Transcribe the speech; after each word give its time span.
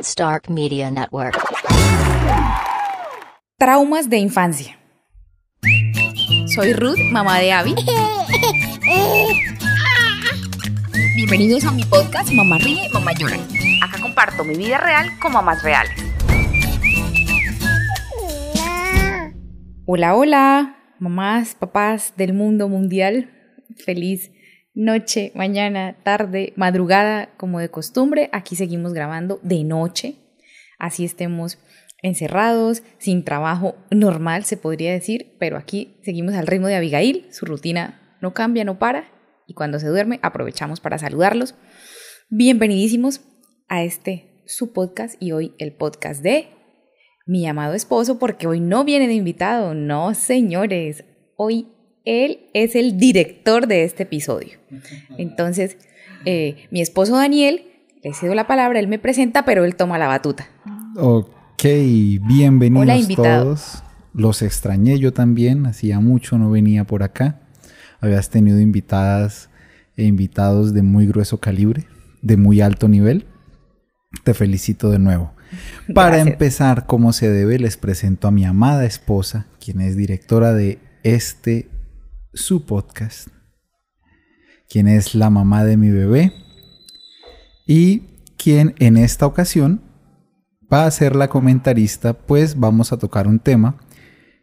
Stark 0.00 0.48
Media 0.48 0.90
Network. 0.90 1.36
Traumas 3.58 4.08
de 4.08 4.16
infancia. 4.16 4.78
Soy 6.54 6.72
Ruth, 6.72 6.98
mamá 7.10 7.38
de 7.40 7.52
Abby. 7.52 7.74
Bienvenidos 11.16 11.64
a 11.64 11.72
mi 11.72 11.84
podcast 11.84 12.30
Mamá 12.32 12.56
Ríe, 12.56 12.88
Mamá 12.92 13.12
Llora. 13.18 13.36
Acá 13.82 14.00
comparto 14.00 14.44
mi 14.44 14.54
vida 14.54 14.78
real 14.78 15.10
con 15.20 15.32
mamás 15.32 15.62
reales. 15.62 15.92
Hola, 19.84 20.14
hola, 20.14 20.76
mamás, 20.98 21.54
papás 21.54 22.14
del 22.16 22.32
mundo 22.32 22.68
mundial. 22.70 23.30
Feliz 23.84 24.30
noche, 24.76 25.32
mañana, 25.34 25.96
tarde, 26.04 26.52
madrugada, 26.54 27.30
como 27.38 27.58
de 27.58 27.70
costumbre. 27.70 28.28
Aquí 28.32 28.54
seguimos 28.54 28.92
grabando 28.92 29.40
de 29.42 29.64
noche. 29.64 30.16
Así 30.78 31.04
estemos 31.04 31.58
encerrados, 32.02 32.82
sin 32.98 33.24
trabajo 33.24 33.74
normal, 33.90 34.44
se 34.44 34.58
podría 34.58 34.92
decir, 34.92 35.34
pero 35.40 35.56
aquí 35.56 35.96
seguimos 36.04 36.34
al 36.34 36.46
ritmo 36.46 36.68
de 36.68 36.76
Abigail. 36.76 37.26
Su 37.32 37.46
rutina 37.46 38.18
no 38.20 38.34
cambia, 38.34 38.64
no 38.64 38.78
para. 38.78 39.08
Y 39.48 39.54
cuando 39.54 39.80
se 39.80 39.88
duerme, 39.88 40.20
aprovechamos 40.22 40.80
para 40.80 40.98
saludarlos. 40.98 41.54
Bienvenidísimos 42.28 43.22
a 43.68 43.82
este 43.82 44.42
su 44.46 44.72
podcast 44.72 45.20
y 45.20 45.32
hoy 45.32 45.54
el 45.58 45.72
podcast 45.72 46.22
de 46.22 46.48
mi 47.26 47.46
amado 47.48 47.74
esposo, 47.74 48.18
porque 48.18 48.46
hoy 48.46 48.60
no 48.60 48.84
viene 48.84 49.08
de 49.08 49.14
invitado, 49.14 49.74
no 49.74 50.14
señores, 50.14 51.04
hoy 51.36 51.75
él 52.06 52.46
es 52.54 52.74
el 52.76 52.96
director 52.96 53.66
de 53.66 53.84
este 53.84 54.04
episodio. 54.04 54.56
Entonces, 55.18 55.76
eh, 56.24 56.66
mi 56.70 56.80
esposo 56.80 57.16
Daniel, 57.16 57.64
le 58.02 58.14
cedo 58.14 58.34
la 58.34 58.46
palabra, 58.46 58.78
él 58.78 58.88
me 58.88 58.98
presenta, 58.98 59.44
pero 59.44 59.64
él 59.64 59.74
toma 59.74 59.98
la 59.98 60.06
batuta. 60.06 60.48
Ok, 60.96 61.64
bienvenidos 61.64 62.84
Hola, 62.84 62.96
invitado. 62.96 63.44
todos. 63.44 63.82
Los 64.14 64.40
extrañé 64.40 64.98
yo 64.98 65.12
también, 65.12 65.66
hacía 65.66 66.00
mucho 66.00 66.38
no 66.38 66.50
venía 66.50 66.84
por 66.84 67.02
acá. 67.02 67.40
Habías 68.00 68.30
tenido 68.30 68.60
invitadas 68.60 69.50
e 69.96 70.04
invitados 70.04 70.72
de 70.72 70.82
muy 70.82 71.06
grueso 71.06 71.38
calibre, 71.38 71.86
de 72.22 72.36
muy 72.36 72.60
alto 72.60 72.88
nivel. 72.88 73.26
Te 74.22 74.32
felicito 74.32 74.90
de 74.90 75.00
nuevo. 75.00 75.32
Para 75.92 76.16
Gracias. 76.16 76.32
empezar, 76.32 76.86
como 76.86 77.12
se 77.12 77.28
debe, 77.28 77.58
les 77.58 77.76
presento 77.76 78.28
a 78.28 78.30
mi 78.30 78.44
amada 78.44 78.84
esposa, 78.84 79.46
quien 79.58 79.80
es 79.80 79.96
directora 79.96 80.52
de 80.54 80.78
este 81.02 81.68
su 82.36 82.64
podcast, 82.66 83.28
quien 84.68 84.88
es 84.88 85.14
la 85.14 85.30
mamá 85.30 85.64
de 85.64 85.76
mi 85.76 85.90
bebé 85.90 86.32
y 87.66 88.02
quien 88.36 88.74
en 88.78 88.96
esta 88.98 89.26
ocasión 89.26 89.80
va 90.72 90.84
a 90.86 90.90
ser 90.90 91.16
la 91.16 91.28
comentarista, 91.28 92.12
pues 92.12 92.58
vamos 92.58 92.92
a 92.92 92.98
tocar 92.98 93.26
un 93.26 93.38
tema 93.38 93.76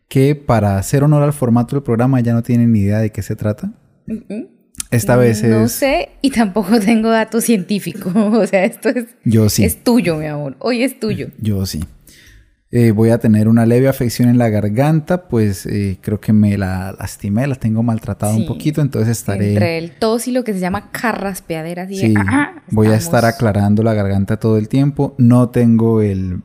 que 0.09 0.35
para 0.35 0.77
hacer 0.77 1.03
honor 1.03 1.23
al 1.23 1.33
formato 1.33 1.75
del 1.75 1.83
programa 1.83 2.19
ya 2.19 2.33
no 2.33 2.41
tienen 2.43 2.71
ni 2.71 2.79
idea 2.79 2.99
de 2.99 3.11
qué 3.11 3.21
se 3.21 3.35
trata. 3.35 3.71
Esta 4.89 5.15
vez 5.15 5.43
No 5.43 5.65
es... 5.65 5.71
sé 5.73 6.09
y 6.21 6.31
tampoco 6.31 6.79
tengo 6.79 7.09
datos 7.09 7.43
científicos. 7.45 8.13
O 8.15 8.47
sea, 8.47 8.65
esto 8.65 8.89
es, 8.89 9.05
Yo 9.23 9.49
sí. 9.49 9.63
es 9.65 9.83
tuyo, 9.83 10.17
mi 10.17 10.25
amor. 10.25 10.55
Hoy 10.59 10.83
es 10.83 10.99
tuyo. 10.99 11.29
Yo 11.39 11.65
sí. 11.65 11.83
Eh, 12.75 12.89
voy 12.89 13.11
a 13.11 13.19
tener 13.19 13.47
una 13.47 13.67
leve 13.67 13.87
afección 13.87 14.29
en 14.29 14.39
la 14.39 14.49
garganta, 14.49 15.27
pues 15.27 15.67
eh, 15.67 15.99
creo 16.01 16.19
que 16.19 16.33
me 16.33 16.57
la 16.57 16.95
lastimé, 16.97 17.45
la 17.45 17.53
tengo 17.53 17.83
maltratada 17.83 18.33
Sí. 18.33 18.41
un 18.41 18.47
poquito, 18.47 18.81
entonces 18.81 19.15
estaré... 19.15 19.49
Entre 19.53 19.77
el 19.77 19.91
tos 19.91 20.27
y 20.27 20.31
lo 20.31 20.43
que 20.43 20.53
se 20.53 20.59
llama 20.59 20.89
carraspeadera. 20.89 21.83
Así 21.83 21.97
de, 22.01 22.07
Sí, 22.07 22.13
ah, 22.17 22.63
voy 22.71 22.87
a 22.87 22.95
estar 22.95 23.25
aclarando 23.25 23.83
la 23.83 23.93
garganta 23.93 24.37
todo 24.37 24.57
el 24.57 24.69
tiempo. 24.69 25.13
No 25.19 25.49
tengo 25.49 26.01
el 26.01 26.41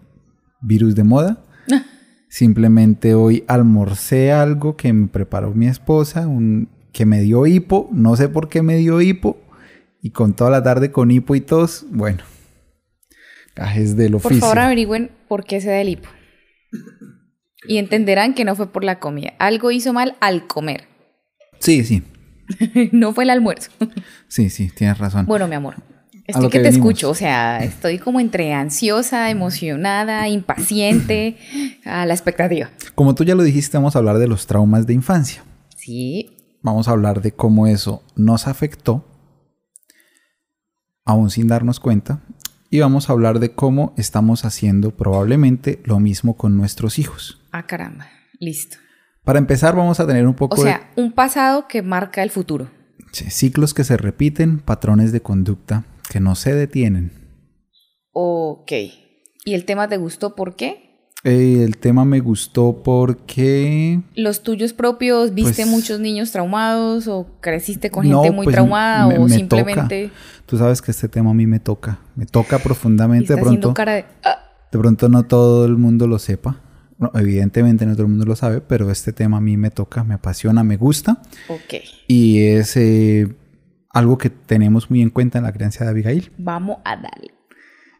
virus 0.61 0.95
de 0.95 1.05
moda. 1.05 1.45
Simplemente 2.29 3.15
hoy 3.15 3.45
almorcé 3.49 4.31
algo 4.31 4.77
que 4.77 4.93
me 4.93 5.09
preparó 5.09 5.55
mi 5.55 5.67
esposa, 5.67 6.29
un, 6.29 6.69
que 6.93 7.07
me 7.07 7.23
dio 7.23 7.47
hipo. 7.47 7.89
No 7.91 8.17
sé 8.17 8.29
por 8.29 8.51
qué 8.51 8.61
me 8.61 8.77
dio 8.77 9.01
hipo. 9.01 9.39
Y 10.03 10.11
con 10.11 10.35
toda 10.35 10.51
la 10.51 10.63
tarde 10.63 10.93
con 10.93 11.11
hipo 11.11 11.35
y 11.35 11.41
tos, 11.41 11.87
bueno, 11.91 12.19
gajes 13.57 13.97
del 13.97 14.13
Por 14.13 14.27
oficio. 14.27 14.41
favor, 14.43 14.59
averigüen 14.59 15.11
por 15.27 15.45
qué 15.45 15.61
se 15.63 15.71
da 15.71 15.81
el 15.81 15.89
hipo. 15.89 16.09
Y 17.67 17.79
entenderán 17.79 18.35
que 18.35 18.45
no 18.45 18.55
fue 18.57 18.71
por 18.73 18.85
la 18.85 18.99
comida. 19.01 19.35
Algo 19.39 19.71
hizo 19.71 19.93
mal 19.93 20.17
al 20.21 20.47
comer. 20.47 20.85
Sí, 21.59 21.85
sí, 21.85 22.03
no 22.93 23.13
fue 23.13 23.25
el 23.25 23.31
almuerzo. 23.31 23.71
sí, 24.29 24.49
sí, 24.51 24.71
tienes 24.75 24.99
razón. 24.99 25.27
Bueno, 25.27 25.49
mi 25.49 25.55
amor. 25.55 25.75
Estoy 26.27 26.45
que, 26.51 26.59
que 26.59 26.59
te 26.59 26.65
venimos. 26.65 26.89
escucho, 26.89 27.11
o 27.11 27.15
sea, 27.15 27.65
estoy 27.65 27.99
como 27.99 28.21
entre 28.21 28.53
ansiosa, 28.53 29.31
emocionada, 29.31 30.29
impaciente, 30.29 31.39
a 31.87 32.05
la 32.05 32.13
expectativa. 32.13 32.71
Como 32.95 33.15
tú 33.15 33.25
ya 33.25 33.35
lo 33.35 33.43
dijiste, 33.43 33.79
vamos 33.79 33.97
a 33.97 34.01
hablar 34.01 34.19
de 34.19 34.29
los 34.29 34.47
traumas 34.47 34.87
de 34.87 34.93
infancia. 34.93 35.43
Sí, 35.75 36.39
Vamos 36.61 36.89
a 36.89 36.91
hablar 36.91 37.23
de 37.23 37.33
cómo 37.33 37.67
eso 37.67 38.03
nos 38.17 38.49
afectó, 38.49 39.05
aún 41.05 41.31
sin 41.31 41.47
darnos 41.47 41.79
cuenta. 41.79 42.21
Y 42.71 42.81
vamos 42.81 43.09
a 43.09 43.13
hablar 43.13 43.39
de 43.39 43.53
cómo 43.53 43.95
estamos 43.97 44.45
haciendo 44.45 44.91
probablemente 44.91 45.81
lo 45.85 46.01
mismo 46.01 46.37
con 46.37 46.57
nuestros 46.57 46.99
hijos. 46.99 47.41
ah 47.51 47.67
caramba, 47.67 48.09
listo. 48.39 48.77
Para 49.25 49.39
empezar, 49.39 49.77
vamos 49.77 50.01
a 50.01 50.07
tener 50.07 50.27
un 50.27 50.35
poco 50.35 50.59
O 50.61 50.65
sea, 50.65 50.91
un 50.97 51.13
pasado 51.13 51.69
que 51.69 51.83
marca 51.83 52.23
el 52.23 52.31
futuro. 52.31 52.71
ciclos 53.13 53.75
que 53.75 53.85
se 53.85 53.97
repiten, 53.97 54.59
patrones 54.59 55.13
de 55.13 55.21
conducta 55.21 55.85
que 56.11 56.21
no 56.21 56.35
se 56.35 56.55
detienen. 56.55 57.13
Ok. 58.13 58.73
¿Y 59.45 59.55
el 59.55 59.65
tema 59.65 59.89
te 59.89 59.97
gustó 59.97 60.35
por 60.35 60.57
qué? 60.57 60.88
El 61.25 61.77
tema 61.79 62.05
me 62.05 62.21
gustó 62.21 62.81
porque 62.85 64.01
¿Los 64.15 64.43
tuyos 64.45 64.73
propios 64.73 65.35
viste 65.35 65.63
Pues- 65.63 65.67
muchos 65.69 65.99
niños 66.01 66.31
traumados 66.31 67.09
o 67.09 67.27
creciste 67.41 67.91
con 67.91 68.09
No, 68.09 68.23
gente 68.23 68.35
muy 68.37 68.45
pues, 68.45 68.55
traumada 68.55 69.09
me- 69.09 69.19
o 69.19 69.25
me 69.25 69.35
simplemente 69.35 70.11
tú 70.47 70.57
sabes 70.59 70.81
que 70.81 70.93
este 70.93 71.09
tema 71.09 71.31
a 71.31 71.35
mí 71.35 71.47
me 71.47 71.59
toca, 71.61 71.99
me 72.15 72.25
toca 72.25 72.59
profundamente. 72.61 73.35
De 73.35 73.41
pronto, 73.43 73.75
cara 73.75 73.95
de... 73.95 74.05
"Ah". 74.25 74.39
De 74.71 74.79
pronto 74.79 75.09
no 75.09 75.25
todo 75.25 75.65
el 75.67 75.77
mundo 75.77 76.07
lo 76.07 76.19
sepa. 76.19 76.61
No, 76.99 77.11
evidentemente 77.15 77.85
no 77.87 77.93
todo 77.95 78.03
el 78.05 78.11
mundo 78.11 78.25
lo 78.25 78.35
sabe, 78.37 78.61
pero 78.61 78.91
este 78.91 79.13
tema 79.13 79.37
a 79.39 79.41
mí 79.41 79.57
me 79.57 79.71
toca, 79.71 80.05
me 80.05 80.15
apasiona, 80.15 80.63
me 80.65 80.77
gusta. 80.77 81.21
Ok, 81.49 81.75
Y 82.07 82.43
es 82.43 82.77
eh, 82.77 83.29
algo 83.91 84.19
que 84.19 84.31
tenemos 84.31 84.91
muy 84.91 85.03
en 85.03 85.11
cuenta 85.11 85.39
en 85.39 85.45
la 85.45 85.53
crianza 85.53 85.85
de 85.85 85.91
Abigail. 85.91 86.31
vamos 86.39 86.79
a 86.85 86.97
darle. 86.97 87.33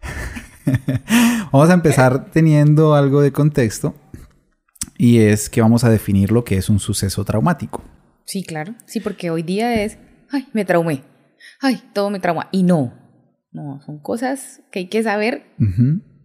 Vamos 1.53 1.71
a 1.71 1.75
empezar 1.75 2.31
teniendo 2.31 2.95
algo 2.95 3.21
de 3.21 3.33
contexto. 3.33 3.95
Y 4.97 5.19
es 5.21 5.49
que 5.49 5.63
vamos 5.63 5.85
a 5.85 5.91
definir 5.91 6.33
lo 6.33 6.45
que 6.45 6.57
es 6.57 6.69
un 6.69 6.81
suceso 6.81 7.25
traumático. 7.25 7.85
Sí, 8.25 8.43
claro. 8.43 8.75
Sí, 8.85 8.99
porque 8.99 9.31
hoy 9.31 9.43
día 9.43 9.83
es, 9.85 9.97
ay, 10.31 10.49
me 10.53 10.65
traumé. 10.65 11.05
Ay, 11.61 11.81
todo 11.93 12.11
me 12.11 12.19
trauma. 12.19 12.49
Y 12.51 12.65
no. 12.65 12.95
No, 13.53 13.81
son 13.87 14.01
cosas 14.01 14.61
que 14.73 14.81
hay 14.81 14.89
que 14.89 15.03
saber 15.05 15.47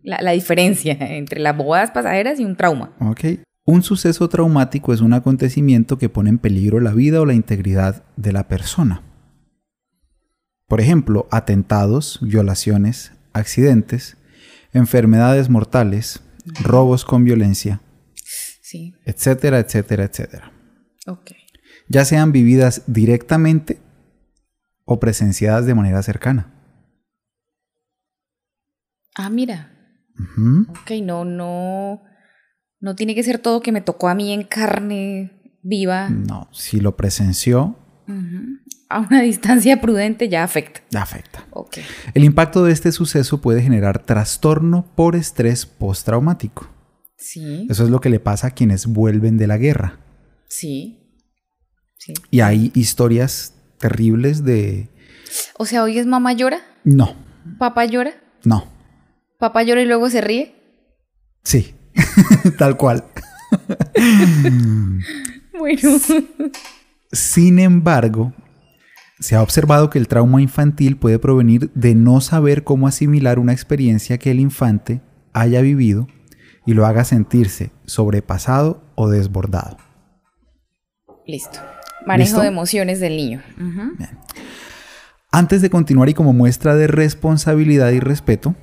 la, 0.01 0.21
la 0.21 0.31
diferencia 0.31 0.93
entre 0.99 1.39
las 1.39 1.55
bobadas 1.55 1.91
pasajeras 1.91 2.39
y 2.39 2.45
un 2.45 2.55
trauma. 2.55 2.93
ok. 2.99 3.39
Un 3.65 3.81
suceso 3.81 4.27
traumático 4.27 4.91
es 4.91 4.99
un 4.99 5.13
acontecimiento 5.13 5.97
que 5.97 6.09
pone 6.09 6.29
en 6.29 6.37
peligro 6.37 6.81
la 6.81 6.91
vida 6.91 7.21
o 7.21 7.25
la 7.25 7.33
integridad 7.33 8.03
de 8.17 8.33
la 8.33 8.49
persona. 8.49 9.01
Por 10.67 10.81
ejemplo, 10.81 11.27
atentados, 11.31 12.19
violaciones, 12.21 13.13
accidentes, 13.31 14.17
enfermedades 14.73 15.49
mortales, 15.49 16.21
robos 16.63 17.05
con 17.05 17.23
violencia, 17.23 17.81
Sí, 18.61 18.95
etcétera, 19.05 19.59
etcétera, 19.59 20.03
etcétera. 20.05 20.51
ok. 21.07 21.31
Ya 21.89 22.05
sean 22.05 22.31
vividas 22.31 22.83
directamente 22.87 23.79
o 24.85 24.99
presenciadas 24.99 25.65
de 25.65 25.75
manera 25.75 26.01
cercana. 26.01 26.53
Ah, 29.15 29.29
mira. 29.29 29.69
Ujú. 30.19 30.67
Ok, 30.71 30.91
no, 31.03 31.25
no. 31.25 32.03
No 32.79 32.95
tiene 32.95 33.15
que 33.15 33.23
ser 33.23 33.39
todo 33.39 33.61
que 33.61 33.71
me 33.71 33.81
tocó 33.81 34.07
a 34.09 34.15
mí 34.15 34.31
en 34.33 34.43
carne 34.43 35.59
viva. 35.61 36.09
No, 36.09 36.49
si 36.51 36.79
lo 36.79 36.95
presenció, 36.95 37.77
Ujú. 38.07 38.59
A 38.95 38.99
una 38.99 39.21
distancia 39.31 39.81
prudente 39.81 40.29
ya 40.29 40.43
afecta. 40.43 40.81
afecta. 40.99 41.45
Ok. 41.51 41.77
El 42.13 42.23
impacto 42.23 42.63
de 42.63 42.71
este 42.73 42.91
suceso 42.91 43.41
puede 43.41 43.61
generar 43.61 43.99
trastorno 44.03 44.85
por 44.95 45.15
estrés 45.15 45.65
postraumático. 45.65 46.69
Sí, 47.17 47.67
Eso 47.69 47.83
es 47.85 47.89
lo 47.89 48.01
que 48.01 48.09
le 48.09 48.19
pasa 48.19 48.47
a 48.47 48.51
quienes 48.51 48.85
vuelven 48.87 49.37
de 49.37 49.47
la 49.47 49.57
guerra. 49.57 49.99
sí. 50.47 50.99
Sí. 51.97 52.13
Y 52.31 52.41
hay 52.41 52.69
historias 52.75 53.53
terribles 53.79 54.43
de... 54.43 54.89
O 55.57 55.65
sea, 55.65 55.83
hoy 55.83 55.97
es 55.99 56.05
mamá 56.05 56.33
llora, 56.33 56.59
No, 56.83 57.15
papá 57.57 57.85
llora, 57.85 58.11
no, 58.43 58.67
papá 59.39 59.63
llora 59.63 59.81
y 59.81 59.85
luego 59.85 60.09
se 60.09 60.19
ríe. 60.19 60.53
sí, 61.45 61.73
tal 62.57 62.75
cual. 62.75 63.05
Bueno. 65.57 65.89
Sin 67.11 67.59
embargo, 67.59 68.33
se 69.23 69.37
ha 69.37 69.41
observado 69.41 69.89
que 69.89 69.99
el 69.99 70.09
trauma 70.09 70.41
infantil 70.41 70.97
puede 70.97 71.17
provenir 71.17 71.71
de 71.75 71.95
no 71.95 72.19
saber 72.19 72.65
cómo 72.65 72.89
asimilar 72.89 73.39
una 73.39 73.53
experiencia 73.53 74.17
que 74.17 74.31
el 74.31 74.41
infante 74.41 74.99
haya 75.31 75.61
vivido 75.61 76.09
y 76.65 76.73
lo 76.73 76.85
haga 76.85 77.05
sentirse 77.05 77.71
sobrepasado 77.85 78.83
o 78.95 79.07
desbordado. 79.07 79.77
Listo. 81.25 81.59
Manejo 82.05 82.31
¿Listo? 82.31 82.41
de 82.41 82.47
emociones 82.47 82.99
del 82.99 83.15
niño. 83.15 83.41
Antes 85.31 85.61
de 85.61 85.69
continuar 85.69 86.09
y 86.09 86.13
como 86.13 86.33
muestra 86.33 86.75
de 86.75 86.87
responsabilidad 86.87 87.91
y 87.91 88.01
respeto, 88.01 88.55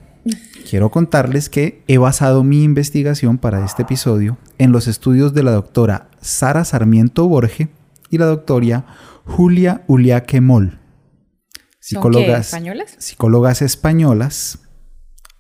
quiero 0.69 0.91
contarles 0.91 1.49
que 1.49 1.83
he 1.89 1.97
basado 1.97 2.45
mi 2.45 2.65
investigación 2.65 3.39
para 3.39 3.65
este 3.65 3.85
episodio 3.85 4.37
en 4.59 4.73
los 4.73 4.89
estudios 4.89 5.33
de 5.33 5.43
la 5.43 5.53
doctora 5.53 6.11
Sara 6.21 6.67
Sarmiento 6.67 7.27
Borge 7.27 7.71
y 8.11 8.19
la 8.19 8.27
doctora 8.27 8.85
Julia 9.31 9.85
Uliaque 9.87 10.41
Moll, 10.41 10.71
¿Son 10.71 10.79
qué, 10.79 11.79
psicólogas, 11.79 12.47
españolas? 12.47 12.97
psicólogas 12.99 13.63
españolas, 13.63 14.59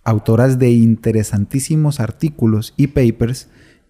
autoras 0.04 0.58
de 0.58 0.70
interesantísimos 0.70 1.98
artículos 1.98 2.72
y 2.76 2.86
papers 2.86 3.48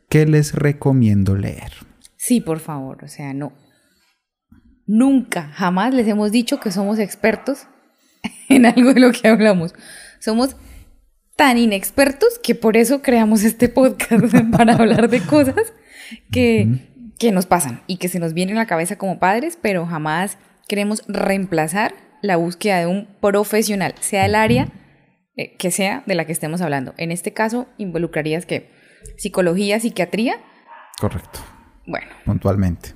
que 0.08 0.26
les 0.26 0.54
recomiendo 0.54 1.36
leer. 1.36 1.72
Sí, 2.16 2.40
por 2.40 2.60
favor. 2.60 3.04
O 3.04 3.08
sea, 3.08 3.34
no. 3.34 3.52
Nunca, 4.86 5.48
jamás 5.52 5.94
les 5.94 6.08
hemos 6.08 6.32
dicho 6.32 6.60
que 6.60 6.72
somos 6.72 6.98
expertos 6.98 7.66
en 8.48 8.66
algo 8.66 8.94
de 8.94 9.00
lo 9.00 9.12
que 9.12 9.28
hablamos. 9.28 9.74
Somos 10.18 10.56
tan 11.36 11.58
inexpertos 11.58 12.40
que 12.42 12.54
por 12.54 12.76
eso 12.76 13.02
creamos 13.02 13.44
este 13.44 13.68
podcast 13.68 14.34
para 14.50 14.74
hablar 14.74 15.08
de 15.10 15.20
cosas 15.20 15.72
que, 16.32 16.89
que 17.20 17.30
nos 17.32 17.44
pasan 17.44 17.82
y 17.86 17.98
que 17.98 18.08
se 18.08 18.18
nos 18.18 18.32
vienen 18.32 18.56
a 18.56 18.60
la 18.60 18.66
cabeza 18.66 18.96
como 18.96 19.18
padres, 19.18 19.58
pero 19.60 19.84
jamás 19.84 20.38
queremos 20.66 21.04
reemplazar 21.06 21.94
la 22.22 22.36
búsqueda 22.36 22.78
de 22.78 22.86
un 22.86 23.08
profesional, 23.20 23.94
sea 24.00 24.24
el 24.24 24.34
área 24.34 24.68
eh, 25.36 25.54
que 25.58 25.70
sea 25.70 26.02
de 26.06 26.14
la 26.14 26.24
que 26.24 26.32
estemos 26.32 26.62
hablando. 26.62 26.94
En 26.96 27.12
este 27.12 27.34
caso, 27.34 27.68
involucrarías 27.76 28.46
que 28.46 28.70
psicología, 29.18 29.78
psiquiatría. 29.78 30.36
Correcto. 30.98 31.40
Bueno, 31.86 32.06
puntualmente. 32.24 32.94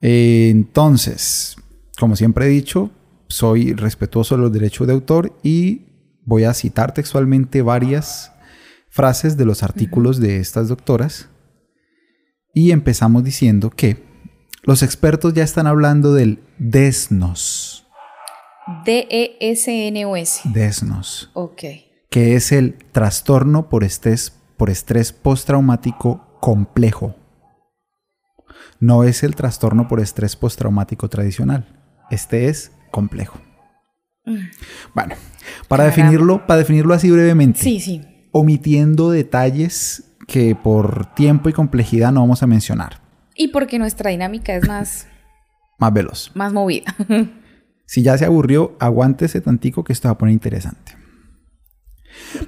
Eh, 0.00 0.48
Entonces, 0.50 1.56
como 1.98 2.16
siempre 2.16 2.46
he 2.46 2.48
dicho, 2.48 2.90
soy 3.28 3.74
respetuoso 3.74 4.36
de 4.36 4.42
los 4.42 4.52
derechos 4.52 4.86
de 4.86 4.94
autor 4.94 5.38
y 5.42 6.16
voy 6.24 6.44
a 6.44 6.54
citar 6.54 6.94
textualmente 6.94 7.60
varias 7.60 8.32
frases 8.88 9.36
de 9.36 9.44
los 9.44 9.62
artículos 9.62 10.18
de 10.18 10.38
estas 10.38 10.68
doctoras. 10.68 11.28
Y 12.54 12.70
empezamos 12.72 13.24
diciendo 13.24 13.70
que 13.70 14.02
los 14.62 14.82
expertos 14.82 15.34
ya 15.34 15.42
están 15.42 15.66
hablando 15.66 16.12
del 16.14 16.40
desnos. 16.58 17.86
D-E-S-N-O-S. 18.84 20.48
Desnos. 20.52 21.30
Ok. 21.34 21.62
que 22.10 22.34
es 22.36 22.52
el 22.52 22.74
trastorno 22.92 23.70
por 23.70 23.84
estrés, 23.84 24.38
por 24.58 24.68
estrés 24.68 25.12
postraumático 25.14 26.36
complejo. 26.40 27.16
No 28.80 29.04
es 29.04 29.22
el 29.22 29.34
trastorno 29.34 29.88
por 29.88 29.98
estrés 29.98 30.36
postraumático 30.36 31.08
tradicional. 31.08 31.80
Este 32.10 32.48
es 32.48 32.70
complejo. 32.90 33.40
Bueno, 34.94 35.14
para 35.68 35.84
Caramba. 35.84 35.84
definirlo, 35.86 36.46
para 36.46 36.58
definirlo 36.58 36.92
así 36.92 37.10
brevemente, 37.10 37.58
Sí, 37.60 37.80
sí. 37.80 38.02
omitiendo 38.30 39.10
detalles 39.10 40.11
que 40.26 40.54
por 40.54 41.06
tiempo 41.14 41.48
y 41.48 41.52
complejidad 41.52 42.12
no 42.12 42.20
vamos 42.20 42.42
a 42.42 42.46
mencionar. 42.46 43.00
Y 43.34 43.48
porque 43.48 43.78
nuestra 43.78 44.10
dinámica 44.10 44.54
es 44.54 44.66
más, 44.68 45.06
Más 45.78 45.92
veloz. 45.92 46.30
más 46.34 46.52
movida. 46.52 46.94
Si 47.84 48.02
ya 48.02 48.16
se 48.16 48.24
aburrió, 48.24 48.74
aguántese 48.80 49.42
tantico 49.42 49.84
que 49.84 49.92
esto 49.92 50.08
va 50.08 50.12
a 50.12 50.18
poner 50.18 50.32
interesante. 50.32 50.96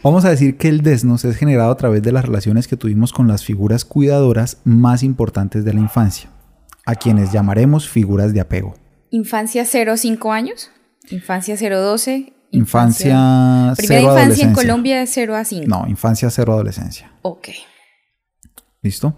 Vamos 0.03 0.25
a 0.25 0.31
decir 0.31 0.57
que 0.57 0.69
el 0.69 0.81
desnos 0.81 1.25
es 1.27 1.37
generado 1.37 1.71
a 1.71 1.77
través 1.77 2.03
de 2.03 2.13
las 2.13 2.25
relaciones 2.25 2.67
que 2.67 2.79
tuvimos 2.79 3.13
con 3.13 3.29
las 3.29 3.45
figuras 3.45 3.85
cuidadoras 3.85 4.59
más 4.65 5.03
importantes 5.03 5.63
de 5.67 5.75
la 5.75 5.81
infancia, 5.81 6.31
a 6.87 6.95
quienes 6.95 7.31
llamaremos 7.31 7.89
figuras 7.91 8.33
de 8.33 8.41
apego. 8.41 8.75
Infancia 9.11 9.67
0 9.67 9.99
5 9.99 10.33
años. 10.33 10.71
Infancia 11.11 11.57
0 11.59 11.79
12. 12.55 12.59
Infancia, 12.59 13.75
Primera 13.77 14.01
cero 14.01 14.13
infancia 14.13 14.45
en. 14.47 14.55
Colombia 14.55 15.03
es 15.03 15.11
0 15.13 15.37
a 15.37 15.45
5. 15.45 15.67
No, 15.69 15.87
infancia 15.89 16.31
cero 16.31 16.53
adolescencia. 16.53 17.13
Ok. 17.23 17.49
¿Listo? 18.83 19.17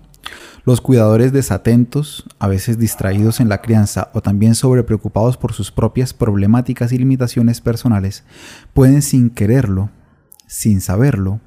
Los 0.64 0.80
cuidadores 0.80 1.32
desatentos, 1.32 2.24
a 2.40 2.48
veces 2.48 2.78
distraídos 2.78 3.38
en 3.38 3.48
la 3.48 3.62
crianza 3.62 4.10
o 4.14 4.20
también 4.20 4.56
sobrepreocupados 4.56 5.36
por 5.36 5.52
sus 5.52 5.70
propias 5.70 6.12
problemáticas 6.12 6.92
y 6.92 6.98
limitaciones 6.98 7.60
personales, 7.60 8.24
pueden 8.74 9.02
sin 9.02 9.30
quererlo, 9.30 9.90
sin 10.48 10.80
saberlo, 10.80 11.40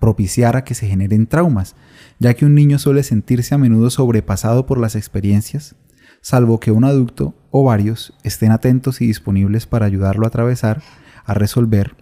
propiciar 0.00 0.56
a 0.56 0.64
que 0.64 0.74
se 0.74 0.86
generen 0.86 1.26
traumas, 1.26 1.74
ya 2.18 2.32
que 2.34 2.46
un 2.46 2.54
niño 2.54 2.78
suele 2.78 3.02
sentirse 3.02 3.54
a 3.54 3.58
menudo 3.58 3.90
sobrepasado 3.90 4.64
por 4.64 4.78
las 4.78 4.96
experiencias, 4.96 5.74
salvo 6.22 6.60
que 6.60 6.70
un 6.70 6.84
adulto 6.84 7.34
o 7.50 7.64
varios 7.64 8.14
estén 8.22 8.52
atentos 8.52 9.00
y 9.00 9.06
disponibles 9.06 9.66
para 9.66 9.86
ayudarlo 9.86 10.24
a 10.24 10.28
atravesar, 10.28 10.82
a 11.28 11.34
resolver, 11.34 11.94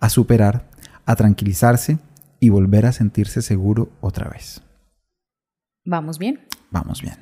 a 0.00 0.10
superar, 0.10 0.68
a 1.06 1.14
tranquilizarse 1.14 1.98
y 2.40 2.48
volver 2.48 2.84
a 2.84 2.92
sentirse 2.92 3.40
seguro 3.40 3.90
otra 4.00 4.28
vez. 4.28 4.60
Vamos 5.84 6.18
bien. 6.18 6.40
Vamos 6.70 7.00
bien. 7.00 7.14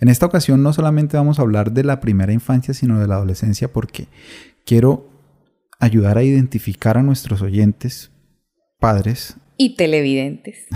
En 0.00 0.08
esta 0.08 0.26
ocasión 0.26 0.62
no 0.62 0.72
solamente 0.72 1.16
vamos 1.16 1.38
a 1.38 1.42
hablar 1.42 1.72
de 1.72 1.82
la 1.82 1.98
primera 1.98 2.32
infancia, 2.32 2.72
sino 2.72 3.00
de 3.00 3.08
la 3.08 3.16
adolescencia, 3.16 3.72
porque 3.72 4.06
quiero 4.64 5.10
ayudar 5.80 6.18
a 6.18 6.22
identificar 6.22 6.96
a 6.96 7.02
nuestros 7.02 7.42
oyentes, 7.42 8.12
padres, 8.78 9.36
Y 9.56 9.74
televidentes. 9.74 10.68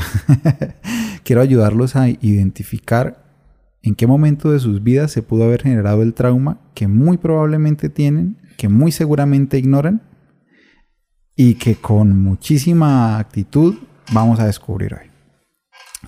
quiero 1.22 1.40
ayudarlos 1.40 1.94
a 1.94 2.08
identificar 2.08 3.24
en 3.82 3.94
qué 3.94 4.08
momento 4.08 4.50
de 4.50 4.58
sus 4.58 4.82
vidas 4.82 5.12
se 5.12 5.22
pudo 5.22 5.44
haber 5.44 5.62
generado 5.62 6.02
el 6.02 6.14
trauma 6.14 6.60
que 6.74 6.88
muy 6.88 7.16
probablemente 7.16 7.88
tienen, 7.88 8.38
que 8.56 8.68
muy 8.68 8.92
seguramente 8.92 9.58
ignoran 9.58 10.02
y 11.34 11.54
que 11.54 11.76
con 11.76 12.20
muchísima 12.22 13.18
actitud 13.18 13.76
vamos 14.12 14.40
a 14.40 14.46
descubrir 14.46 14.94
hoy. 14.94 15.10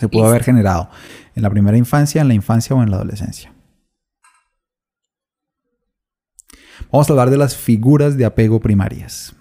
Se 0.00 0.08
pudo 0.08 0.26
haber 0.26 0.44
generado 0.44 0.90
en 1.34 1.42
la 1.42 1.50
primera 1.50 1.76
infancia, 1.76 2.22
en 2.22 2.28
la 2.28 2.34
infancia 2.34 2.74
o 2.74 2.82
en 2.82 2.90
la 2.90 2.96
adolescencia. 2.96 3.52
Vamos 6.90 7.08
a 7.08 7.12
hablar 7.12 7.30
de 7.30 7.36
las 7.36 7.56
figuras 7.56 8.16
de 8.16 8.24
apego 8.24 8.60
primarias. 8.60 9.34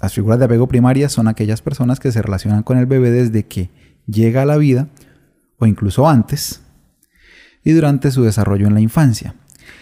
Las 0.00 0.14
figuras 0.14 0.38
de 0.38 0.44
apego 0.44 0.68
primarias 0.68 1.12
son 1.12 1.28
aquellas 1.28 1.60
personas 1.60 1.98
que 1.98 2.12
se 2.12 2.22
relacionan 2.22 2.62
con 2.62 2.78
el 2.78 2.86
bebé 2.86 3.10
desde 3.10 3.46
que 3.46 3.70
llega 4.06 4.42
a 4.42 4.46
la 4.46 4.56
vida 4.56 4.88
o 5.58 5.66
incluso 5.66 6.08
antes 6.08 6.62
y 7.64 7.72
durante 7.72 8.10
su 8.10 8.22
desarrollo 8.22 8.68
en 8.68 8.74
la 8.74 8.80
infancia. 8.80 9.34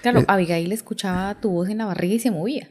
Claro, 0.03 0.21
Eh, 0.21 0.25
Abigail 0.29 0.73
escuchaba 0.73 1.35
tu 1.41 1.51
voz 1.51 1.69
en 1.69 1.79
la 1.79 1.87
barriga 1.87 2.15
y 2.15 2.19
se 2.19 2.31
movía. 2.31 2.69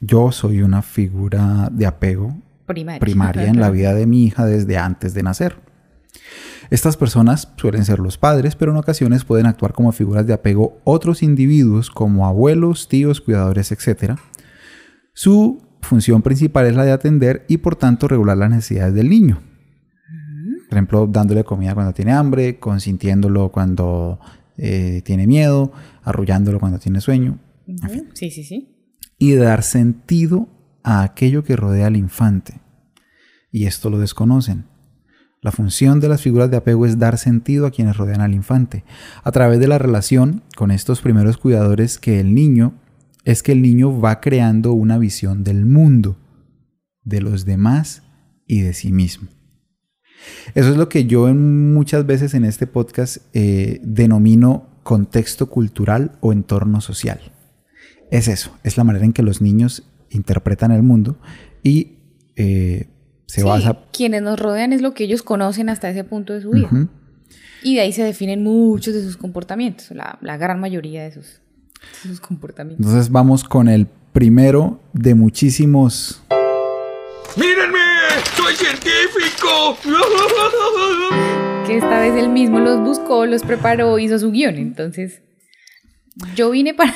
Yo 0.00 0.32
soy 0.32 0.62
una 0.62 0.82
figura 0.82 1.68
de 1.70 1.86
apego 1.86 2.34
Primaria. 2.66 3.00
primaria 3.00 3.48
en 3.48 3.60
la 3.60 3.70
vida 3.70 3.94
de 3.94 4.06
mi 4.06 4.24
hija 4.24 4.46
desde 4.46 4.78
antes 4.78 5.12
de 5.14 5.22
nacer. 5.22 5.56
Estas 6.70 6.96
personas 6.96 7.48
suelen 7.56 7.84
ser 7.84 7.98
los 7.98 8.16
padres, 8.16 8.54
pero 8.54 8.70
en 8.70 8.78
ocasiones 8.78 9.24
pueden 9.24 9.46
actuar 9.46 9.72
como 9.72 9.90
figuras 9.92 10.26
de 10.26 10.32
apego 10.32 10.78
otros 10.84 11.22
individuos 11.22 11.90
como 11.90 12.26
abuelos, 12.26 12.88
tíos, 12.88 13.20
cuidadores, 13.20 13.72
etc. 13.72 14.12
Su 15.12 15.62
función 15.82 16.22
principal 16.22 16.66
es 16.66 16.76
la 16.76 16.84
de 16.84 16.92
atender 16.92 17.44
y 17.48 17.56
por 17.58 17.74
tanto 17.74 18.06
regular 18.06 18.36
las 18.36 18.50
necesidades 18.50 18.94
del 18.94 19.08
niño. 19.10 19.42
Por 20.68 20.76
ejemplo, 20.78 21.08
dándole 21.08 21.42
comida 21.42 21.74
cuando 21.74 21.92
tiene 21.92 22.12
hambre, 22.12 22.60
consintiéndolo 22.60 23.48
cuando 23.50 24.20
eh, 24.62 25.02
tiene 25.04 25.26
miedo, 25.26 25.72
arrullándolo 26.02 26.60
cuando 26.60 26.78
tiene 26.78 27.00
sueño 27.00 27.38
Sí, 28.14 28.30
sí, 28.30 28.44
sí. 28.44 28.76
y 29.18 29.34
dar 29.34 29.62
sentido 29.62 30.48
a 30.82 31.02
aquello 31.02 31.44
que 31.44 31.56
rodea 31.56 31.86
al 31.86 31.96
infante. 31.96 32.60
Y 33.52 33.66
esto 33.66 33.90
lo 33.90 33.98
desconocen. 33.98 34.66
La 35.42 35.52
función 35.52 36.00
de 36.00 36.08
las 36.08 36.20
figuras 36.20 36.50
de 36.50 36.58
apego 36.58 36.84
es 36.84 36.98
dar 36.98 37.16
sentido 37.16 37.66
a 37.66 37.70
quienes 37.70 37.96
rodean 37.96 38.20
al 38.20 38.34
infante. 38.34 38.84
A 39.24 39.32
través 39.32 39.58
de 39.58 39.68
la 39.68 39.78
relación 39.78 40.42
con 40.56 40.70
estos 40.70 41.00
primeros 41.00 41.38
cuidadores 41.38 41.98
que 41.98 42.20
el 42.20 42.34
niño 42.34 42.74
es 43.24 43.42
que 43.42 43.52
el 43.52 43.62
niño 43.62 43.98
va 44.00 44.20
creando 44.20 44.72
una 44.72 44.98
visión 44.98 45.42
del 45.44 45.64
mundo, 45.64 46.18
de 47.04 47.22
los 47.22 47.44
demás 47.44 48.02
y 48.46 48.60
de 48.60 48.74
sí 48.74 48.92
mismo. 48.92 49.28
Eso 50.54 50.70
es 50.70 50.76
lo 50.76 50.88
que 50.88 51.04
yo 51.06 51.28
en- 51.28 51.72
muchas 51.72 52.06
veces 52.06 52.34
en 52.34 52.44
este 52.44 52.66
podcast 52.66 53.18
eh, 53.32 53.80
denomino 53.82 54.66
contexto 54.82 55.48
cultural 55.50 56.12
o 56.20 56.32
entorno 56.32 56.80
social. 56.80 57.20
Es 58.10 58.28
eso, 58.28 58.50
es 58.64 58.76
la 58.76 58.84
manera 58.84 59.04
en 59.04 59.12
que 59.12 59.22
los 59.22 59.40
niños 59.40 59.84
interpretan 60.10 60.72
el 60.72 60.82
mundo 60.82 61.18
y 61.62 61.98
eh, 62.36 62.88
se 63.26 63.42
Sí, 63.42 63.46
basa... 63.46 63.78
Quienes 63.92 64.22
nos 64.22 64.38
rodean 64.40 64.72
es 64.72 64.82
lo 64.82 64.92
que 64.94 65.04
ellos 65.04 65.22
conocen 65.22 65.68
hasta 65.68 65.88
ese 65.90 66.02
punto 66.02 66.32
de 66.32 66.40
su 66.40 66.50
vida. 66.50 66.68
Y 67.62 67.74
de 67.76 67.82
ahí 67.82 67.92
se 67.92 68.02
definen 68.02 68.42
muchos 68.42 68.94
de 68.94 69.02
sus 69.02 69.16
comportamientos, 69.16 69.90
la, 69.92 70.18
la 70.22 70.36
gran 70.38 70.58
mayoría 70.58 71.04
de 71.04 71.12
sus, 71.12 71.40
de 72.02 72.08
sus 72.08 72.20
comportamientos. 72.20 72.84
Entonces 72.86 73.12
vamos 73.12 73.44
con 73.44 73.68
el 73.68 73.86
primero 74.12 74.80
de 74.92 75.14
muchísimos... 75.14 76.22
¡Mírenme! 77.36 77.69
Que 81.66 81.76
esta 81.76 82.00
vez 82.00 82.14
él 82.16 82.28
mismo 82.30 82.58
los 82.60 82.80
buscó, 82.80 83.26
los 83.26 83.42
preparó, 83.42 83.98
hizo 83.98 84.18
su 84.18 84.30
guion. 84.32 84.56
Entonces, 84.56 85.22
yo 86.34 86.50
vine 86.50 86.74
para, 86.74 86.94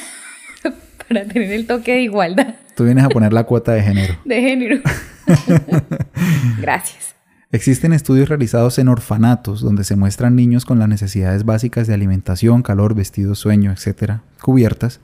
para 1.08 1.24
tener 1.26 1.52
el 1.52 1.66
toque 1.66 1.92
de 1.92 2.02
igualdad 2.02 2.54
Tú 2.76 2.84
vienes 2.84 3.04
a 3.04 3.08
poner 3.08 3.32
la 3.32 3.44
cuota 3.44 3.72
de 3.72 3.82
género. 3.82 4.16
de 4.24 4.40
género. 4.40 4.80
Gracias. 6.60 7.14
Existen 7.52 7.92
estudios 7.92 8.28
realizados 8.28 8.80
en 8.80 8.88
orfanatos 8.88 9.60
donde 9.60 9.84
se 9.84 9.94
muestran 9.94 10.34
niños 10.34 10.64
con 10.64 10.80
las 10.80 10.88
necesidades 10.88 11.44
básicas 11.44 11.86
de 11.86 11.94
alimentación, 11.94 12.62
calor, 12.62 12.96
vestido, 12.96 13.36
sueño, 13.36 13.70
etcétera, 13.70 14.22
cubiertas, 14.42 14.98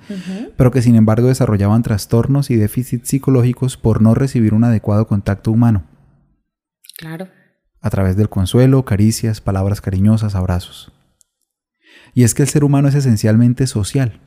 pero 0.57 0.73
que 0.73 0.83
sin 0.83 0.97
embargo 0.97 1.29
desarrollaban 1.29 1.85
trastornos 1.85 2.51
y 2.51 2.57
déficits 2.57 3.09
psicológicos 3.09 3.77
por 3.77 4.03
no 4.03 4.17
recibir 4.17 4.53
un 4.53 4.65
adecuado 4.65 5.07
contacto 5.07 5.53
humano, 5.53 5.85
Claro. 6.99 7.29
A 7.81 7.91
través 7.91 8.17
del 8.17 8.29
consuelo, 8.29 8.85
caricias, 8.85 9.41
palabras 9.41 9.81
cariñosas, 9.81 10.35
abrazos. 10.35 10.93
Y 12.15 12.25
es 12.25 12.35
que 12.35 12.43
el 12.43 12.49
ser 12.49 12.65
humano 12.65 12.89
es 12.89 12.95
esencialmente 12.95 13.67
social, 13.67 14.21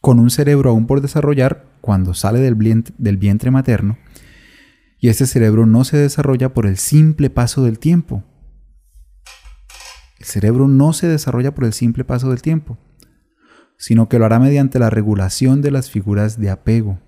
con 0.00 0.18
un 0.18 0.30
cerebro 0.30 0.70
aún 0.70 0.86
por 0.86 1.00
desarrollar 1.00 1.66
cuando 1.80 2.14
sale 2.14 2.40
del 2.40 2.54
vientre, 2.54 2.94
del 2.98 3.16
vientre 3.16 3.50
materno, 3.50 3.98
y 4.98 5.08
este 5.08 5.26
cerebro 5.26 5.66
no 5.66 5.84
se 5.84 5.96
desarrolla 5.96 6.54
por 6.54 6.66
el 6.66 6.78
simple 6.78 7.30
paso 7.30 7.62
del 7.64 7.78
tiempo. 7.78 8.24
El 10.18 10.26
cerebro 10.26 10.68
no 10.68 10.92
se 10.92 11.06
desarrolla 11.06 11.54
por 11.54 11.64
el 11.64 11.72
simple 11.72 12.04
paso 12.04 12.30
del 12.30 12.40
tiempo, 12.40 12.78
sino 13.78 14.08
que 14.08 14.18
lo 14.18 14.24
hará 14.24 14.38
mediante 14.38 14.78
la 14.78 14.90
regulación 14.90 15.60
de 15.60 15.70
las 15.70 15.90
figuras 15.90 16.40
de 16.40 16.50
apego, 16.50 16.98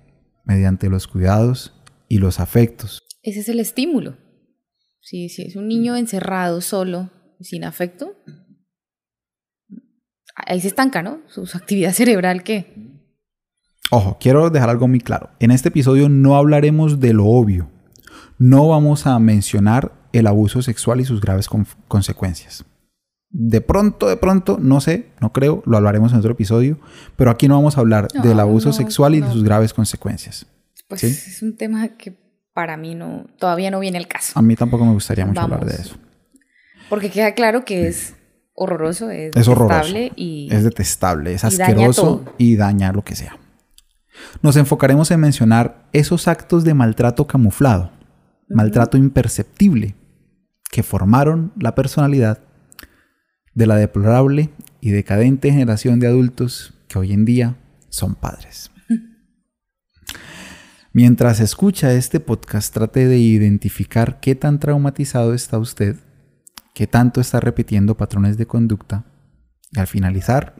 mediante 0.44 0.90
los 0.90 1.06
cuidados 1.06 1.74
y 2.08 2.18
los 2.18 2.40
afectos. 2.40 3.00
Ese 3.22 3.40
es 3.40 3.48
el 3.48 3.60
estímulo. 3.60 4.16
Si, 5.00 5.28
si 5.28 5.42
es 5.42 5.56
un 5.56 5.68
niño 5.68 5.96
encerrado, 5.96 6.60
solo, 6.60 7.10
sin 7.40 7.64
afecto, 7.64 8.14
ahí 10.34 10.60
se 10.60 10.68
estanca, 10.68 11.02
¿no? 11.02 11.20
Su, 11.28 11.46
su 11.46 11.56
actividad 11.56 11.92
cerebral, 11.94 12.42
¿qué? 12.42 12.88
Ojo, 13.90 14.18
quiero 14.20 14.50
dejar 14.50 14.68
algo 14.70 14.86
muy 14.86 15.00
claro. 15.00 15.30
En 15.40 15.50
este 15.50 15.68
episodio 15.70 16.08
no 16.08 16.36
hablaremos 16.36 17.00
de 17.00 17.14
lo 17.14 17.26
obvio. 17.26 17.70
No 18.38 18.68
vamos 18.68 19.06
a 19.06 19.18
mencionar 19.18 19.92
el 20.12 20.26
abuso 20.26 20.62
sexual 20.62 21.00
y 21.00 21.04
sus 21.04 21.20
graves 21.20 21.48
con- 21.48 21.66
consecuencias. 21.88 22.64
De 23.30 23.60
pronto, 23.60 24.08
de 24.08 24.16
pronto, 24.16 24.58
no 24.60 24.80
sé, 24.80 25.10
no 25.20 25.32
creo, 25.32 25.62
lo 25.66 25.76
hablaremos 25.76 26.12
en 26.12 26.18
otro 26.18 26.32
episodio, 26.32 26.78
pero 27.16 27.30
aquí 27.30 27.46
no 27.48 27.54
vamos 27.56 27.76
a 27.76 27.80
hablar 27.80 28.08
No, 28.14 28.22
del 28.22 28.40
abuso 28.40 28.68
no, 28.68 28.72
sexual 28.72 29.14
y 29.14 29.20
de 29.20 29.30
sus 29.30 29.44
graves 29.44 29.74
consecuencias. 29.74 30.46
Pues 30.88 31.00
¿Sí? 31.02 31.06
es 31.08 31.42
un 31.42 31.56
tema 31.56 31.88
que 31.96 32.16
para 32.58 32.76
mí 32.76 32.96
no, 32.96 33.24
todavía 33.38 33.70
no 33.70 33.78
viene 33.78 33.98
el 33.98 34.08
caso. 34.08 34.36
A 34.36 34.42
mí 34.42 34.56
tampoco 34.56 34.84
me 34.84 34.92
gustaría 34.92 35.24
mucho 35.24 35.40
Vamos. 35.40 35.60
hablar 35.60 35.76
de 35.76 35.80
eso. 35.80 35.96
Porque 36.88 37.08
queda 37.08 37.32
claro 37.34 37.64
que 37.64 37.86
es 37.86 38.16
horroroso, 38.52 39.10
es, 39.10 39.30
Es 39.36 39.46
horroroso. 39.46 39.94
y 40.16 40.48
Es 40.50 40.64
detestable, 40.64 41.34
es 41.34 41.44
y 41.44 41.56
daña 41.56 41.64
asqueroso 41.66 42.02
todo. 42.02 42.34
y 42.36 42.56
daña 42.56 42.90
lo 42.90 43.04
que 43.04 43.14
sea. 43.14 43.38
Nos 44.42 44.56
enfocaremos 44.56 45.08
en 45.12 45.20
mencionar 45.20 45.88
esos 45.92 46.26
actos 46.26 46.64
de 46.64 46.74
maltrato 46.74 47.28
camuflado, 47.28 47.92
maltrato 48.48 48.96
imperceptible, 48.98 49.94
que 50.68 50.82
formaron 50.82 51.52
la 51.60 51.76
personalidad 51.76 52.40
de 53.54 53.66
la 53.68 53.76
deplorable 53.76 54.50
y 54.80 54.90
decadente 54.90 55.52
generación 55.52 56.00
de 56.00 56.08
adultos 56.08 56.74
que 56.88 56.98
hoy 56.98 57.12
en 57.12 57.24
día 57.24 57.54
son 57.88 58.16
padres. 58.16 58.72
Mientras 61.00 61.38
escucha 61.38 61.92
este 61.92 62.18
podcast, 62.18 62.74
trate 62.74 63.06
de 63.06 63.18
identificar 63.18 64.18
qué 64.18 64.34
tan 64.34 64.58
traumatizado 64.58 65.32
está 65.32 65.56
usted, 65.56 65.94
qué 66.74 66.88
tanto 66.88 67.20
está 67.20 67.38
repitiendo 67.38 67.96
patrones 67.96 68.36
de 68.36 68.46
conducta 68.46 69.04
y 69.70 69.78
al 69.78 69.86
finalizar, 69.86 70.56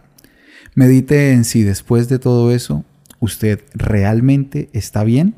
medite 0.77 1.33
en 1.33 1.45
si 1.45 1.65
después 1.65 2.09
de 2.09 2.21
todo 2.21 2.53
eso 2.53 2.85
usted 3.19 3.65
realmente 3.75 4.71
está 4.73 5.03
bien 5.03 5.35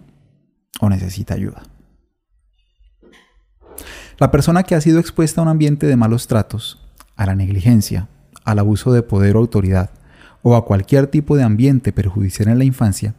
o 0.83 0.91
necesita 0.91 1.33
ayuda. 1.33 1.63
La 4.19 4.31
persona 4.31 4.65
que 4.65 4.75
ha 4.75 4.83
sido 4.83 5.01
expuesta 5.01 5.41
a 5.41 5.45
un 5.45 5.49
ambiente 5.49 5.87
de 5.87 5.97
malos 5.97 6.27
tratos, 6.27 6.79
a 7.17 7.25
la 7.25 7.35
negligencia, 7.35 8.11
al 8.45 8.59
abuso 8.59 8.93
de 8.93 9.01
poder 9.01 9.37
o 9.37 9.39
autoridad, 9.39 9.93
o 10.43 10.57
a 10.57 10.67
cualquier 10.67 11.07
tipo 11.07 11.39
de 11.39 11.43
ambiente 11.43 11.91
perjudicial 11.91 12.49
en 12.49 12.59
la 12.59 12.65
infancia, 12.65 13.15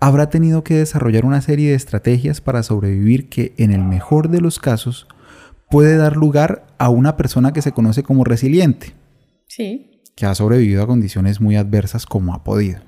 habrá 0.00 0.30
tenido 0.30 0.64
que 0.64 0.74
desarrollar 0.74 1.24
una 1.24 1.40
serie 1.40 1.70
de 1.70 1.76
estrategias 1.76 2.40
para 2.40 2.62
sobrevivir 2.62 3.28
que, 3.28 3.54
en 3.56 3.70
el 3.70 3.84
mejor 3.84 4.28
de 4.28 4.40
los 4.40 4.58
casos, 4.58 5.06
puede 5.70 5.96
dar 5.96 6.16
lugar 6.16 6.66
a 6.78 6.88
una 6.88 7.16
persona 7.16 7.52
que 7.52 7.62
se 7.62 7.72
conoce 7.72 8.02
como 8.02 8.24
resiliente, 8.24 8.94
sí, 9.46 10.02
que 10.14 10.26
ha 10.26 10.34
sobrevivido 10.34 10.82
a 10.82 10.86
condiciones 10.86 11.40
muy 11.40 11.56
adversas 11.56 12.06
como 12.06 12.34
ha 12.34 12.42
podido. 12.42 12.80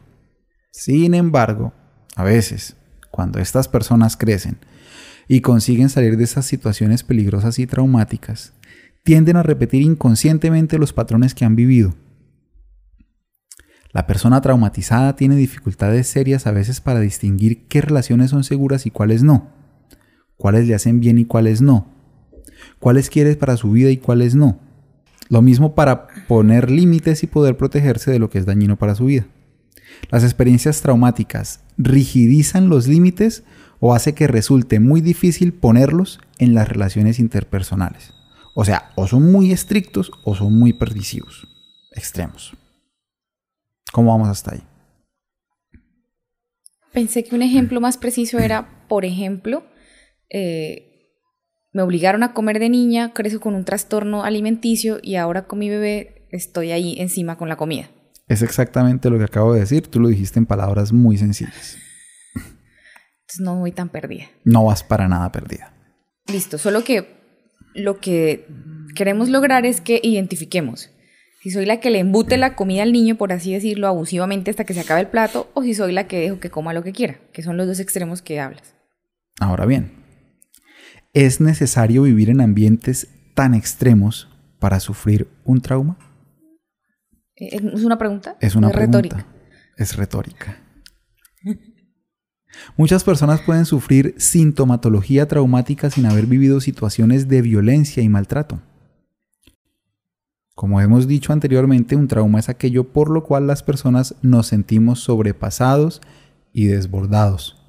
Sin 0.72 1.14
embargo, 1.14 1.72
a 2.16 2.24
veces, 2.24 2.76
cuando 3.10 3.38
estas 3.38 3.68
personas 3.68 4.16
crecen 4.16 4.58
y 5.28 5.40
consiguen 5.40 5.88
salir 5.88 6.16
de 6.16 6.24
esas 6.24 6.46
situaciones 6.46 7.02
peligrosas 7.02 7.58
y 7.58 7.66
traumáticas, 7.66 8.52
tienden 9.04 9.36
a 9.36 9.42
repetir 9.42 9.82
inconscientemente 9.82 10.78
los 10.78 10.92
patrones 10.92 11.34
que 11.34 11.44
han 11.44 11.56
vivido. 11.56 11.94
La 13.92 14.06
persona 14.06 14.40
traumatizada 14.40 15.16
tiene 15.16 15.34
dificultades 15.34 16.06
serias 16.06 16.46
a 16.46 16.52
veces 16.52 16.80
para 16.80 17.00
distinguir 17.00 17.66
qué 17.66 17.80
relaciones 17.80 18.30
son 18.30 18.44
seguras 18.44 18.86
y 18.86 18.90
cuáles 18.90 19.22
no, 19.22 19.48
cuáles 20.36 20.68
le 20.68 20.74
hacen 20.74 21.00
bien 21.00 21.18
y 21.18 21.24
cuáles 21.24 21.60
no, 21.60 21.88
cuáles 22.78 23.10
quiere 23.10 23.34
para 23.34 23.56
su 23.56 23.72
vida 23.72 23.90
y 23.90 23.96
cuáles 23.96 24.34
no. 24.34 24.58
Lo 25.28 25.42
mismo 25.42 25.74
para 25.74 26.08
poner 26.28 26.70
límites 26.70 27.22
y 27.22 27.26
poder 27.28 27.56
protegerse 27.56 28.10
de 28.10 28.18
lo 28.18 28.30
que 28.30 28.38
es 28.38 28.46
dañino 28.46 28.76
para 28.76 28.94
su 28.94 29.06
vida. 29.06 29.26
Las 30.10 30.24
experiencias 30.24 30.82
traumáticas 30.82 31.60
rigidizan 31.78 32.68
los 32.68 32.86
límites 32.86 33.44
o 33.80 33.94
hace 33.94 34.14
que 34.14 34.26
resulte 34.26 34.80
muy 34.80 35.00
difícil 35.00 35.52
ponerlos 35.52 36.20
en 36.38 36.54
las 36.54 36.68
relaciones 36.68 37.18
interpersonales. 37.18 38.12
O 38.54 38.64
sea, 38.64 38.90
o 38.96 39.06
son 39.06 39.30
muy 39.30 39.52
estrictos 39.52 40.10
o 40.24 40.34
son 40.34 40.58
muy 40.58 40.72
permisivos. 40.72 41.46
Extremos. 41.92 42.52
¿Cómo 43.92 44.12
vamos 44.12 44.28
hasta 44.28 44.54
ahí? 44.54 44.62
Pensé 46.92 47.24
que 47.24 47.34
un 47.34 47.42
ejemplo 47.42 47.80
más 47.80 47.98
preciso 47.98 48.38
era, 48.38 48.86
por 48.88 49.04
ejemplo, 49.04 49.64
eh, 50.28 50.90
me 51.72 51.82
obligaron 51.82 52.22
a 52.22 52.32
comer 52.32 52.58
de 52.58 52.68
niña, 52.68 53.12
crezco 53.12 53.40
con 53.40 53.54
un 53.54 53.64
trastorno 53.64 54.24
alimenticio 54.24 54.98
y 55.02 55.14
ahora 55.14 55.46
con 55.46 55.60
mi 55.60 55.68
bebé 55.68 56.26
estoy 56.30 56.72
ahí 56.72 56.96
encima 56.98 57.36
con 57.36 57.48
la 57.48 57.56
comida. 57.56 57.90
Es 58.26 58.42
exactamente 58.42 59.10
lo 59.10 59.18
que 59.18 59.24
acabo 59.24 59.54
de 59.54 59.60
decir. 59.60 59.86
Tú 59.88 60.00
lo 60.00 60.08
dijiste 60.08 60.38
en 60.38 60.46
palabras 60.46 60.92
muy 60.92 61.16
sencillas. 61.16 61.78
Entonces 62.34 63.40
no 63.40 63.56
voy 63.56 63.72
tan 63.72 63.88
perdida. 63.88 64.26
No 64.44 64.64
vas 64.64 64.82
para 64.82 65.08
nada 65.08 65.30
perdida. 65.30 65.72
Listo, 66.26 66.58
solo 66.58 66.82
que 66.84 67.20
lo 67.74 67.98
que 67.98 68.46
queremos 68.94 69.28
lograr 69.28 69.66
es 69.66 69.80
que 69.80 70.00
identifiquemos 70.02 70.90
si 71.40 71.50
soy 71.50 71.64
la 71.64 71.80
que 71.80 71.90
le 71.90 71.98
embute 71.98 72.36
la 72.36 72.54
comida 72.54 72.82
al 72.82 72.92
niño, 72.92 73.16
por 73.16 73.32
así 73.32 73.52
decirlo, 73.54 73.88
abusivamente 73.88 74.50
hasta 74.50 74.64
que 74.64 74.74
se 74.74 74.80
acabe 74.80 75.00
el 75.00 75.08
plato, 75.08 75.50
o 75.54 75.62
si 75.62 75.72
soy 75.72 75.92
la 75.92 76.06
que 76.06 76.20
dejo 76.20 76.38
que 76.38 76.50
coma 76.50 76.74
lo 76.74 76.82
que 76.82 76.92
quiera, 76.92 77.18
que 77.32 77.42
son 77.42 77.56
los 77.56 77.66
dos 77.66 77.80
extremos 77.80 78.20
que 78.20 78.40
hablas. 78.40 78.74
Ahora 79.40 79.64
bien, 79.64 79.90
¿es 81.14 81.40
necesario 81.40 82.02
vivir 82.02 82.28
en 82.28 82.42
ambientes 82.42 83.08
tan 83.34 83.54
extremos 83.54 84.28
para 84.58 84.80
sufrir 84.80 85.28
un 85.44 85.62
trauma? 85.62 85.96
Eh, 87.36 87.56
¿Es 87.56 87.84
una 87.84 87.96
pregunta? 87.96 88.36
Es 88.40 88.54
una 88.54 88.68
pregunta. 88.68 88.98
retórica. 88.98 89.26
Es 89.78 89.96
retórica. 89.96 90.58
Muchas 92.76 93.02
personas 93.02 93.40
pueden 93.40 93.64
sufrir 93.64 94.14
sintomatología 94.18 95.26
traumática 95.26 95.88
sin 95.88 96.04
haber 96.04 96.26
vivido 96.26 96.60
situaciones 96.60 97.28
de 97.28 97.40
violencia 97.40 98.02
y 98.02 98.10
maltrato. 98.10 98.60
Como 100.60 100.78
hemos 100.82 101.08
dicho 101.08 101.32
anteriormente, 101.32 101.96
un 101.96 102.06
trauma 102.06 102.38
es 102.38 102.50
aquello 102.50 102.92
por 102.92 103.08
lo 103.08 103.24
cual 103.24 103.46
las 103.46 103.62
personas 103.62 104.14
nos 104.20 104.48
sentimos 104.48 105.00
sobrepasados 105.00 106.02
y 106.52 106.66
desbordados, 106.66 107.64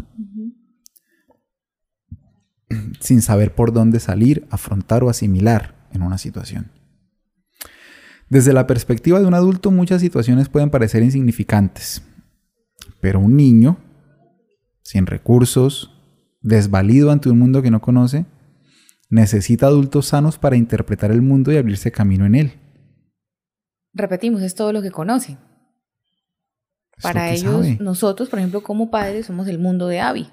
sin 3.00 3.22
saber 3.22 3.56
por 3.56 3.72
dónde 3.72 4.02
salir, 4.02 4.46
afrontar 4.50 5.06
o 5.06 5.10
asimilar 5.10 5.88
en 5.94 6.02
una 6.02 6.18
situación. 6.18 6.70
Desde 8.28 8.52
la 8.52 8.68
perspectiva 8.68 9.22
de 9.22 9.26
un 9.26 9.36
adulto, 9.36 9.72
muchas 9.72 10.02
situaciones 10.02 10.50
pueden 10.50 10.70
parecer 10.70 11.02
insignificantes, 11.02 12.04
pero 13.00 13.22
un 13.22 13.38
niño, 13.38 13.78
sin 14.84 15.06
recursos, 15.06 15.98
desvalido 16.42 17.10
ante 17.10 17.30
un 17.30 17.40
mundo 17.40 17.62
que 17.62 17.72
no 17.72 17.80
conoce, 17.80 18.26
necesita 19.10 19.68
adultos 19.68 20.08
sanos 20.08 20.38
para 20.38 20.58
interpretar 20.58 21.12
el 21.12 21.22
mundo 21.22 21.54
y 21.54 21.56
abrirse 21.56 21.94
camino 21.94 22.26
en 22.26 22.36
él. 22.36 22.54
Repetimos, 23.94 24.42
es 24.42 24.56
todo 24.56 24.74
lo 24.74 24.82
que 24.82 24.92
conocen. 24.92 25.38
Es 26.98 27.04
Para 27.04 27.32
ellos, 27.32 27.66
sabe. 27.66 27.78
nosotros, 27.82 28.30
por 28.30 28.40
ejemplo, 28.40 28.62
como 28.62 28.92
padres, 28.92 29.26
somos 29.26 29.48
el 29.48 29.58
mundo 29.60 29.88
de 29.88 30.00
Abby. 30.02 30.30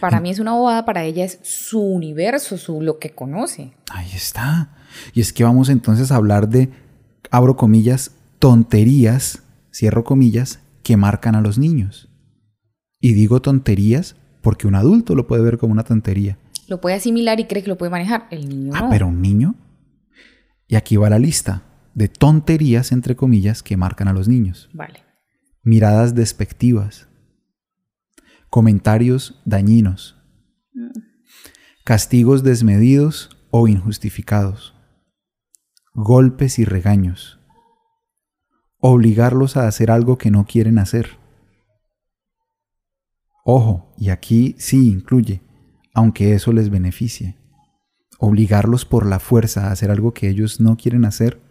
Para 0.00 0.20
mí 0.20 0.30
es 0.30 0.38
una 0.38 0.52
bobada, 0.52 0.84
para 0.84 1.04
ella 1.04 1.24
es 1.24 1.38
su 1.42 1.80
universo, 1.80 2.58
su 2.58 2.82
lo 2.82 2.98
que 2.98 3.10
conoce. 3.10 3.72
Ahí 3.90 4.10
está. 4.14 4.76
Y 5.14 5.20
es 5.20 5.32
que 5.32 5.44
vamos 5.44 5.68
entonces 5.68 6.10
a 6.12 6.16
hablar 6.16 6.48
de, 6.48 6.68
abro 7.30 7.56
comillas, 7.56 8.10
tonterías, 8.38 9.42
cierro 9.72 10.04
comillas, 10.04 10.60
que 10.82 10.96
marcan 10.96 11.34
a 11.36 11.40
los 11.40 11.56
niños. 11.58 12.08
Y 13.00 13.14
digo 13.14 13.40
tonterías 13.40 14.16
porque 14.42 14.66
un 14.66 14.74
adulto 14.74 15.14
lo 15.14 15.26
puede 15.26 15.42
ver 15.42 15.56
como 15.58 15.72
una 15.72 15.84
tontería. 15.84 16.36
Lo 16.68 16.80
puede 16.80 16.96
asimilar 16.96 17.40
y 17.40 17.44
cree 17.46 17.62
que 17.62 17.68
lo 17.68 17.78
puede 17.78 17.90
manejar. 17.90 18.26
El 18.30 18.48
niño 18.48 18.72
Ah, 18.74 18.82
no. 18.82 18.90
pero 18.90 19.06
un 19.06 19.22
niño. 19.22 19.54
Y 20.68 20.76
aquí 20.76 20.96
va 20.96 21.08
la 21.10 21.18
lista 21.18 21.62
de 21.94 22.08
tonterías, 22.08 22.92
entre 22.92 23.16
comillas, 23.16 23.62
que 23.62 23.76
marcan 23.76 24.08
a 24.08 24.12
los 24.12 24.28
niños. 24.28 24.68
Vale. 24.72 25.02
Miradas 25.62 26.14
despectivas. 26.14 27.08
Comentarios 28.48 29.40
dañinos. 29.44 30.16
Castigos 31.84 32.42
desmedidos 32.42 33.30
o 33.50 33.68
injustificados. 33.68 34.74
Golpes 35.94 36.58
y 36.58 36.64
regaños. 36.64 37.38
Obligarlos 38.78 39.56
a 39.56 39.66
hacer 39.66 39.90
algo 39.90 40.16
que 40.16 40.30
no 40.30 40.46
quieren 40.46 40.78
hacer. 40.78 41.18
Ojo, 43.44 43.92
y 43.98 44.10
aquí 44.10 44.54
sí 44.58 44.88
incluye, 44.88 45.42
aunque 45.92 46.34
eso 46.34 46.52
les 46.52 46.70
beneficie. 46.70 47.36
Obligarlos 48.18 48.84
por 48.84 49.06
la 49.06 49.18
fuerza 49.18 49.68
a 49.68 49.72
hacer 49.72 49.90
algo 49.90 50.14
que 50.14 50.28
ellos 50.28 50.60
no 50.60 50.76
quieren 50.76 51.04
hacer 51.04 51.49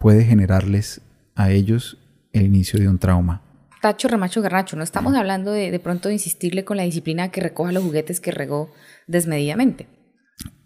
puede 0.00 0.24
generarles 0.24 1.02
a 1.36 1.52
ellos 1.52 1.98
el 2.32 2.46
inicio 2.46 2.80
de 2.80 2.88
un 2.88 2.98
trauma. 2.98 3.42
Tacho, 3.82 4.08
remacho, 4.08 4.42
garnacho. 4.42 4.76
No 4.76 4.82
estamos 4.82 5.14
hablando 5.14 5.52
de, 5.52 5.70
de 5.70 5.78
pronto 5.78 6.08
de 6.08 6.14
insistirle 6.14 6.64
con 6.64 6.78
la 6.78 6.84
disciplina 6.84 7.30
que 7.30 7.40
recoja 7.40 7.70
los 7.70 7.84
juguetes 7.84 8.18
que 8.18 8.30
regó 8.30 8.70
desmedidamente. 9.06 9.86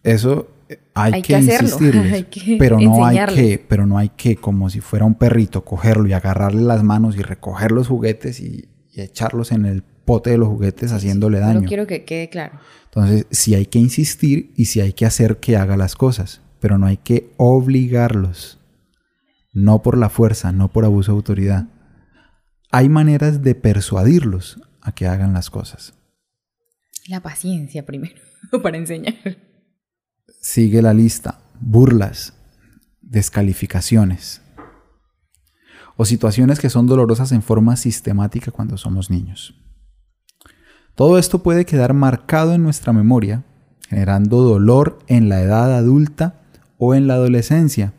Eso 0.05 0.49
eh, 0.69 0.79
hay, 0.95 1.15
Hay 1.15 1.23
que, 1.23 1.29
que 1.29 1.37
hacerlo, 1.37 1.69
insistirles, 1.69 2.13
hay 2.13 2.23
que 2.25 2.57
pero 2.59 2.79
no 2.79 3.05
hay 3.05 3.19
que, 3.27 3.65
pero 3.69 3.87
no 3.87 3.99
hay 3.99 4.11
que, 4.11 4.37
como 4.37 4.71
si 4.71 4.81
fuera 4.81 5.05
un 5.05 5.17
perrito, 5.17 5.65
cogerlo 5.65 6.07
y 6.07 6.13
agarrarle 6.13 6.63
las 6.63 6.85
manos 6.85 7.17
y 7.17 7.23
recoger 7.23 7.73
los 7.73 7.89
juguetes 7.89 8.41
y, 8.41 8.69
y 8.93 9.01
echarlos 9.01 9.51
en 9.51 9.67
el 9.67 9.83
pote 9.83 10.31
de 10.31 10.39
los 10.39 10.49
juguetes 10.49 10.93
haciéndole 10.93 11.41
daño. 11.41 11.67
quiero 11.67 11.89
que 11.89 12.05
quede 12.05 12.29
claro. 12.29 12.61
Entonces, 12.85 13.27
sí 13.31 13.57
hay 13.57 13.67
que 13.67 13.81
insistir 13.81 14.53
y 14.55 14.67
sí 14.67 14.81
hay 14.81 14.93
que 14.93 15.07
hacer 15.07 15.39
que 15.39 15.57
haga 15.57 15.77
las 15.77 15.97
cosas, 15.97 16.41
pero 16.61 16.79
no 16.79 16.87
hay 16.87 16.99
que 16.99 17.31
obligarlos. 17.37 18.61
No 19.55 19.83
por 19.83 19.97
la 19.97 20.11
fuerza, 20.11 20.53
no 20.53 20.69
por 20.69 20.85
abuso 20.85 21.13
de 21.13 21.17
autoridad. 21.17 21.69
Hay 22.73 22.89
maneras 22.89 23.41
de 23.43 23.55
persuadirlos 23.55 24.61
a 24.83 24.93
que 24.93 25.07
hagan 25.07 25.33
las 25.33 25.49
cosas. 25.49 25.95
La 27.07 27.21
paciencia 27.21 27.87
primero 27.87 28.21
para 28.63 28.77
enseñar. 28.77 29.15
Sigue 30.41 30.83
la 30.83 30.93
lista. 30.93 31.41
Burlas, 31.61 32.35
descalificaciones 33.01 34.43
o 35.97 36.05
situaciones 36.05 36.59
que 36.59 36.71
son 36.71 36.89
dolorosas 36.89 37.31
en 37.31 37.43
forma 37.43 37.77
sistemática 37.77 38.51
cuando 38.51 38.77
somos 38.77 39.09
niños. 39.09 39.55
Todo 40.97 41.19
esto 41.19 41.45
puede 41.45 41.65
quedar 41.65 41.95
marcado 41.95 42.55
en 42.55 42.63
nuestra 42.65 42.93
memoria, 42.93 43.45
generando 43.89 44.43
dolor 44.43 44.99
en 45.07 45.29
la 45.29 45.41
edad 45.41 45.77
adulta 45.77 46.43
o 46.77 46.95
en 46.97 47.07
la 47.07 47.15
adolescencia 47.15 47.93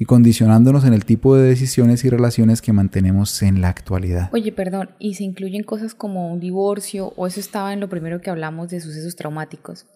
y 0.00 0.04
condicionándonos 0.04 0.84
en 0.84 0.94
el 0.94 1.04
tipo 1.04 1.34
de 1.34 1.48
decisiones 1.48 2.04
y 2.04 2.08
relaciones 2.08 2.62
que 2.62 2.72
mantenemos 2.72 3.42
en 3.42 3.60
la 3.60 3.68
actualidad. 3.68 4.30
Oye, 4.32 4.52
perdón, 4.52 4.90
¿y 5.00 5.14
se 5.14 5.24
incluyen 5.24 5.64
cosas 5.64 5.94
como 5.94 6.32
un 6.32 6.38
divorcio 6.38 7.12
o 7.16 7.26
eso 7.26 7.40
estaba 7.40 7.72
en 7.72 7.80
lo 7.80 7.88
primero 7.88 8.20
que 8.20 8.30
hablamos 8.30 8.70
de 8.70 8.80
sucesos 8.80 9.16
traumáticos? 9.16 9.86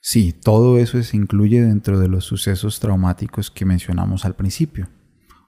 Sí, 0.00 0.34
todo 0.34 0.78
eso 0.78 1.02
se 1.02 1.16
incluye 1.16 1.62
dentro 1.62 1.98
de 1.98 2.08
los 2.08 2.26
sucesos 2.26 2.78
traumáticos 2.78 3.50
que 3.50 3.64
mencionamos 3.64 4.26
al 4.26 4.36
principio. 4.36 4.90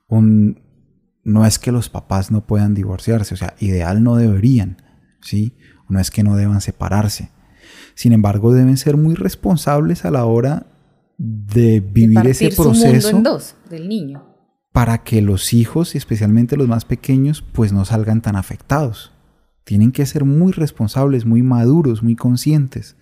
Un, 0.08 0.62
no 1.22 1.44
es 1.44 1.58
que 1.58 1.72
los 1.72 1.90
papás 1.90 2.30
no 2.30 2.46
puedan 2.46 2.72
divorciarse, 2.72 3.34
o 3.34 3.36
sea, 3.36 3.54
ideal 3.60 4.02
no 4.02 4.16
deberían, 4.16 4.82
¿sí? 5.20 5.58
No 5.90 6.00
es 6.00 6.10
que 6.10 6.22
no 6.22 6.36
deban 6.36 6.62
separarse. 6.62 7.28
Sin 7.94 8.14
embargo, 8.14 8.54
deben 8.54 8.78
ser 8.78 8.96
muy 8.96 9.14
responsables 9.14 10.06
a 10.06 10.10
la 10.10 10.24
hora 10.24 10.75
de 11.18 11.62
De 11.62 11.80
vivir 11.80 12.18
ese 12.26 12.46
partir 12.46 12.52
su 12.52 12.62
mundo 12.64 12.80
proceso 12.82 13.16
en 13.16 13.22
dos, 13.22 13.54
del 13.70 13.88
niño. 13.88 14.24
para 14.72 15.02
que 15.04 15.22
los 15.22 15.52
hijos, 15.54 15.94
y 15.94 15.98
especialmente 15.98 16.56
los 16.56 16.68
más 16.68 16.84
pequeños, 16.84 17.42
pues 17.52 17.72
no 17.72 17.84
salgan 17.84 18.20
tan 18.20 18.36
afectados. 18.36 19.12
Tienen 19.64 19.90
que 19.90 20.04
ser 20.06 20.24
muy 20.24 20.52
responsables, 20.52 21.24
muy 21.24 21.42
maduros, 21.42 22.02
muy 22.02 22.14
conscientes. 22.14 22.96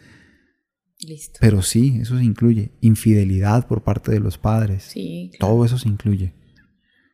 Listo. 1.01 1.39
Pero 1.41 1.61
sí, 1.63 1.99
eso 2.01 2.17
se 2.17 2.25
incluye. 2.25 2.73
Infidelidad 2.81 3.67
por 3.67 3.83
parte 3.83 4.13
de 4.13 4.21
los 4.21 4.39
padres. 4.39 4.85
Sí, 4.85 5.33
claro. 5.39 5.55
Todo 5.55 5.65
eso 5.65 5.79
se 5.79 5.89
incluye. 5.89 6.33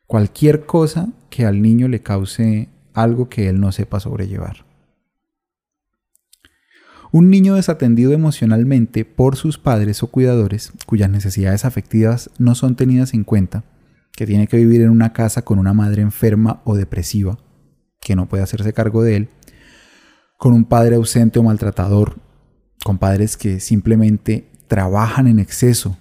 Cualquier 0.06 0.66
cosa 0.66 1.12
que 1.30 1.46
al 1.46 1.62
niño 1.62 1.88
le 1.88 2.02
cause 2.02 2.68
algo 2.92 3.28
que 3.28 3.48
él 3.48 3.58
no 3.60 3.72
sepa 3.72 3.98
sobrellevar. 3.98 4.66
Un 7.12 7.29
niño 7.29 7.57
desatendido 7.57 8.12
emocionalmente 8.12 9.05
por 9.05 9.35
sus 9.35 9.59
padres 9.59 10.05
o 10.05 10.07
cuidadores, 10.07 10.73
cuyas 10.87 11.11
necesidades 11.11 11.64
afectivas 11.64 12.31
no 12.38 12.55
son 12.55 12.77
tenidas 12.77 13.14
en 13.14 13.25
cuenta, 13.25 13.64
que 14.12 14.27
tiene 14.27 14.46
que 14.46 14.59
vivir 14.59 14.83
en 14.83 14.90
una 14.90 15.12
casa 15.12 15.42
con 15.42 15.59
una 15.59 15.73
madre 15.73 16.03
enferma 16.03 16.62
o 16.64 16.77
depresiva, 16.77 17.37
que 18.01 18.14
no 18.14 18.29
puede 18.29 18.44
hacerse 18.44 18.73
cargo 18.73 19.03
de 19.03 19.16
él, 19.16 19.29
con 20.38 20.53
un 20.53 20.64
padre 20.64 20.94
ausente 20.94 21.40
o 21.40 21.42
maltratador, 21.42 22.20
con 22.85 22.99
padres 22.99 23.37
que 23.37 23.59
simplemente 23.59 24.49
trabajan 24.68 25.27
en 25.27 25.40
exceso 25.40 25.99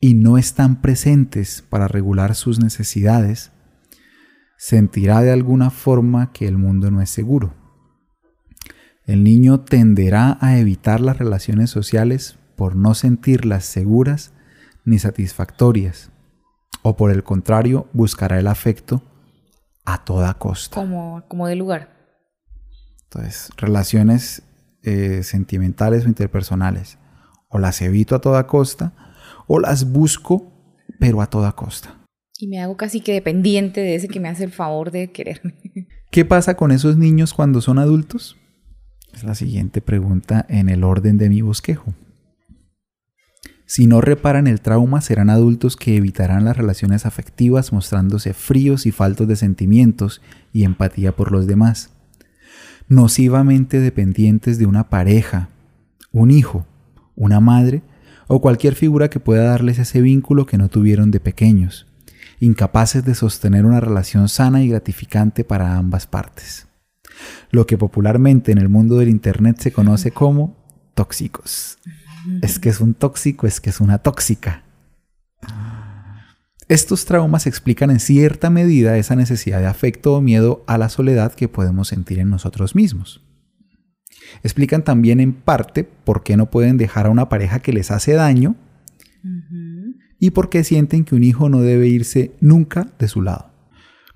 y 0.00 0.14
no 0.14 0.38
están 0.38 0.80
presentes 0.80 1.62
para 1.68 1.88
regular 1.88 2.34
sus 2.34 2.58
necesidades, 2.58 3.50
sentirá 4.56 5.20
de 5.20 5.30
alguna 5.30 5.68
forma 5.70 6.32
que 6.32 6.48
el 6.48 6.56
mundo 6.56 6.90
no 6.90 7.02
es 7.02 7.10
seguro. 7.10 7.52
El 9.08 9.24
niño 9.24 9.60
tenderá 9.60 10.36
a 10.42 10.58
evitar 10.58 11.00
las 11.00 11.16
relaciones 11.16 11.70
sociales 11.70 12.38
por 12.56 12.76
no 12.76 12.92
sentirlas 12.92 13.64
seguras 13.64 14.34
ni 14.84 14.98
satisfactorias, 14.98 16.10
o 16.82 16.94
por 16.94 17.10
el 17.10 17.24
contrario 17.24 17.88
buscará 17.94 18.38
el 18.38 18.46
afecto 18.46 19.02
a 19.86 20.04
toda 20.04 20.34
costa. 20.34 20.74
Como, 20.74 21.24
como 21.26 21.46
de 21.46 21.56
lugar. 21.56 21.88
Entonces, 23.04 23.48
relaciones 23.56 24.42
eh, 24.82 25.22
sentimentales 25.22 26.04
o 26.04 26.08
interpersonales, 26.08 26.98
o 27.48 27.58
las 27.58 27.80
evito 27.80 28.14
a 28.14 28.20
toda 28.20 28.46
costa, 28.46 28.92
o 29.46 29.58
las 29.58 29.90
busco, 29.90 30.52
pero 31.00 31.22
a 31.22 31.30
toda 31.30 31.52
costa. 31.52 31.98
Y 32.36 32.46
me 32.46 32.60
hago 32.60 32.76
casi 32.76 33.00
que 33.00 33.14
dependiente 33.14 33.80
de 33.80 33.94
ese 33.94 34.08
que 34.08 34.20
me 34.20 34.28
hace 34.28 34.44
el 34.44 34.52
favor 34.52 34.90
de 34.90 35.10
quererme. 35.12 35.54
¿Qué 36.10 36.26
pasa 36.26 36.58
con 36.58 36.72
esos 36.72 36.98
niños 36.98 37.32
cuando 37.32 37.62
son 37.62 37.78
adultos? 37.78 38.36
Es 39.14 39.24
la 39.24 39.34
siguiente 39.34 39.80
pregunta 39.80 40.44
en 40.48 40.68
el 40.68 40.84
orden 40.84 41.18
de 41.18 41.28
mi 41.28 41.42
bosquejo. 41.42 41.94
Si 43.66 43.86
no 43.86 44.00
reparan 44.00 44.46
el 44.46 44.62
trauma, 44.62 45.02
serán 45.02 45.28
adultos 45.28 45.76
que 45.76 45.96
evitarán 45.96 46.44
las 46.44 46.56
relaciones 46.56 47.04
afectivas 47.04 47.72
mostrándose 47.72 48.32
fríos 48.32 48.86
y 48.86 48.92
faltos 48.92 49.28
de 49.28 49.36
sentimientos 49.36 50.22
y 50.54 50.64
empatía 50.64 51.12
por 51.12 51.32
los 51.32 51.46
demás. 51.46 51.90
Nocivamente 52.88 53.80
dependientes 53.80 54.58
de 54.58 54.64
una 54.64 54.88
pareja, 54.88 55.50
un 56.12 56.30
hijo, 56.30 56.66
una 57.14 57.40
madre 57.40 57.82
o 58.26 58.40
cualquier 58.40 58.74
figura 58.74 59.10
que 59.10 59.20
pueda 59.20 59.44
darles 59.50 59.78
ese 59.78 60.00
vínculo 60.00 60.46
que 60.46 60.56
no 60.56 60.68
tuvieron 60.68 61.10
de 61.10 61.20
pequeños, 61.20 61.86
incapaces 62.40 63.04
de 63.04 63.14
sostener 63.14 63.66
una 63.66 63.80
relación 63.80 64.28
sana 64.28 64.62
y 64.62 64.68
gratificante 64.68 65.44
para 65.44 65.76
ambas 65.76 66.06
partes. 66.06 66.67
Lo 67.50 67.66
que 67.66 67.78
popularmente 67.78 68.52
en 68.52 68.58
el 68.58 68.68
mundo 68.68 68.96
del 68.96 69.08
Internet 69.08 69.58
se 69.60 69.72
conoce 69.72 70.10
como 70.10 70.56
tóxicos. 70.94 71.78
Es 72.42 72.58
que 72.58 72.68
es 72.68 72.80
un 72.80 72.94
tóxico, 72.94 73.46
es 73.46 73.60
que 73.60 73.70
es 73.70 73.80
una 73.80 73.98
tóxica. 73.98 74.64
Estos 76.68 77.06
traumas 77.06 77.46
explican 77.46 77.90
en 77.90 78.00
cierta 78.00 78.50
medida 78.50 78.98
esa 78.98 79.16
necesidad 79.16 79.60
de 79.60 79.66
afecto 79.66 80.14
o 80.14 80.20
miedo 80.20 80.64
a 80.66 80.76
la 80.76 80.90
soledad 80.90 81.32
que 81.32 81.48
podemos 81.48 81.88
sentir 81.88 82.18
en 82.18 82.28
nosotros 82.28 82.74
mismos. 82.74 83.24
Explican 84.42 84.84
también 84.84 85.20
en 85.20 85.32
parte 85.32 85.84
por 85.84 86.22
qué 86.22 86.36
no 86.36 86.50
pueden 86.50 86.76
dejar 86.76 87.06
a 87.06 87.10
una 87.10 87.30
pareja 87.30 87.60
que 87.60 87.72
les 87.72 87.90
hace 87.90 88.12
daño 88.12 88.56
y 90.18 90.32
por 90.32 90.50
qué 90.50 90.62
sienten 90.64 91.04
que 91.04 91.14
un 91.14 91.24
hijo 91.24 91.48
no 91.48 91.62
debe 91.62 91.88
irse 91.88 92.32
nunca 92.40 92.92
de 92.98 93.08
su 93.08 93.22
lado. 93.22 93.50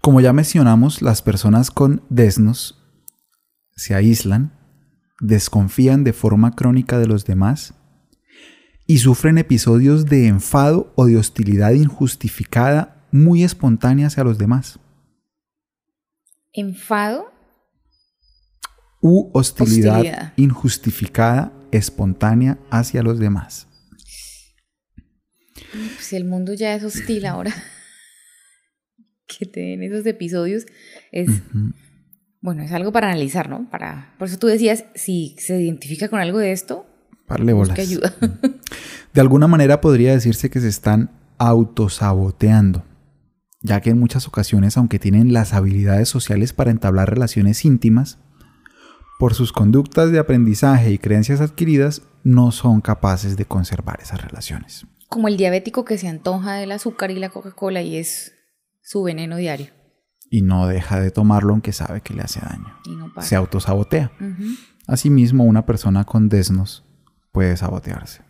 Como 0.02 0.20
ya 0.20 0.32
mencionamos, 0.32 1.00
las 1.00 1.22
personas 1.22 1.70
con 1.70 2.02
desnos 2.10 2.81
se 3.76 3.94
aíslan, 3.94 4.52
desconfían 5.20 6.04
de 6.04 6.12
forma 6.12 6.52
crónica 6.54 6.98
de 6.98 7.06
los 7.06 7.24
demás 7.24 7.74
y 8.86 8.98
sufren 8.98 9.38
episodios 9.38 10.06
de 10.06 10.26
enfado 10.26 10.92
o 10.96 11.06
de 11.06 11.16
hostilidad 11.16 11.72
injustificada 11.72 13.06
muy 13.12 13.44
espontánea 13.44 14.08
hacia 14.08 14.24
los 14.24 14.38
demás. 14.38 14.78
Enfado. 16.52 17.32
U 19.00 19.30
hostilidad, 19.34 19.96
Hostilidad. 20.00 20.32
injustificada, 20.36 21.52
espontánea 21.72 22.58
hacia 22.70 23.02
los 23.02 23.18
demás. 23.18 23.66
Si 25.98 26.16
el 26.16 26.24
mundo 26.24 26.54
ya 26.54 26.74
es 26.74 26.84
hostil 26.84 27.26
ahora. 27.26 27.52
que 29.26 29.46
te 29.46 29.60
den 29.60 29.82
esos 29.82 30.04
episodios 30.06 30.66
es. 31.10 31.28
Bueno, 32.42 32.64
es 32.64 32.72
algo 32.72 32.90
para 32.90 33.06
analizar, 33.06 33.48
¿no? 33.48 33.70
Para, 33.70 34.14
por 34.18 34.26
eso 34.26 34.36
tú 34.36 34.48
decías, 34.48 34.84
si 34.96 35.36
se 35.38 35.60
identifica 35.60 36.08
con 36.08 36.18
algo 36.20 36.38
de 36.38 36.50
esto, 36.50 36.86
Parle 37.26 37.52
bolas. 37.52 37.78
ayuda. 37.78 38.12
De 39.14 39.20
alguna 39.20 39.46
manera 39.46 39.80
podría 39.80 40.12
decirse 40.12 40.50
que 40.50 40.60
se 40.60 40.68
están 40.68 41.10
autosaboteando, 41.38 42.84
ya 43.60 43.80
que 43.80 43.90
en 43.90 44.00
muchas 44.00 44.26
ocasiones, 44.26 44.76
aunque 44.76 44.98
tienen 44.98 45.32
las 45.32 45.54
habilidades 45.54 46.08
sociales 46.08 46.52
para 46.52 46.72
entablar 46.72 47.08
relaciones 47.08 47.64
íntimas, 47.64 48.18
por 49.20 49.34
sus 49.34 49.52
conductas 49.52 50.10
de 50.10 50.18
aprendizaje 50.18 50.90
y 50.90 50.98
creencias 50.98 51.40
adquiridas, 51.40 52.02
no 52.24 52.50
son 52.50 52.80
capaces 52.80 53.36
de 53.36 53.44
conservar 53.44 54.00
esas 54.02 54.20
relaciones. 54.20 54.84
Como 55.08 55.28
el 55.28 55.36
diabético 55.36 55.84
que 55.84 55.96
se 55.96 56.08
antoja 56.08 56.54
del 56.54 56.72
azúcar 56.72 57.12
y 57.12 57.20
la 57.20 57.28
Coca-Cola 57.28 57.82
y 57.82 57.96
es 57.96 58.32
su 58.80 59.04
veneno 59.04 59.36
diario. 59.36 59.68
Y 60.32 60.40
no 60.40 60.66
deja 60.66 60.98
de 60.98 61.10
tomarlo 61.10 61.52
aunque 61.52 61.74
sabe 61.74 62.00
que 62.00 62.14
le 62.14 62.22
hace 62.22 62.40
daño. 62.40 62.74
Y 62.86 62.96
no 62.96 63.12
para. 63.12 63.26
Se 63.26 63.36
autosabotea. 63.36 64.10
Asimismo, 64.86 65.44
una 65.44 65.66
persona 65.66 66.04
con 66.04 66.30
desnos 66.30 66.86
puede 67.32 67.54
sabotearse. 67.54 68.22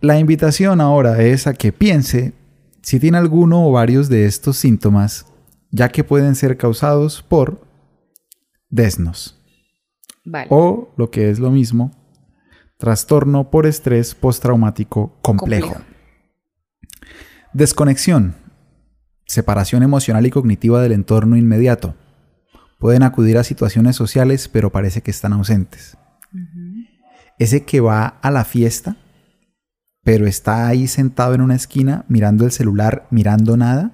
La 0.00 0.18
invitación 0.18 0.80
ahora 0.80 1.20
es 1.20 1.46
a 1.46 1.52
que 1.52 1.70
piense 1.70 2.32
si 2.80 2.98
tiene 2.98 3.18
alguno 3.18 3.66
o 3.66 3.72
varios 3.72 4.08
de 4.08 4.24
estos 4.24 4.56
síntomas, 4.56 5.26
ya 5.70 5.90
que 5.90 6.02
pueden 6.02 6.34
ser 6.34 6.56
causados 6.56 7.22
por 7.22 7.66
desnos 8.70 9.38
Vale. 10.24 10.46
o, 10.48 10.94
lo 10.96 11.10
que 11.10 11.28
es 11.28 11.40
lo 11.40 11.50
mismo, 11.50 11.90
trastorno 12.78 13.50
por 13.50 13.66
estrés 13.66 14.14
postraumático 14.14 15.18
complejo. 15.20 15.74
Complejo. 15.74 15.92
Desconexión, 17.52 18.34
separación 19.26 19.82
emocional 19.82 20.24
y 20.24 20.30
cognitiva 20.30 20.80
del 20.80 20.92
entorno 20.92 21.36
inmediato. 21.36 21.94
Pueden 22.78 23.02
acudir 23.02 23.38
a 23.38 23.44
situaciones 23.44 23.96
sociales, 23.96 24.48
pero 24.48 24.70
parece 24.70 25.02
que 25.02 25.10
están 25.10 25.32
ausentes. 25.32 25.96
Ese 27.38 27.64
que 27.64 27.80
va 27.80 28.06
a 28.06 28.30
la 28.30 28.44
fiesta, 28.44 28.96
pero 30.02 30.26
está 30.26 30.68
ahí 30.68 30.86
sentado 30.86 31.34
en 31.34 31.40
una 31.40 31.54
esquina 31.54 32.04
mirando 32.08 32.44
el 32.44 32.52
celular, 32.52 33.06
mirando 33.10 33.56
nada, 33.56 33.92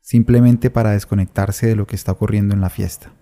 simplemente 0.00 0.70
para 0.70 0.90
desconectarse 0.90 1.66
de 1.66 1.76
lo 1.76 1.86
que 1.86 1.96
está 1.96 2.12
ocurriendo 2.12 2.54
en 2.54 2.60
la 2.60 2.70
fiesta. 2.70 3.12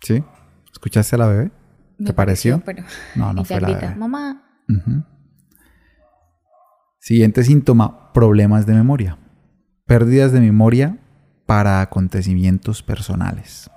¿Sí? 0.00 0.24
¿Escuchaste 0.72 1.16
a 1.16 1.18
la 1.18 1.26
bebé? 1.26 1.50
Me 1.98 2.06
¿Te 2.06 2.12
pareció? 2.12 2.62
Pero... 2.64 2.84
No, 3.14 3.32
no 3.32 3.44
fue 3.44 3.60
la 3.60 3.68
grita, 3.68 3.88
bebé. 3.88 3.96
mamá. 3.96 4.42
Siguiente 6.98 7.44
síntoma, 7.44 8.12
problemas 8.12 8.66
de 8.66 8.74
memoria. 8.74 9.18
Pérdidas 9.86 10.32
de 10.32 10.40
memoria 10.40 10.98
para 11.46 11.80
acontecimientos 11.80 12.82
personales. 12.82 13.70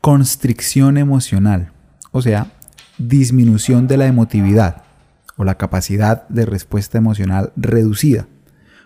Constricción 0.00 0.96
emocional, 0.98 1.72
o 2.10 2.20
sea, 2.22 2.52
disminución 2.98 3.86
de 3.86 3.96
la 3.96 4.06
emotividad 4.06 4.82
o 5.36 5.44
la 5.44 5.56
capacidad 5.56 6.26
de 6.28 6.44
respuesta 6.44 6.98
emocional 6.98 7.52
reducida, 7.56 8.26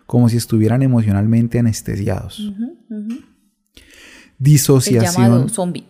como 0.06 0.28
si 0.28 0.36
estuvieran 0.36 0.82
emocionalmente 0.82 1.58
anestesiados. 1.58 2.52
Disociación 4.38 5.24
llamado 5.24 5.48
zombie. 5.48 5.86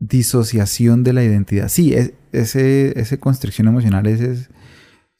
disociación 0.00 1.04
de 1.04 1.12
la 1.12 1.22
identidad. 1.22 1.68
Sí, 1.68 1.94
es- 1.94 2.12
ese, 2.32 2.98
ese 2.98 3.20
constricción 3.20 3.68
emocional 3.68 4.06
es, 4.08 4.20
es, 4.20 4.50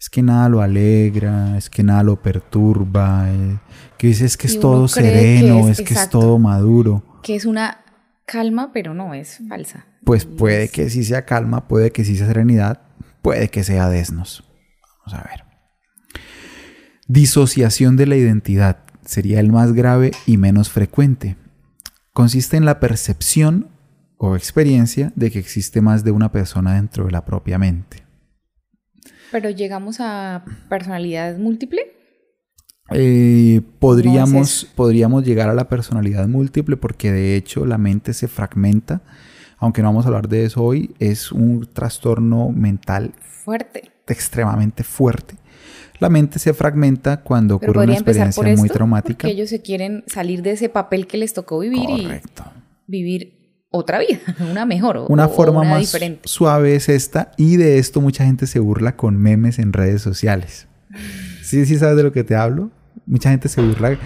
es 0.05 0.11
que 0.11 0.21
nada 0.23 0.51
lo 0.51 0.61
alegra, 0.61 1.57
es 1.57 1.71
que 1.71 1.83
nada 1.83 2.03
lo 2.03 2.21
perturba, 2.21 3.25
eh, 3.31 3.59
que 3.97 4.09
dice 4.09 4.27
es 4.27 4.37
que 4.37 4.47
es 4.49 4.61
todo 4.61 4.83
que 4.87 4.93
sereno, 4.93 5.61
es- 5.71 5.79
es, 5.79 5.87
que 5.89 5.95
es 5.95 6.11
todo 6.11 6.39
maduro. 6.39 7.03
Que 7.23 7.37
es 7.37 7.47
una 7.47 7.79
calma, 8.27 8.71
pero 8.75 8.93
no, 8.93 9.15
es 9.15 9.41
falsa. 9.49 9.87
Pues 10.05 10.27
puede 10.27 10.65
es- 10.65 10.73
que 10.73 10.91
sí 10.91 11.05
sea 11.05 11.25
calma, 11.25 11.67
puede 11.69 11.91
que 11.91 12.05
sí 12.05 12.17
sea 12.19 12.27
serenidad, 12.27 12.83
puede 13.23 13.49
que 13.49 13.65
sea 13.65 13.89
desnos. 13.89 14.45
Vamos 15.07 15.15
a 15.25 15.27
ver. 15.27 15.45
Disociación 17.09 17.97
de 17.97 18.07
la 18.07 18.17
identidad 18.17 18.81
sería 19.07 19.41
el 19.41 19.53
más 19.53 19.73
grave 19.73 20.11
y 20.27 20.37
menos 20.37 20.69
frecuente. 20.69 21.37
Consiste 22.13 22.59
en 22.59 22.67
la 22.67 22.79
percepción 22.79 23.69
o 24.19 24.37
experiencia 24.37 25.13
de 25.17 25.31
que 25.31 25.39
existe 25.39 25.81
más 25.81 26.05
de 26.05 26.11
una 26.11 26.31
persona 26.31 26.75
dentro 26.75 27.07
de 27.07 27.13
la 27.13 27.25
propia 27.25 27.59
mente. 27.59 28.04
Pero 29.35 29.51
llegamos 29.51 29.97
a 29.99 30.45
personalidad 30.69 31.37
múltiple. 31.39 31.81
Eh, 32.93 33.63
podríamos, 33.81 34.69
podríamos 34.77 35.25
llegar 35.25 35.49
a 35.49 35.55
la 35.55 35.69
personalidad 35.69 36.29
múltiple 36.29 36.77
porque 36.77 37.11
de 37.11 37.35
hecho 37.35 37.67
la 37.67 37.77
mente 37.77 38.13
se 38.13 38.29
fragmenta. 38.29 39.03
Aunque 39.59 39.83
no 39.83 39.89
vamos 39.89 40.05
a 40.05 40.09
hablar 40.11 40.29
de 40.29 40.45
eso 40.45 40.63
hoy, 40.63 40.95
es 41.01 41.33
un 41.33 41.67
trastorno 41.67 42.51
mental 42.51 43.13
Fuerte. 43.19 43.91
extremadamente 44.07 44.85
fuerte. 44.85 45.35
La 45.99 46.11
mente 46.11 46.39
se 46.39 46.55
fragmenta 46.55 47.21
cuando 47.23 47.59
Pero 47.59 47.73
ocurre 47.73 47.87
una 47.87 47.95
por 47.95 48.03
experiencia 48.03 48.43
muy 48.45 48.53
esto, 48.53 48.73
traumática. 48.75 49.23
porque 49.23 49.33
ellos 49.33 49.51
se 49.51 49.63
quieren 49.63 50.05
salir 50.07 50.43
de 50.43 50.53
ese 50.53 50.69
papel 50.69 51.09
que 51.09 51.17
les 51.17 51.35
tocó 51.35 51.59
vivir 51.59 51.87
Correcto. 51.89 52.45
y 52.87 52.93
vivir 52.93 53.44
otra 53.75 53.99
vida, 53.99 54.19
una 54.51 54.65
mejor 54.67 55.05
Una 55.09 55.27
o 55.27 55.31
forma 55.31 55.61
una 55.61 55.71
más 55.71 55.81
diferente. 55.81 56.21
suave 56.25 56.77
es 56.77 56.89
esta 56.89 57.33
y 57.37 57.57
de 57.57 57.79
esto 57.79 58.01
mucha 58.01 58.25
gente 58.25 58.47
se 58.47 58.59
burla 58.61 58.97
con 58.97 59.17
memes 59.17 59.59
en 59.59 59.73
redes 59.73 60.01
sociales. 60.03 60.67
Sí, 61.43 61.67
sí 61.67 61.77
sabes 61.77 61.97
de 61.97 62.03
lo 62.05 62.13
que 62.13 62.25
te 62.25 62.37
hablo. 62.37 62.71
Mucha 63.07 63.31
gente 63.31 63.49
se 63.49 63.61
burla 63.61 63.99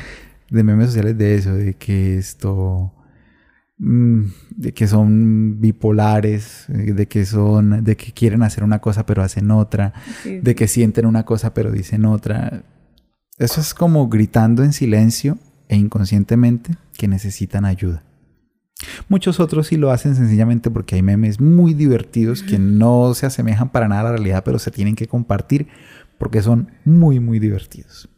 de 0.51 0.65
memes 0.65 0.87
sociales 0.87 1.17
de 1.19 1.35
eso, 1.35 1.55
de 1.55 1.75
que 1.75 2.17
esto 2.19 2.93
mm, 3.79 4.23
de 4.57 4.73
que 4.73 4.87
son 4.89 5.61
bipolares, 5.61 6.65
de 6.69 7.07
que 7.07 7.25
son 7.27 7.85
de 7.85 7.97
que 7.97 8.13
quieren 8.13 8.43
hacer 8.43 8.65
una 8.65 8.81
cosa 8.81 9.05
pero 9.07 9.23
hacen 9.23 9.51
otra, 9.51 9.93
Sí. 10.23 10.41
de 10.41 10.55
que 10.55 10.67
sienten 10.67 11.07
una 11.07 11.25
cosa 11.25 11.53
pero 11.55 11.71
dicen 11.71 12.05
otra. 12.07 12.63
Eso 13.39 13.61
es 13.61 13.73
como 13.75 14.09
gritando 14.09 14.65
en 14.65 14.73
silencio 14.73 15.39
e 15.69 15.77
inconscientemente 15.77 16.73
que 16.97 17.07
necesitan 17.07 17.65
ayuda. 17.67 18.03
Muchos 19.09 19.41
otros 19.41 19.67
sí 19.69 19.77
lo 19.77 19.91
hacen 19.91 20.15
sencillamente 20.15 20.71
porque 20.71 20.95
hay 20.95 21.03
memes 21.03 21.41
muy 21.41 21.75
divertidos 21.75 22.43
que 22.43 22.59
no 22.59 23.13
se 23.15 23.27
asemejan 23.27 23.71
para 23.71 23.89
nada 23.89 24.01
a 24.01 24.05
la 24.05 24.11
realidad, 24.13 24.45
pero 24.45 24.59
se 24.59 24.71
tienen 24.71 24.95
que 24.95 25.09
compartir 25.09 25.69
porque 26.19 26.43
son 26.43 26.71
muy, 26.85 27.21
muy 27.21 27.39
divertidos. 27.39 28.09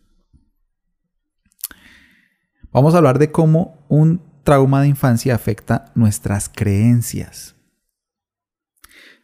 Vamos 2.73 2.95
a 2.95 2.99
hablar 2.99 3.19
de 3.19 3.31
cómo 3.31 3.85
un 3.89 4.23
trauma 4.45 4.83
de 4.83 4.89
infancia 4.89 5.35
afecta 5.35 5.93
nuestras 5.95 6.49
creencias. 6.49 7.57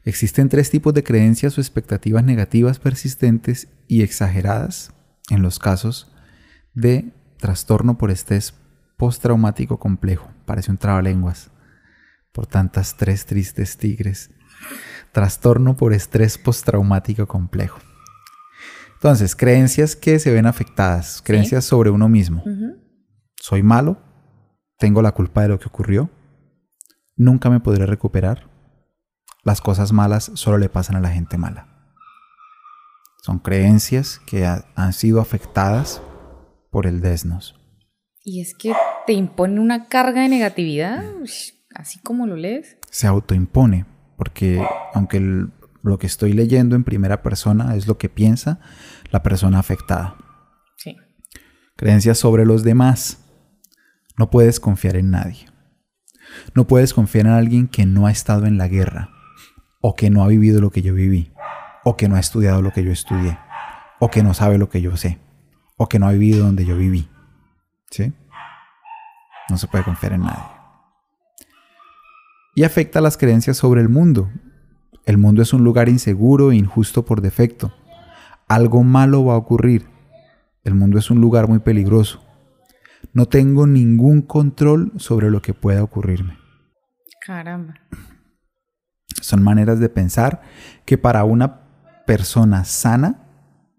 Existen 0.04 0.48
tres 0.48 0.70
tipos 0.70 0.94
de 0.94 1.02
creencias 1.02 1.58
o 1.58 1.60
expectativas 1.60 2.24
negativas 2.24 2.78
persistentes 2.78 3.68
y 3.88 4.02
exageradas 4.02 4.92
en 5.30 5.42
los 5.42 5.58
casos 5.58 6.12
de 6.74 7.12
trastorno 7.38 7.98
por 7.98 8.10
estrés 8.10 8.54
postraumático 8.96 9.78
complejo. 9.78 10.30
Parece 10.44 10.70
un 10.70 10.78
trabalenguas. 10.78 11.50
Por 12.32 12.46
tantas 12.46 12.96
tres 12.96 13.26
tristes 13.26 13.76
tigres. 13.76 14.30
Trastorno 15.12 15.76
por 15.76 15.92
estrés 15.92 16.38
postraumático 16.38 17.26
complejo. 17.26 17.78
Entonces, 18.94 19.36
creencias 19.36 19.94
que 19.96 20.18
se 20.18 20.32
ven 20.32 20.46
afectadas, 20.46 21.20
creencias 21.22 21.64
sobre 21.64 21.90
uno 21.90 22.08
mismo. 22.08 22.42
Soy 23.36 23.62
malo, 23.62 23.98
tengo 24.78 25.02
la 25.02 25.12
culpa 25.12 25.42
de 25.42 25.48
lo 25.48 25.58
que 25.58 25.68
ocurrió, 25.68 26.10
nunca 27.16 27.50
me 27.50 27.60
podré 27.60 27.86
recuperar, 27.86 28.48
las 29.44 29.60
cosas 29.60 29.92
malas 29.92 30.30
solo 30.34 30.58
le 30.58 30.68
pasan 30.70 30.96
a 30.96 31.00
la 31.00 31.10
gente 31.10 31.36
mala. 31.38 31.68
Son 33.22 33.38
creencias 33.38 34.18
que 34.26 34.46
ha- 34.46 34.64
han 34.74 34.92
sido 34.92 35.20
afectadas 35.20 36.00
por 36.70 36.86
el 36.86 37.00
desnos. 37.00 37.54
Y 38.28 38.40
es 38.40 38.54
que 38.58 38.72
te 39.06 39.12
impone 39.12 39.60
una 39.60 39.84
carga 39.84 40.22
de 40.22 40.28
negatividad, 40.28 41.04
así 41.76 42.00
como 42.00 42.26
lo 42.26 42.34
lees. 42.34 42.76
Se 42.90 43.06
autoimpone, 43.06 43.86
porque 44.18 44.60
aunque 44.94 45.18
el- 45.18 45.52
lo 45.84 45.96
que 45.98 46.08
estoy 46.08 46.32
leyendo 46.32 46.74
en 46.74 46.82
primera 46.82 47.22
persona 47.22 47.76
es 47.76 47.86
lo 47.86 47.98
que 47.98 48.08
piensa 48.08 48.58
la 49.12 49.22
persona 49.22 49.60
afectada. 49.60 50.16
Sí. 50.76 50.96
Creencias 51.76 52.18
sobre 52.18 52.44
los 52.44 52.64
demás. 52.64 53.24
No 54.18 54.28
puedes 54.28 54.58
confiar 54.58 54.96
en 54.96 55.12
nadie. 55.12 55.46
No 56.52 56.66
puedes 56.66 56.94
confiar 56.94 57.26
en 57.26 57.32
alguien 57.32 57.68
que 57.68 57.86
no 57.86 58.08
ha 58.08 58.10
estado 58.10 58.46
en 58.46 58.58
la 58.58 58.66
guerra, 58.66 59.10
o 59.80 59.94
que 59.94 60.10
no 60.10 60.24
ha 60.24 60.26
vivido 60.26 60.60
lo 60.60 60.70
que 60.70 60.82
yo 60.82 60.94
viví, 60.94 61.32
o 61.84 61.96
que 61.96 62.08
no 62.08 62.16
ha 62.16 62.20
estudiado 62.20 62.60
lo 62.60 62.72
que 62.72 62.82
yo 62.82 62.90
estudié, 62.90 63.38
o 64.00 64.10
que 64.10 64.24
no 64.24 64.34
sabe 64.34 64.58
lo 64.58 64.68
que 64.68 64.80
yo 64.82 64.96
sé, 64.96 65.20
o 65.76 65.88
que 65.88 66.00
no 66.00 66.08
ha 66.08 66.12
vivido 66.12 66.44
donde 66.44 66.64
yo 66.66 66.76
viví. 66.76 67.08
¿Sí? 67.90 68.12
No 69.48 69.58
se 69.58 69.68
puede 69.68 69.84
confiar 69.84 70.12
en 70.12 70.22
nadie. 70.22 70.44
Y 72.54 72.64
afecta 72.64 73.00
las 73.00 73.16
creencias 73.16 73.56
sobre 73.56 73.80
el 73.80 73.88
mundo. 73.88 74.30
El 75.04 75.18
mundo 75.18 75.42
es 75.42 75.52
un 75.52 75.62
lugar 75.62 75.88
inseguro 75.88 76.50
e 76.50 76.56
injusto 76.56 77.04
por 77.04 77.20
defecto. 77.20 77.72
Algo 78.48 78.82
malo 78.82 79.24
va 79.24 79.34
a 79.34 79.38
ocurrir. 79.38 79.86
El 80.64 80.74
mundo 80.74 80.98
es 80.98 81.10
un 81.10 81.20
lugar 81.20 81.48
muy 81.48 81.60
peligroso. 81.60 82.24
No 83.12 83.26
tengo 83.26 83.66
ningún 83.66 84.22
control 84.22 84.92
sobre 84.96 85.30
lo 85.30 85.42
que 85.42 85.54
pueda 85.54 85.82
ocurrirme. 85.82 86.38
Caramba. 87.24 87.74
Son 89.20 89.42
maneras 89.42 89.78
de 89.78 89.88
pensar 89.88 90.42
que 90.84 90.98
para 90.98 91.24
una 91.24 92.04
persona 92.06 92.64
sana 92.64 93.25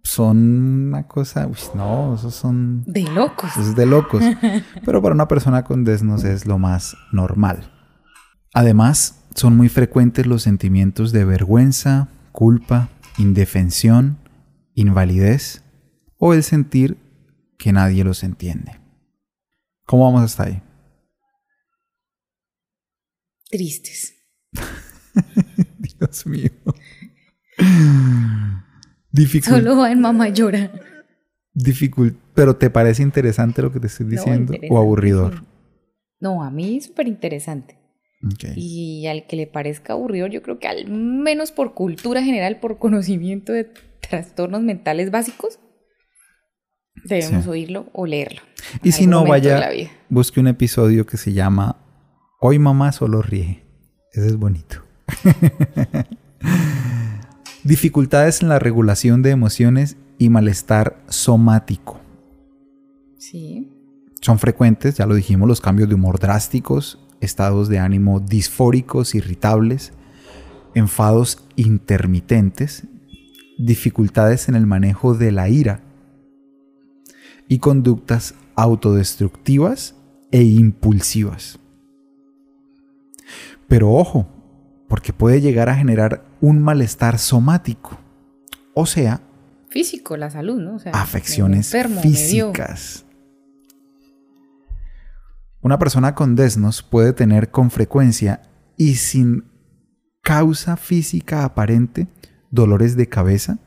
son 0.07 0.87
una 0.87 1.07
cosa, 1.07 1.47
uy, 1.47 1.57
no, 1.75 2.15
esos 2.15 2.33
son 2.33 2.83
De 2.85 3.03
locos. 3.03 3.51
eso 3.51 3.61
es 3.61 3.75
de 3.75 3.85
locos. 3.85 4.23
Pero 4.85 5.01
para 5.01 5.13
una 5.13 5.27
persona 5.27 5.63
con 5.63 5.83
desnos 5.83 6.23
es 6.23 6.45
lo 6.45 6.57
más 6.57 6.95
normal. 7.11 7.73
Además, 8.53 9.23
son 9.35 9.57
muy 9.57 9.67
frecuentes 9.69 10.25
los 10.25 10.43
sentimientos 10.43 11.11
de 11.11 11.25
vergüenza, 11.25 12.07
culpa, 12.31 12.89
indefensión, 13.17 14.17
invalidez 14.75 15.63
o 16.17 16.33
el 16.33 16.43
sentir 16.43 16.97
que 17.57 17.73
nadie 17.73 18.03
los 18.03 18.23
entiende. 18.23 18.79
¿Cómo 19.85 20.05
vamos 20.05 20.21
hasta 20.21 20.43
ahí? 20.43 20.61
Tristes. 23.49 24.13
Dios 25.99 26.25
mío. 26.25 26.51
Solo 29.43 29.77
va 29.77 29.91
en 29.91 30.01
mamá 30.01 30.29
llora. 30.29 30.71
dificul- 31.53 32.15
pero 32.35 32.55
¿te 32.55 32.69
parece 32.69 33.01
interesante 33.03 33.61
lo 33.63 33.71
que 33.71 33.79
te 33.79 33.87
estoy 33.87 34.05
No, 34.05 34.11
diciendo 34.11 34.51
o 34.53 34.55
interesante, 34.55 34.77
aburridor? 34.77 35.43
No, 36.19 36.43
a 36.43 36.51
mí 36.51 36.79
súper 36.81 37.07
interesante. 37.07 37.77
Y 38.55 39.05
al 39.07 39.25
que 39.27 39.35
le 39.35 39.47
parezca 39.47 39.93
aburrido, 39.93 40.27
yo 40.27 40.41
creo 40.41 40.59
que 40.59 40.67
al 40.67 40.87
menos 40.89 41.51
por 41.51 41.73
cultura 41.73 42.21
general, 42.23 42.59
por 42.59 42.77
conocimiento 42.79 43.53
de 43.53 43.71
trastornos 44.09 44.61
mentales 44.61 45.11
básicos, 45.11 45.59
debemos 47.05 47.43
Sí. 47.43 47.49
oírlo 47.49 47.89
o 47.93 48.05
leerlo. 48.05 48.41
Y 48.83 48.91
si 48.91 49.05
no, 49.07 49.23
vaya, 49.25 49.69
busque 50.09 50.39
un 50.39 50.47
episodio 50.47 51.05
que 51.05 51.17
se 51.17 51.33
llama 51.33 51.77
Hoy 52.39 52.59
mamá 52.59 52.91
solo 52.91 53.21
ríe. 53.21 53.63
Ese 54.13 54.27
es 54.27 54.35
bonito. 54.37 54.83
Dificultades 57.63 58.41
en 58.41 58.49
la 58.49 58.59
regulación 58.59 59.21
de 59.21 59.31
emociones 59.31 59.97
y 60.17 60.29
malestar 60.29 61.03
somático. 61.07 61.99
Sí. 63.17 63.71
Son 64.21 64.39
frecuentes, 64.39 64.95
ya 64.95 65.05
lo 65.05 65.15
dijimos, 65.15 65.47
los 65.47 65.61
cambios 65.61 65.89
de 65.89 65.95
humor 65.95 66.19
drásticos, 66.19 66.99
estados 67.21 67.67
de 67.69 67.79
ánimo 67.79 68.19
disfóricos, 68.19 69.15
irritables, 69.15 69.93
enfados 70.73 71.43
intermitentes, 71.55 72.87
dificultades 73.57 74.49
en 74.49 74.55
el 74.55 74.67
manejo 74.67 75.13
de 75.13 75.31
la 75.31 75.49
ira 75.49 75.81
y 77.47 77.59
conductas 77.59 78.35
autodestructivas 78.55 79.95
e 80.31 80.43
impulsivas. 80.43 81.59
Pero 83.67 83.91
ojo, 83.91 84.27
porque 84.87 85.13
puede 85.13 85.41
llegar 85.41 85.69
a 85.69 85.75
generar 85.75 86.23
un 86.41 86.61
malestar 86.61 87.19
somático, 87.19 87.97
o 88.73 88.85
sea, 88.85 89.21
Físico, 89.69 90.15
la 90.15 90.29
salud, 90.29 90.61
¿no? 90.61 90.75
O 90.75 90.79
sea, 90.79 90.93
afecciones 90.93 91.73
enfermo, 91.73 92.01
físicas. 92.01 93.05
Una 95.61 95.77
persona 95.77 96.15
con 96.15 96.35
desnos 96.35 96.81
puede 96.81 97.11
tener 97.11 97.51
con 97.51 97.69
frecuencia 97.69 98.41
y 98.77 98.95
sin 98.95 99.43
causa 100.21 100.77
física 100.77 101.43
aparente 101.43 102.07
dolores 102.49 102.95
de 102.95 103.09
cabeza, 103.09 103.59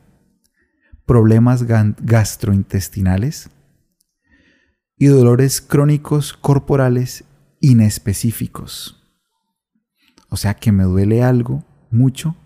problemas 1.04 1.64
gastrointestinales 1.64 3.50
y 4.96 5.06
dolores 5.06 5.60
crónicos 5.60 6.32
corporales 6.32 7.24
inespecíficos. 7.60 8.99
O 10.30 10.36
sea 10.36 10.54
que 10.54 10.72
me 10.72 10.84
duele 10.84 11.22
algo 11.22 11.64
mucho, 11.90 12.36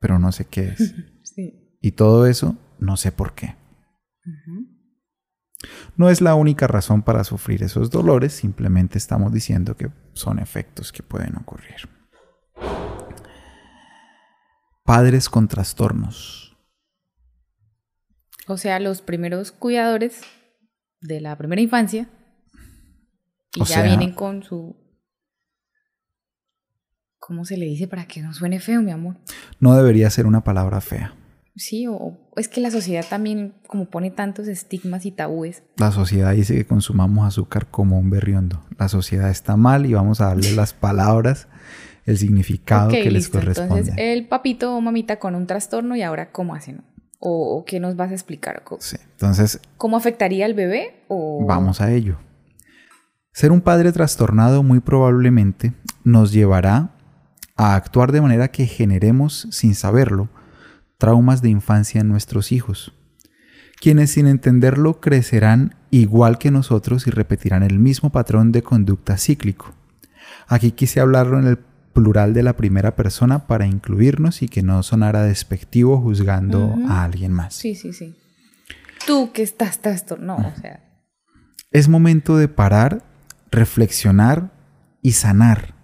pero 0.00 0.18
no 0.18 0.32
sé 0.32 0.46
qué 0.46 0.68
es. 0.68 0.94
Sí. 1.34 1.78
Y 1.80 1.92
todo 1.92 2.26
eso 2.26 2.56
no 2.78 2.98
sé 2.98 3.10
por 3.10 3.34
qué. 3.34 3.56
No 5.96 6.10
es 6.10 6.20
la 6.20 6.34
única 6.34 6.66
razón 6.66 7.00
para 7.02 7.24
sufrir 7.24 7.62
esos 7.62 7.90
dolores, 7.90 8.34
simplemente 8.34 8.98
estamos 8.98 9.32
diciendo 9.32 9.74
que 9.76 9.90
son 10.12 10.38
efectos 10.38 10.92
que 10.92 11.02
pueden 11.02 11.36
ocurrir. 11.36 11.76
Padres 14.84 15.28
con 15.30 15.48
trastornos. 15.48 16.56
O 18.48 18.56
sea, 18.58 18.78
los 18.80 19.00
primeros 19.00 19.52
cuidadores 19.52 20.20
de 21.00 21.20
la 21.20 21.36
primera 21.38 21.62
infancia 21.62 22.08
y 23.54 23.62
O 23.62 23.64
ya 23.64 23.76
sea- 23.76 23.84
vienen 23.84 24.12
con 24.12 24.42
su... 24.42 24.76
¿Cómo 27.22 27.44
se 27.44 27.56
le 27.56 27.66
dice 27.66 27.86
para 27.86 28.06
que 28.06 28.20
no 28.20 28.34
suene 28.34 28.58
feo, 28.58 28.82
mi 28.82 28.90
amor? 28.90 29.14
No 29.60 29.76
debería 29.76 30.10
ser 30.10 30.26
una 30.26 30.42
palabra 30.42 30.80
fea. 30.80 31.14
Sí, 31.54 31.86
o, 31.86 32.18
es 32.34 32.48
que 32.48 32.60
la 32.60 32.72
sociedad 32.72 33.04
también 33.08 33.54
como 33.68 33.84
pone 33.84 34.10
tantos 34.10 34.48
estigmas 34.48 35.06
y 35.06 35.12
tabúes. 35.12 35.62
La 35.76 35.92
sociedad 35.92 36.32
dice 36.32 36.56
que 36.56 36.66
consumamos 36.66 37.24
azúcar 37.24 37.68
como 37.70 37.96
un 37.96 38.10
berriondo. 38.10 38.64
La 38.76 38.88
sociedad 38.88 39.30
está 39.30 39.56
mal 39.56 39.86
y 39.86 39.94
vamos 39.94 40.20
a 40.20 40.26
darle 40.26 40.50
las 40.56 40.74
palabras, 40.74 41.46
el 42.06 42.18
significado 42.18 42.90
que 42.90 43.08
les 43.08 43.28
corresponde. 43.28 43.78
Entonces, 43.78 43.94
el 43.98 44.26
papito 44.26 44.74
o 44.74 44.80
mamita 44.80 45.20
con 45.20 45.36
un 45.36 45.46
trastorno 45.46 45.94
y 45.94 46.02
ahora 46.02 46.32
cómo 46.32 46.56
hacen. 46.56 46.82
O, 47.20 47.56
o 47.56 47.64
qué 47.64 47.78
nos 47.78 47.94
vas 47.94 48.10
a 48.10 48.14
explicar. 48.14 48.64
¿Cómo, 48.64 48.80
Sí, 48.80 48.96
Entonces, 49.12 49.60
cómo 49.76 49.96
afectaría 49.96 50.44
al 50.44 50.54
bebé? 50.54 51.04
O... 51.06 51.46
Vamos 51.46 51.80
a 51.80 51.92
ello. 51.92 52.18
Ser 53.32 53.52
un 53.52 53.60
padre 53.60 53.92
trastornado 53.92 54.64
muy 54.64 54.80
probablemente 54.80 55.72
nos 56.02 56.32
llevará 56.32 56.91
a 57.56 57.74
actuar 57.74 58.12
de 58.12 58.20
manera 58.20 58.48
que 58.48 58.66
generemos, 58.66 59.48
sin 59.50 59.74
saberlo, 59.74 60.28
traumas 60.98 61.42
de 61.42 61.50
infancia 61.50 62.00
en 62.00 62.08
nuestros 62.08 62.52
hijos, 62.52 62.92
quienes 63.80 64.12
sin 64.12 64.26
entenderlo 64.26 65.00
crecerán 65.00 65.74
igual 65.90 66.38
que 66.38 66.50
nosotros 66.50 67.06
y 67.06 67.10
repetirán 67.10 67.62
el 67.62 67.78
mismo 67.78 68.10
patrón 68.10 68.52
de 68.52 68.62
conducta 68.62 69.18
cíclico. 69.18 69.74
Aquí 70.46 70.70
quise 70.70 71.00
hablarlo 71.00 71.38
en 71.38 71.46
el 71.46 71.58
plural 71.92 72.32
de 72.32 72.42
la 72.42 72.56
primera 72.56 72.96
persona 72.96 73.46
para 73.46 73.66
incluirnos 73.66 74.42
y 74.42 74.48
que 74.48 74.62
no 74.62 74.82
sonara 74.82 75.24
despectivo 75.24 76.00
juzgando 76.00 76.74
a 76.88 77.04
alguien 77.04 77.32
más. 77.32 77.54
Sí, 77.54 77.74
sí, 77.74 77.92
sí. 77.92 78.16
Tú 79.06 79.32
que 79.32 79.42
estás 79.42 79.80
trastornado, 79.80 80.52
o 80.56 80.60
sea... 80.60 80.80
Es 81.70 81.88
momento 81.88 82.36
de 82.36 82.48
parar, 82.48 83.02
reflexionar 83.50 84.52
y 85.00 85.12
sanar 85.12 85.74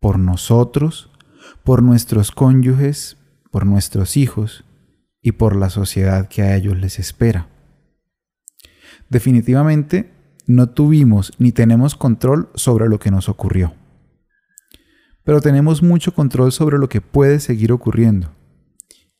por 0.00 0.18
nosotros, 0.18 1.10
por 1.64 1.82
nuestros 1.82 2.30
cónyuges, 2.30 3.16
por 3.50 3.66
nuestros 3.66 4.16
hijos 4.16 4.64
y 5.22 5.32
por 5.32 5.56
la 5.56 5.70
sociedad 5.70 6.28
que 6.28 6.42
a 6.42 6.56
ellos 6.56 6.76
les 6.76 6.98
espera. 6.98 7.48
Definitivamente 9.08 10.12
no 10.46 10.70
tuvimos 10.70 11.32
ni 11.38 11.52
tenemos 11.52 11.94
control 11.94 12.50
sobre 12.54 12.88
lo 12.88 12.98
que 12.98 13.10
nos 13.10 13.28
ocurrió, 13.28 13.74
pero 15.24 15.40
tenemos 15.40 15.82
mucho 15.82 16.14
control 16.14 16.52
sobre 16.52 16.78
lo 16.78 16.88
que 16.88 17.00
puede 17.00 17.40
seguir 17.40 17.72
ocurriendo. 17.72 18.32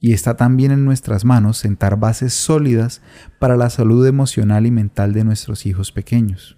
Y 0.00 0.12
está 0.12 0.36
también 0.36 0.70
en 0.70 0.84
nuestras 0.84 1.24
manos 1.24 1.58
sentar 1.58 1.98
bases 1.98 2.32
sólidas 2.32 3.02
para 3.40 3.56
la 3.56 3.68
salud 3.68 4.06
emocional 4.06 4.64
y 4.64 4.70
mental 4.70 5.12
de 5.12 5.24
nuestros 5.24 5.66
hijos 5.66 5.90
pequeños. 5.90 6.56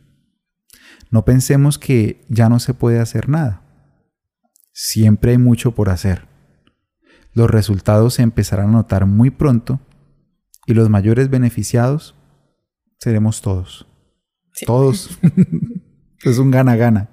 No 1.11 1.25
pensemos 1.25 1.79
que 1.79 2.25
ya 2.29 2.51
no 2.51 2.61
se 2.61 2.75
puede 2.75 3.01
hacer 3.01 3.29
nada. 3.31 3.63
Siempre 4.73 5.33
hay 5.33 5.39
mucho 5.39 5.73
por 5.73 5.91
hacer. 5.91 6.29
Los 7.33 7.51
resultados 7.51 8.15
se 8.15 8.23
empezarán 8.23 8.71
a 8.71 8.73
notar 8.73 9.07
muy 9.07 9.31
pronto 9.31 9.81
y 10.67 10.75
los 10.75 10.89
mayores 10.89 11.31
beneficiados 11.31 12.15
seremos 12.99 13.41
todos. 13.41 13.87
Sí. 14.53 14.67
Todos. 14.67 15.19
es 16.25 16.39
un 16.39 16.51
gana-gana. 16.51 17.09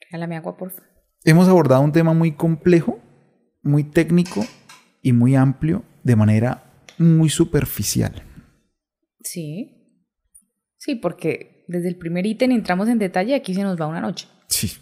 Regálame 0.00 0.36
agua, 0.36 0.56
por 0.56 0.70
favor. 0.70 0.86
Hemos 1.24 1.48
abordado 1.48 1.80
un 1.80 1.92
tema 1.92 2.14
muy 2.14 2.32
complejo, 2.32 3.00
muy 3.62 3.82
técnico 3.82 4.46
y 5.02 5.12
muy 5.12 5.34
amplio 5.34 5.82
de 6.04 6.16
manera 6.16 6.84
muy 6.98 7.28
superficial. 7.28 8.22
Sí. 9.22 9.72
Sí, 10.76 10.94
porque 10.94 11.64
desde 11.66 11.88
el 11.88 11.96
primer 11.96 12.26
ítem 12.26 12.52
entramos 12.52 12.88
en 12.88 12.98
detalle 12.98 13.32
y 13.32 13.34
aquí 13.34 13.54
se 13.54 13.62
nos 13.62 13.80
va 13.80 13.88
una 13.88 14.00
noche. 14.00 14.28
Sí. 14.48 14.72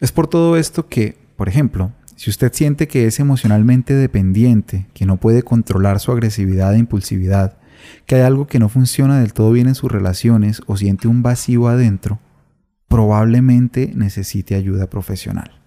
Es 0.00 0.12
por 0.12 0.26
todo 0.26 0.56
esto 0.56 0.88
que 0.88 1.24
por 1.36 1.48
ejemplo, 1.48 1.92
si 2.16 2.30
usted 2.30 2.52
siente 2.52 2.86
que 2.86 3.06
es 3.06 3.18
emocionalmente 3.18 3.94
dependiente, 3.94 4.86
que 4.94 5.06
no 5.06 5.16
puede 5.18 5.42
controlar 5.42 6.00
su 6.00 6.12
agresividad 6.12 6.74
e 6.74 6.78
impulsividad, 6.78 7.58
que 8.06 8.14
hay 8.16 8.22
algo 8.22 8.46
que 8.46 8.58
no 8.58 8.68
funciona 8.68 9.18
del 9.20 9.32
todo 9.32 9.50
bien 9.50 9.68
en 9.68 9.74
sus 9.74 9.90
relaciones 9.90 10.62
o 10.66 10.76
siente 10.76 11.08
un 11.08 11.22
vacío 11.22 11.66
adentro, 11.66 12.20
probablemente 12.88 13.92
necesite 13.94 14.54
ayuda 14.54 14.88
profesional. 14.88 15.60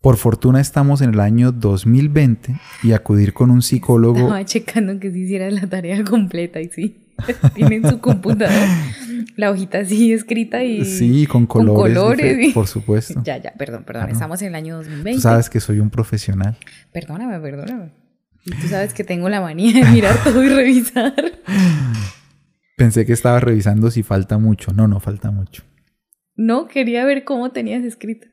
Por 0.00 0.16
fortuna 0.16 0.62
estamos 0.62 1.02
en 1.02 1.10
el 1.10 1.20
año 1.20 1.52
2020 1.52 2.58
y 2.82 2.92
acudir 2.92 3.34
con 3.34 3.50
un 3.50 3.60
psicólogo... 3.60 4.18
Estaba 4.18 4.44
checando 4.46 4.98
que 4.98 5.12
se 5.12 5.18
hiciera 5.18 5.50
la 5.50 5.66
tarea 5.68 6.02
completa 6.04 6.58
y 6.62 6.70
sí. 6.70 7.09
Tienen 7.54 7.88
su 7.88 8.00
computador, 8.00 8.68
la 9.36 9.50
hojita 9.50 9.78
así 9.78 10.12
escrita 10.12 10.62
y... 10.62 10.84
Sí, 10.84 11.26
con 11.26 11.46
colores. 11.46 12.52
Por 12.52 12.66
supuesto. 12.66 13.20
Ya, 13.24 13.38
ya, 13.38 13.52
perdón, 13.52 13.84
perdón. 13.84 14.10
Estamos 14.10 14.40
en 14.42 14.48
el 14.48 14.54
año 14.54 14.76
2020. 14.76 15.12
Tú 15.12 15.20
sabes 15.20 15.50
que 15.50 15.60
soy 15.60 15.80
un 15.80 15.90
profesional. 15.90 16.56
Perdóname, 16.92 17.38
perdóname. 17.40 17.90
Y 18.44 18.50
tú 18.52 18.68
sabes 18.68 18.94
que 18.94 19.04
tengo 19.04 19.28
la 19.28 19.40
manía 19.40 19.72
de 19.72 19.90
mirar 19.90 20.16
todo 20.24 20.42
y 20.42 20.48
revisar. 20.48 21.14
Pensé 22.76 23.04
que 23.04 23.12
estaba 23.12 23.40
revisando 23.40 23.90
si 23.90 24.02
falta 24.02 24.38
mucho. 24.38 24.72
No, 24.72 24.88
no 24.88 25.00
falta 25.00 25.30
mucho. 25.30 25.62
No, 26.36 26.66
quería 26.66 27.04
ver 27.04 27.24
cómo 27.24 27.50
tenías 27.50 27.84
escrito. 27.84 28.26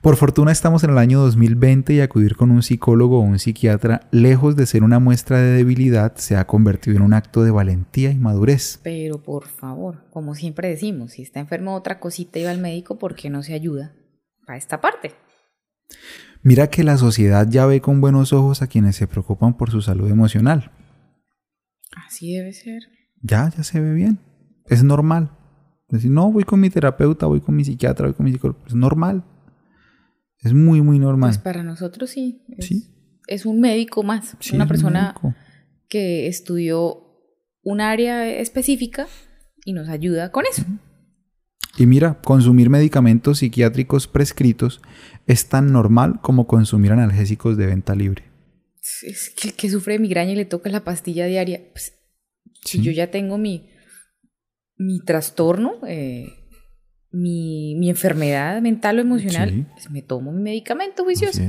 Por 0.00 0.16
fortuna 0.16 0.50
estamos 0.50 0.82
en 0.82 0.90
el 0.90 0.98
año 0.98 1.20
2020 1.20 1.92
y 1.92 2.00
acudir 2.00 2.34
con 2.34 2.50
un 2.50 2.62
psicólogo 2.62 3.18
o 3.18 3.20
un 3.20 3.38
psiquiatra, 3.38 4.08
lejos 4.10 4.56
de 4.56 4.64
ser 4.64 4.82
una 4.82 4.98
muestra 4.98 5.36
de 5.36 5.50
debilidad, 5.50 6.16
se 6.16 6.36
ha 6.36 6.46
convertido 6.46 6.96
en 6.96 7.02
un 7.02 7.12
acto 7.12 7.42
de 7.42 7.50
valentía 7.50 8.10
y 8.10 8.16
madurez. 8.16 8.80
Pero 8.82 9.22
por 9.22 9.46
favor, 9.46 10.06
como 10.10 10.34
siempre 10.34 10.70
decimos, 10.70 11.12
si 11.12 11.22
está 11.22 11.38
enfermo 11.38 11.74
otra 11.74 12.00
cosita 12.00 12.38
y 12.38 12.44
va 12.44 12.50
al 12.50 12.62
médico, 12.62 12.98
¿por 12.98 13.14
qué 13.14 13.28
no 13.28 13.42
se 13.42 13.52
ayuda 13.52 13.92
a 14.46 14.56
esta 14.56 14.80
parte? 14.80 15.12
Mira 16.42 16.68
que 16.68 16.82
la 16.82 16.96
sociedad 16.96 17.46
ya 17.46 17.66
ve 17.66 17.82
con 17.82 18.00
buenos 18.00 18.32
ojos 18.32 18.62
a 18.62 18.68
quienes 18.68 18.96
se 18.96 19.06
preocupan 19.06 19.58
por 19.58 19.70
su 19.70 19.82
salud 19.82 20.10
emocional. 20.10 20.72
Así 22.06 22.34
debe 22.34 22.54
ser. 22.54 22.84
Ya, 23.20 23.50
ya 23.54 23.62
se 23.62 23.78
ve 23.78 23.92
bien. 23.92 24.18
Es 24.64 24.82
normal. 24.82 25.36
Decir, 25.90 26.10
no, 26.10 26.32
voy 26.32 26.44
con 26.44 26.58
mi 26.58 26.70
terapeuta, 26.70 27.26
voy 27.26 27.42
con 27.42 27.54
mi 27.54 27.64
psiquiatra, 27.64 28.06
voy 28.06 28.14
con 28.14 28.24
mi 28.24 28.32
psicólogo. 28.32 28.60
Es 28.66 28.74
normal. 28.74 29.24
Es 30.42 30.54
muy, 30.54 30.80
muy 30.80 30.98
normal. 30.98 31.30
Pues 31.30 31.38
para 31.38 31.62
nosotros 31.62 32.10
sí. 32.10 32.42
Es, 32.56 32.66
¿Sí? 32.66 32.86
es 33.26 33.46
un 33.46 33.60
médico 33.60 34.02
más. 34.02 34.36
una 34.52 34.66
persona 34.66 35.14
que 35.88 36.26
estudió 36.26 37.06
un 37.62 37.80
área 37.80 38.28
específica 38.28 39.06
y 39.64 39.72
nos 39.72 39.88
ayuda 39.88 40.32
con 40.32 40.44
eso. 40.50 40.64
Y 41.76 41.86
mira, 41.86 42.20
consumir 42.22 42.70
medicamentos 42.70 43.38
psiquiátricos 43.38 44.08
prescritos 44.08 44.80
es 45.26 45.48
tan 45.48 45.72
normal 45.72 46.20
como 46.22 46.46
consumir 46.46 46.92
analgésicos 46.92 47.56
de 47.56 47.66
venta 47.66 47.94
libre. 47.94 48.24
Es 49.02 49.30
que 49.30 49.48
el 49.48 49.54
que 49.54 49.70
sufre 49.70 49.94
de 49.94 49.98
migraña 50.00 50.32
y 50.32 50.36
le 50.36 50.44
toca 50.44 50.70
la 50.70 50.84
pastilla 50.84 51.26
diaria. 51.26 51.60
Pues, 51.72 51.94
Si 52.64 52.82
yo 52.82 52.90
ya 52.92 53.10
tengo 53.10 53.38
mi, 53.38 53.70
mi 54.76 55.00
trastorno, 55.00 55.74
eh, 55.86 56.39
mi, 57.12 57.74
mi 57.76 57.90
enfermedad 57.90 58.60
mental 58.62 58.98
o 58.98 59.00
emocional, 59.00 59.66
pues 59.72 59.90
me 59.90 60.02
tomo 60.02 60.32
mi 60.32 60.42
medicamento 60.42 61.04
juicioso. 61.04 61.42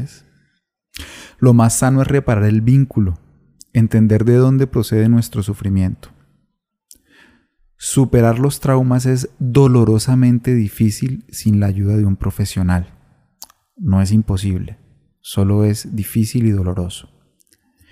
Lo 1.39 1.53
más 1.53 1.75
sano 1.75 2.01
es 2.01 2.07
reparar 2.07 2.45
el 2.45 2.61
vínculo, 2.61 3.19
entender 3.73 4.25
de 4.25 4.35
dónde 4.35 4.67
procede 4.67 5.09
nuestro 5.09 5.43
sufrimiento. 5.43 6.09
Superar 7.77 8.37
los 8.37 8.59
traumas 8.59 9.07
es 9.07 9.29
dolorosamente 9.39 10.53
difícil 10.53 11.25
sin 11.29 11.59
la 11.59 11.65
ayuda 11.65 11.97
de 11.97 12.05
un 12.05 12.15
profesional. 12.15 12.93
No 13.75 14.01
es 14.01 14.11
imposible, 14.11 14.77
solo 15.21 15.65
es 15.65 15.95
difícil 15.95 16.45
y 16.45 16.51
doloroso. 16.51 17.09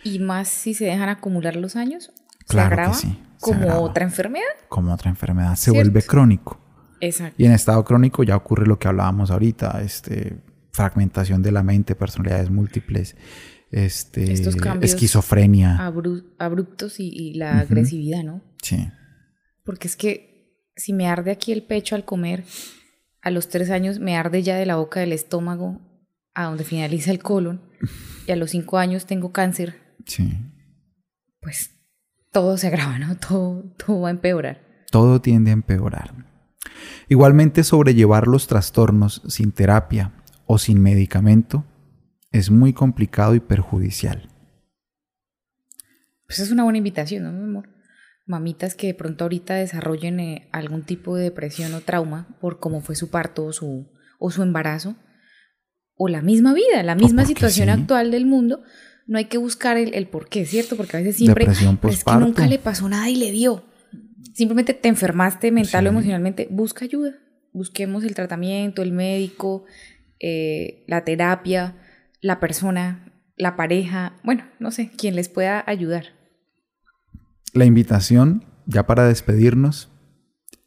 ¿Y 0.03 0.19
más 0.19 0.47
si 0.47 0.75
se 0.75 0.86
dejan 0.86 1.10
acumular 1.10 1.55
los 1.55 1.75
años? 1.75 2.12
¿Se 2.45 2.60
agrava? 2.60 2.95
¿Como 3.39 3.82
otra 3.82 4.05
enfermedad? 4.05 4.45
Como 4.67 4.93
otra 4.93 5.10
enfermedad. 5.10 5.55
Se 5.55 5.71
vuelve 5.71 6.03
crónico. 6.03 6.59
Y 7.38 7.46
en 7.46 7.52
estado 7.52 7.84
crónico 7.84 8.24
ya 8.24 8.36
ocurre 8.36 8.66
lo 8.66 8.78
que 8.80 8.88
hablábamos 8.88 9.32
ahorita, 9.32 9.82
este, 9.82 10.38
fragmentación 10.72 11.42
de 11.42 11.52
la 11.52 11.64
mente, 11.64 11.96
personalidades 11.96 12.50
múltiples, 12.50 13.16
este, 13.72 14.34
esquizofrenia. 14.82 15.78
abruptos 16.38 17.00
y, 17.00 17.34
la 17.34 17.60
agresividad, 17.60 18.24
¿no? 18.24 18.42
Sí. 18.62 18.90
Porque 19.64 19.88
es 19.88 19.96
que 19.96 20.70
si 20.76 20.94
me 20.94 21.08
arde 21.08 21.32
aquí 21.32 21.52
el 21.52 21.64
pecho 21.64 21.96
al 21.96 22.06
comer, 22.06 22.44
a 23.22 23.32
los 23.32 23.50
tres 23.50 23.70
años 23.70 24.00
me 24.00 24.16
arde 24.16 24.44
ya 24.44 24.56
de 24.56 24.66
la 24.66 24.78
boca 24.78 25.00
del 25.00 25.14
estómago 25.14 25.82
a 26.34 26.46
donde 26.46 26.64
finaliza 26.64 27.12
el 27.12 27.20
colon, 27.20 27.62
y 28.28 28.32
a 28.32 28.36
los 28.36 28.52
cinco 28.52 28.78
años 28.78 29.06
tengo 29.06 29.32
cáncer. 29.32 29.76
Sí. 30.06 30.38
Pues 31.42 31.72
todo 32.32 32.58
se 32.58 32.68
agrava, 32.68 33.00
¿no? 33.00 33.18
Todo, 33.18 33.64
todo 33.78 34.02
va 34.02 34.10
a 34.10 34.12
empeorar. 34.12 34.62
Todo 34.92 35.22
tiende 35.22 35.52
a 35.52 35.54
empeorar. 35.54 36.29
Igualmente 37.08 37.63
sobrellevar 37.63 38.28
los 38.28 38.48
trastornos 38.48 39.22
sin 39.28 39.52
terapia 39.52 40.13
o 40.46 40.58
sin 40.58 40.82
medicamento 40.82 41.65
es 42.32 42.52
muy 42.52 42.74
complicado 42.74 43.36
y 43.36 43.39
perjudicial. 43.39 44.30
Pues 46.28 46.39
es 46.39 46.52
una 46.52 46.63
buena 46.63 46.78
invitación, 46.78 47.24
¿no, 47.24 47.32
mi 47.32 47.44
amor? 47.44 47.70
Mamitas 48.28 48.76
que 48.76 48.88
de 48.88 48.94
pronto 48.94 49.26
ahorita 49.26 49.56
desarrollen 49.56 50.20
eh, 50.20 50.50
algún 50.52 50.84
tipo 50.84 51.15
de 51.15 51.24
depresión 51.24 51.74
o 51.74 51.82
trauma 51.82 52.28
por 52.39 52.60
cómo 52.60 52.82
fue 52.82 52.96
su 52.96 53.10
parto 53.10 53.46
o 53.46 53.54
su, 53.54 53.92
o 54.20 54.30
su 54.30 54.44
embarazo, 54.44 54.96
o 55.96 56.08
la 56.08 56.22
misma 56.22 56.54
vida, 56.54 56.84
la 56.84 56.96
misma 56.96 57.26
situación 57.26 57.70
actual 57.70 58.12
del 58.12 58.26
mundo, 58.26 58.62
no 59.08 59.18
hay 59.18 59.26
que 59.26 59.39
buscar 59.39 59.78
el, 59.78 59.94
el 59.96 60.08
por 60.08 60.30
qué, 60.30 60.46
¿cierto? 60.46 60.78
Porque 60.78 60.98
a 60.98 61.00
veces 61.00 61.18
siempre 61.18 61.46
es 61.46 62.04
que 62.04 62.15
nunca 62.15 62.46
le 62.46 62.60
pasó 62.60 62.88
nada 62.88 63.10
y 63.10 63.15
le 63.15 63.32
dio 63.32 63.65
simplemente 64.34 64.73
te 64.73 64.88
enfermaste 64.88 65.51
mental 65.51 65.88
o 65.88 65.89
emocionalmente, 65.89 66.47
busca 66.49 66.86
ayuda. 66.86 67.15
Busquemos 67.51 68.03
el 68.03 68.15
tratamiento, 68.15 68.82
el 68.82 68.91
médico, 68.91 69.65
eh, 70.19 70.84
la 70.88 71.03
terapia, 71.03 71.75
la 72.21 72.39
persona, 72.39 73.12
la 73.36 73.55
pareja, 73.55 74.13
bueno, 74.23 74.43
no 74.60 74.71
sé, 74.71 74.91
quien 74.91 75.15
les 75.15 75.29
pueda 75.29 75.63
ayudar. 75.65 76.05
La 77.53 77.65
invitación, 77.65 78.45
ya 78.65 78.86
para 78.86 79.08
despedirnos, 79.08 79.89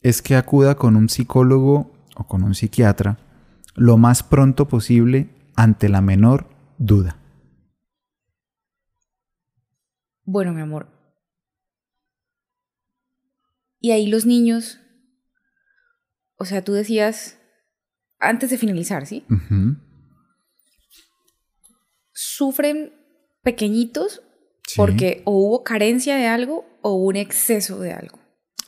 es 0.00 0.22
que 0.22 0.34
acuda 0.34 0.74
con 0.74 0.96
un 0.96 1.08
psicólogo 1.08 1.92
o 2.16 2.26
con 2.26 2.42
un 2.42 2.54
psiquiatra 2.54 3.18
lo 3.74 3.96
más 3.96 4.22
pronto 4.22 4.68
posible 4.68 5.30
ante 5.54 5.88
la 5.88 6.00
menor 6.00 6.48
duda. 6.78 7.18
Bueno, 10.24 10.52
mi 10.52 10.60
amor, 10.60 10.88
y 13.83 13.90
ahí 13.90 14.07
los 14.07 14.25
niños, 14.25 14.79
o 16.37 16.45
sea, 16.45 16.62
tú 16.62 16.73
decías, 16.73 17.38
antes 18.18 18.49
de 18.51 18.57
finalizar, 18.57 19.07
¿sí? 19.07 19.25
Sufren 22.12 22.92
pequeñitos 23.42 24.23
porque 24.77 25.23
o 25.25 25.33
hubo 25.33 25.64
carencia 25.64 26.16
de 26.16 26.29
algo 26.29 26.64
o 26.81 26.95
un 26.95 27.16
exceso 27.16 27.81
de 27.81 27.92
algo. 27.92 28.18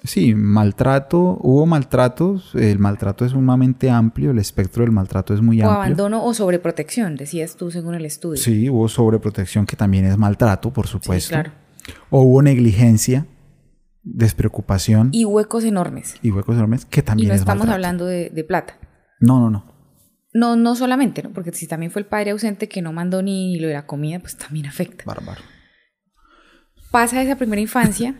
Sí, 0.03 0.35
maltrato, 0.35 1.39
hubo 1.41 1.65
maltratos, 1.65 2.55
el 2.57 2.79
maltrato 2.79 3.25
es 3.25 3.33
sumamente 3.33 3.89
amplio, 3.89 4.33
el 4.33 4.39
espectro 4.39 4.83
del 4.83 4.93
maltrato 4.93 5.33
es 5.33 5.41
muy 5.41 5.63
amplio. 5.63 5.71
O 5.71 5.83
abandono 5.83 6.25
o 6.25 6.35
sobreprotección, 6.35 7.17
decías 7.17 7.57
tú 7.57 7.71
según 7.71 7.95
el 7.95 8.05
estudio. 8.05 8.43
Sí, 8.43 8.69
hubo 8.69 8.89
sobreprotección 8.89 9.65
que 9.65 9.77
también 9.77 10.05
es 10.05 10.19
maltrato, 10.19 10.73
por 10.73 10.89
supuesto. 10.89 11.31
claro. 11.31 11.53
O 12.11 12.23
hubo 12.23 12.43
negligencia, 12.43 13.27
despreocupación. 14.05 15.09
Y 15.13 15.25
huecos 15.25 15.65
enormes. 15.65 16.17
Y 16.23 16.31
huecos 16.31 16.55
enormes 16.55 16.85
que 16.85 17.03
también... 17.03 17.27
Y 17.27 17.29
no 17.31 17.35
estamos 17.35 17.69
hablando 17.69 18.07
de, 18.07 18.45
plata. 18.47 18.79
No, 19.21 19.41
no, 19.41 19.51
no. 19.51 19.73
No, 20.33 20.57
no 20.57 20.77
solamente, 20.77 21.23
¿no? 21.23 21.33
Porque 21.33 21.53
si 21.53 21.67
también 21.67 21.91
fue 21.91 22.03
el 22.03 22.07
padre 22.07 22.33
ausente 22.33 22.69
que 22.69 22.83
no 22.83 22.93
mandó 22.93 23.23
ni 23.23 23.59
lo 23.59 23.69
de 23.69 23.75
la 23.75 23.87
comida, 23.87 24.19
pues 24.19 24.37
también 24.37 24.67
afecta. 24.67 25.05
Bárbaro. 25.07 25.43
Pasa 26.91 27.23
esa 27.23 27.37
primera 27.37 27.63
infancia 27.63 28.17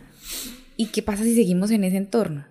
y 0.75 0.87
¿qué 0.87 1.01
pasa 1.01 1.23
si 1.23 1.35
seguimos 1.35 1.71
en 1.71 1.83
ese 1.83 1.97
entorno? 1.97 2.45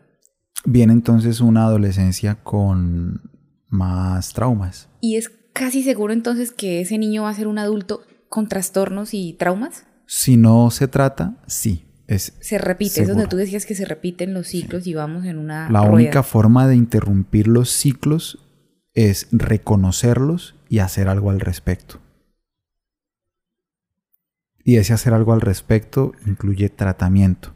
Viene 0.65 0.93
entonces 0.93 1.41
una 1.41 1.65
adolescencia 1.65 2.37
con 2.37 3.31
más 3.69 4.33
traumas. 4.33 4.89
¿Y 5.01 5.17
es 5.17 5.31
casi 5.53 5.83
seguro 5.83 6.13
entonces 6.13 6.53
que 6.53 6.81
ese 6.81 6.99
niño 6.99 7.25
va 7.25 7.31
a 7.31 7.35
ser 7.35 7.47
un 7.47 7.59
adulto 7.59 8.03
con 8.29 8.49
trastornos 8.49 9.13
y 9.13 9.35
traumas? 9.35 9.87
Si 10.07 10.37
no 10.37 10.71
se 10.71 10.89
trata, 10.89 11.43
sí 11.47 11.85
se 12.19 12.59
repite, 12.59 13.03
es 13.03 13.09
donde 13.09 13.27
tú 13.27 13.37
decías 13.37 13.67
que 13.67 13.75
se 13.75 13.85
repiten 13.85 14.35
los 14.35 14.49
ciclos 14.49 14.87
y 14.87 14.95
vamos 14.95 15.25
en 15.25 15.39
una. 15.39 15.71
La 15.71 15.83
única 15.83 16.23
forma 16.23 16.67
de 16.67 16.77
interrumpir 16.77 17.49
los 17.49 17.71
ciclos 17.71 18.39
es 18.95 19.29
reconocerlos 19.33 20.55
y 20.69 20.79
hacer 20.79 21.09
algo 21.09 21.31
al 21.31 21.41
respecto. 21.41 22.01
Y 24.65 24.77
ese 24.77 24.95
hacer 24.95 25.13
algo 25.13 25.33
al 25.33 25.43
respecto 25.43 26.13
incluye 26.27 26.71
tratamiento. 26.71 27.53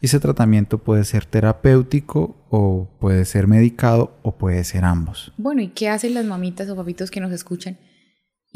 Y 0.00 0.04
Y 0.04 0.06
ese 0.06 0.20
tratamiento 0.20 0.78
puede 0.78 1.04
ser 1.04 1.26
terapéutico 1.26 2.36
o 2.50 2.88
puede 3.00 3.24
ser 3.24 3.46
medicado 3.46 4.16
o 4.22 4.36
puede 4.36 4.62
ser 4.64 4.84
ambos. 4.84 5.32
Bueno, 5.36 5.62
¿y 5.62 5.68
qué 5.68 5.88
hacen 5.88 6.14
las 6.14 6.24
mamitas 6.24 6.68
o 6.68 6.76
papitos 6.76 7.10
que 7.10 7.20
nos 7.20 7.32
escuchan? 7.32 7.78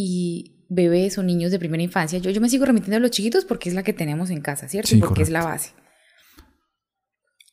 Y 0.03 0.65
bebés 0.71 1.19
o 1.19 1.23
niños 1.23 1.51
de 1.53 1.59
primera 1.59 1.83
infancia. 1.83 2.19
Yo, 2.21 2.31
yo 2.31 2.41
me 2.41 2.49
sigo 2.49 2.65
remitiendo 2.65 2.97
a 2.97 3.01
los 3.01 3.11
chiquitos 3.11 3.45
porque 3.45 3.69
es 3.69 3.75
la 3.75 3.83
que 3.83 3.93
tenemos 3.93 4.31
en 4.31 4.41
casa, 4.41 4.67
¿cierto? 4.67 4.89
Sí, 4.89 4.97
porque 4.97 5.21
es 5.21 5.29
la 5.29 5.45
base. 5.45 5.73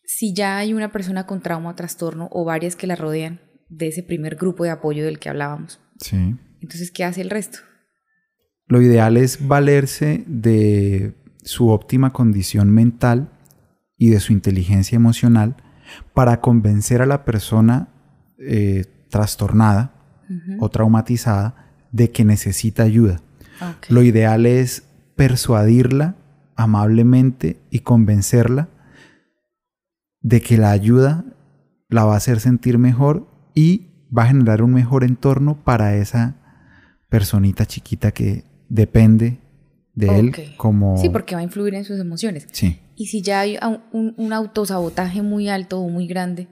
Si 0.05 0.33
ya 0.33 0.57
hay 0.57 0.73
una 0.73 0.91
persona 0.93 1.25
con 1.25 1.41
trauma 1.41 1.71
o 1.71 1.75
trastorno 1.75 2.29
o 2.31 2.45
varias 2.45 2.77
que 2.77 2.87
la 2.87 2.95
rodean 2.95 3.41
de 3.67 3.87
ese 3.89 4.01
primer 4.01 4.37
grupo 4.37 4.63
de 4.63 4.69
apoyo 4.69 5.03
del 5.03 5.19
que 5.19 5.27
hablábamos, 5.27 5.81
Sí. 5.99 6.15
entonces, 6.61 6.89
¿qué 6.89 7.03
hace 7.03 7.19
el 7.19 7.29
resto? 7.29 7.59
Lo 8.67 8.81
ideal 8.81 9.17
es 9.17 9.45
valerse 9.45 10.23
de 10.25 11.13
su 11.43 11.67
óptima 11.69 12.13
condición 12.13 12.69
mental 12.69 13.29
y 13.97 14.09
de 14.09 14.21
su 14.21 14.31
inteligencia 14.31 14.95
emocional 14.95 15.57
para 16.13 16.39
convencer 16.39 17.01
a 17.01 17.05
la 17.05 17.25
persona 17.25 17.89
eh, 18.39 18.85
trastornada 19.09 19.93
o 20.59 20.69
traumatizada 20.69 21.66
de 21.91 22.11
que 22.11 22.25
necesita 22.25 22.83
ayuda. 22.83 23.21
Lo 23.89 24.03
ideal 24.03 24.45
es 24.45 24.83
persuadirla 25.15 26.15
amablemente 26.55 27.57
y 27.69 27.79
convencerla 27.79 28.69
de 30.21 30.41
que 30.41 30.57
la 30.57 30.71
ayuda 30.71 31.25
la 31.89 32.03
va 32.05 32.13
a 32.13 32.17
hacer 32.17 32.39
sentir 32.39 32.77
mejor 32.77 33.27
y 33.55 33.87
va 34.15 34.23
a 34.23 34.27
generar 34.27 34.61
un 34.61 34.73
mejor 34.73 35.03
entorno 35.03 35.63
para 35.63 35.95
esa 35.95 36.35
personita 37.09 37.65
chiquita 37.65 38.11
que 38.11 38.43
depende 38.69 39.39
de 39.93 40.19
él 40.19 40.35
como... 40.57 40.97
Sí, 40.97 41.09
porque 41.09 41.35
va 41.35 41.41
a 41.41 41.43
influir 41.43 41.73
en 41.73 41.85
sus 41.85 41.99
emociones. 41.99 42.47
Sí. 42.51 42.79
Y 42.95 43.07
si 43.07 43.21
ya 43.21 43.41
hay 43.41 43.57
un 43.91 44.33
autosabotaje 44.33 45.21
muy 45.21 45.49
alto 45.49 45.79
o 45.79 45.89
muy 45.89 46.07
grande, 46.07 46.47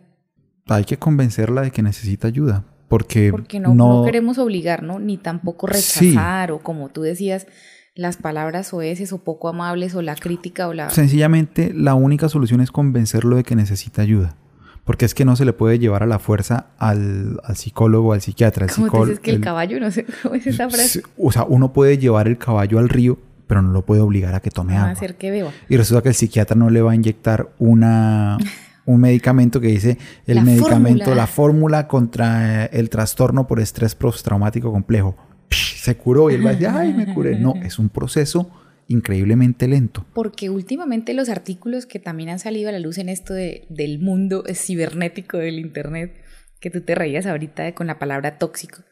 Hay 0.67 0.83
que 0.83 0.97
convencerla 0.97 1.61
de 1.61 1.71
que 1.71 1.83
necesita 1.83 2.27
ayuda. 2.27 2.65
Porque, 2.97 3.31
porque 3.31 3.59
no, 3.59 3.73
no 3.75 4.03
queremos 4.05 4.37
obligar, 4.37 4.83
¿no? 4.83 4.99
Ni 4.99 5.17
tampoco 5.17 5.67
Sí. 5.73 6.11
rechazar 6.11 6.51
o 6.51 6.59
como 6.59 6.89
tú 6.89 7.01
decías, 7.01 7.47
las 7.95 8.17
palabras 8.17 8.73
oeces 8.73 9.13
o 9.13 9.23
poco 9.23 9.47
amables 9.49 9.95
o 9.95 10.01
la 10.01 10.15
crítica 10.15 10.67
o 10.67 10.73
la... 10.73 10.89
Sencillamente 10.89 11.71
la 11.73 11.95
única 11.95 12.27
solución 12.29 12.61
es 12.61 12.71
convencerlo 12.71 13.35
de 13.37 13.43
que 13.43 13.55
necesita 13.55 14.01
ayuda. 14.01 14.35
Porque 14.83 15.05
es 15.05 15.15
que 15.15 15.25
no 15.25 15.35
se 15.35 15.45
le 15.45 15.53
puede 15.53 15.79
llevar 15.79 16.03
a 16.03 16.05
la 16.05 16.19
fuerza 16.19 16.67
al, 16.77 17.39
al 17.43 17.55
psicólogo, 17.55 18.13
al 18.13 18.21
psiquiatra. 18.21 18.67
Tú 18.67 18.73
psicólogo, 18.83 19.05
dices 19.07 19.19
que 19.19 19.31
el 19.31 19.37
el- 19.37 19.41
caballo, 19.43 19.79
no 19.79 19.89
sé 19.91 20.05
cómo 20.21 20.35
es 20.35 20.45
esa 20.45 20.69
frase, 20.69 21.01
O 21.17 21.31
sea, 21.31 21.43
uno 21.43 21.73
puede 21.73 21.97
llevar 21.97 22.27
el 22.27 22.37
caballo 22.37 22.77
al 22.79 22.89
río, 22.89 23.17
pero 23.47 23.61
no 23.63 23.71
lo 23.71 23.83
puede 23.83 24.01
obligar 24.01 24.35
a 24.35 24.41
que 24.41 24.51
tome 24.51 24.73
va 24.73 24.79
a 24.79 24.81
agua. 24.83 24.91
hacer 24.93 25.15
que 25.15 25.31
beba. 25.31 25.51
Y 25.69 25.77
resulta 25.77 26.03
que 26.03 26.09
el 26.09 26.15
psiquiatra 26.15 26.55
no 26.55 26.69
le 26.69 26.81
va 26.83 26.91
a 26.91 26.95
inyectar 26.95 27.49
una, 27.57 28.37
un 28.85 29.01
medicamento 29.01 29.59
que 29.59 29.67
dice 29.67 29.97
el 30.27 30.35
La 30.35 30.43
medicamento, 30.43 31.05
fórmula. 31.05 31.15
la 31.21 31.27
fórmula 31.27 31.87
contra 31.87 32.65
el 32.65 32.89
trastorno 32.89 33.47
por 33.47 33.59
estrés 33.59 33.95
postraumático 33.95 34.71
complejo. 34.71 35.15
Se 35.49 35.95
curó 35.97 36.29
y 36.29 36.35
él 36.35 36.45
va 36.45 36.51
a 36.51 36.53
decir, 36.53 36.67
ay, 36.69 36.93
me 36.93 37.13
curé. 37.13 37.39
No, 37.39 37.53
es 37.63 37.79
un 37.79 37.89
proceso 37.89 38.49
increíblemente 38.87 39.67
lento. 39.67 40.05
Porque 40.13 40.49
últimamente 40.49 41.13
los 41.15 41.29
artículos 41.29 41.85
que 41.85 41.99
también 41.99 42.29
han 42.29 42.39
salido 42.39 42.69
a 42.69 42.71
la 42.71 42.79
luz 42.79 42.97
en 42.99 43.09
esto 43.09 43.33
de- 43.33 43.65
del 43.69 43.99
mundo 43.99 44.43
cibernético 44.53 45.37
del 45.37 45.57
Internet, 45.59 46.13
que 46.59 46.69
tú 46.69 46.81
te 46.81 46.93
reías 46.95 47.25
ahorita 47.25 47.63
de- 47.63 47.73
con 47.73 47.87
la 47.87 47.97
palabra 47.99 48.37
tóxico, 48.37 48.83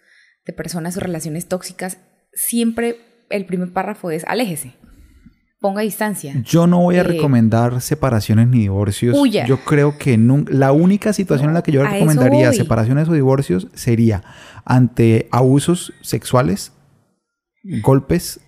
de 0.46 0.54
personas 0.54 0.98
o 0.98 1.00
relaciones 1.00 1.48
tóxicas, 1.48 2.00
siempre 2.34 2.98
el 3.30 3.46
primer 3.46 3.72
párrafo 3.72 4.10
es 4.12 4.24
aléjese, 4.26 4.74
ponga 5.64 5.82
distancia. 5.82 6.36
Yo 6.43 6.68
no 6.68 6.82
voy 6.82 6.97
a 6.97 6.99
Eh, 6.99 7.03
recomendar 7.03 7.80
separaciones 7.80 8.49
ni 8.49 8.59
divorcios. 8.59 9.16
huya. 9.18 9.45
Yo 9.47 9.59
creo 9.64 9.97
que 9.97 10.18
la 10.49 10.74
única 10.74 11.14
situación 11.14 11.47
en 11.49 11.53
la 11.53 11.64
que 11.64 11.72
yo 11.72 11.84
recomendaría 11.86 12.51
separaciones 12.51 13.07
o 13.07 13.14
divorcios 13.14 13.70
sería 13.74 14.24
ante 14.66 15.30
abusos 15.32 15.93
sexuales, 16.01 16.74
golpes. 17.82 18.41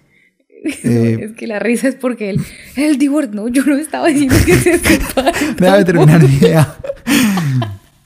eh, 0.83 1.17
es 1.21 1.31
que 1.37 1.47
la 1.47 1.59
risa 1.59 1.87
es 1.87 1.95
porque 1.95 2.31
él, 2.31 2.41
el 2.75 2.97
divorcio, 2.97 3.31
no, 3.33 3.47
yo 3.47 3.63
no 3.65 3.75
estaba 3.77 4.07
diciendo 4.09 4.35
que 4.45 4.55
se 4.57 4.77
separen. 4.99 5.55
Déjame 5.57 5.85
terminar 5.85 6.21
mi 6.21 6.33
idea. 6.35 6.75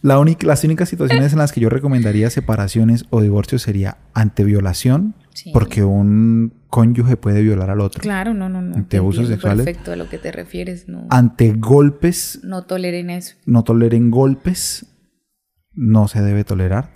La 0.01 0.19
única, 0.19 0.45
las 0.47 0.63
únicas 0.63 0.87
situaciones 0.87 1.33
en 1.33 1.39
las 1.39 1.51
que 1.51 1.59
yo 1.61 1.69
recomendaría 1.69 2.29
separaciones 2.29 3.05
o 3.09 3.21
divorcios 3.21 3.63
sería 3.63 3.97
ante 4.13 4.43
violación, 4.43 5.15
Sí. 5.33 5.51
porque 5.53 5.83
un 5.83 6.53
cónyuge 6.69 7.17
puede 7.17 7.41
violar 7.41 7.69
al 7.69 7.81
otro. 7.81 8.01
Claro, 8.01 8.33
no, 8.33 8.47
no, 8.47 8.61
no. 8.61 8.75
Ante 8.75 8.89
te 8.89 8.97
abusos 8.97 9.27
sexuales. 9.27 9.65
Perfecto 9.65 9.91
a 9.91 9.95
lo 9.95 10.07
que 10.07 10.17
te 10.17 10.31
refieres, 10.31 10.87
no, 10.87 11.07
Ante 11.09 11.53
golpes, 11.53 12.39
no 12.43 12.63
toleren 12.63 13.09
eso. 13.09 13.35
no 13.45 13.63
toleren 13.63 14.11
golpes, 14.11 14.85
no 15.73 16.07
se 16.07 16.21
debe 16.21 16.43
tolerar. 16.43 16.91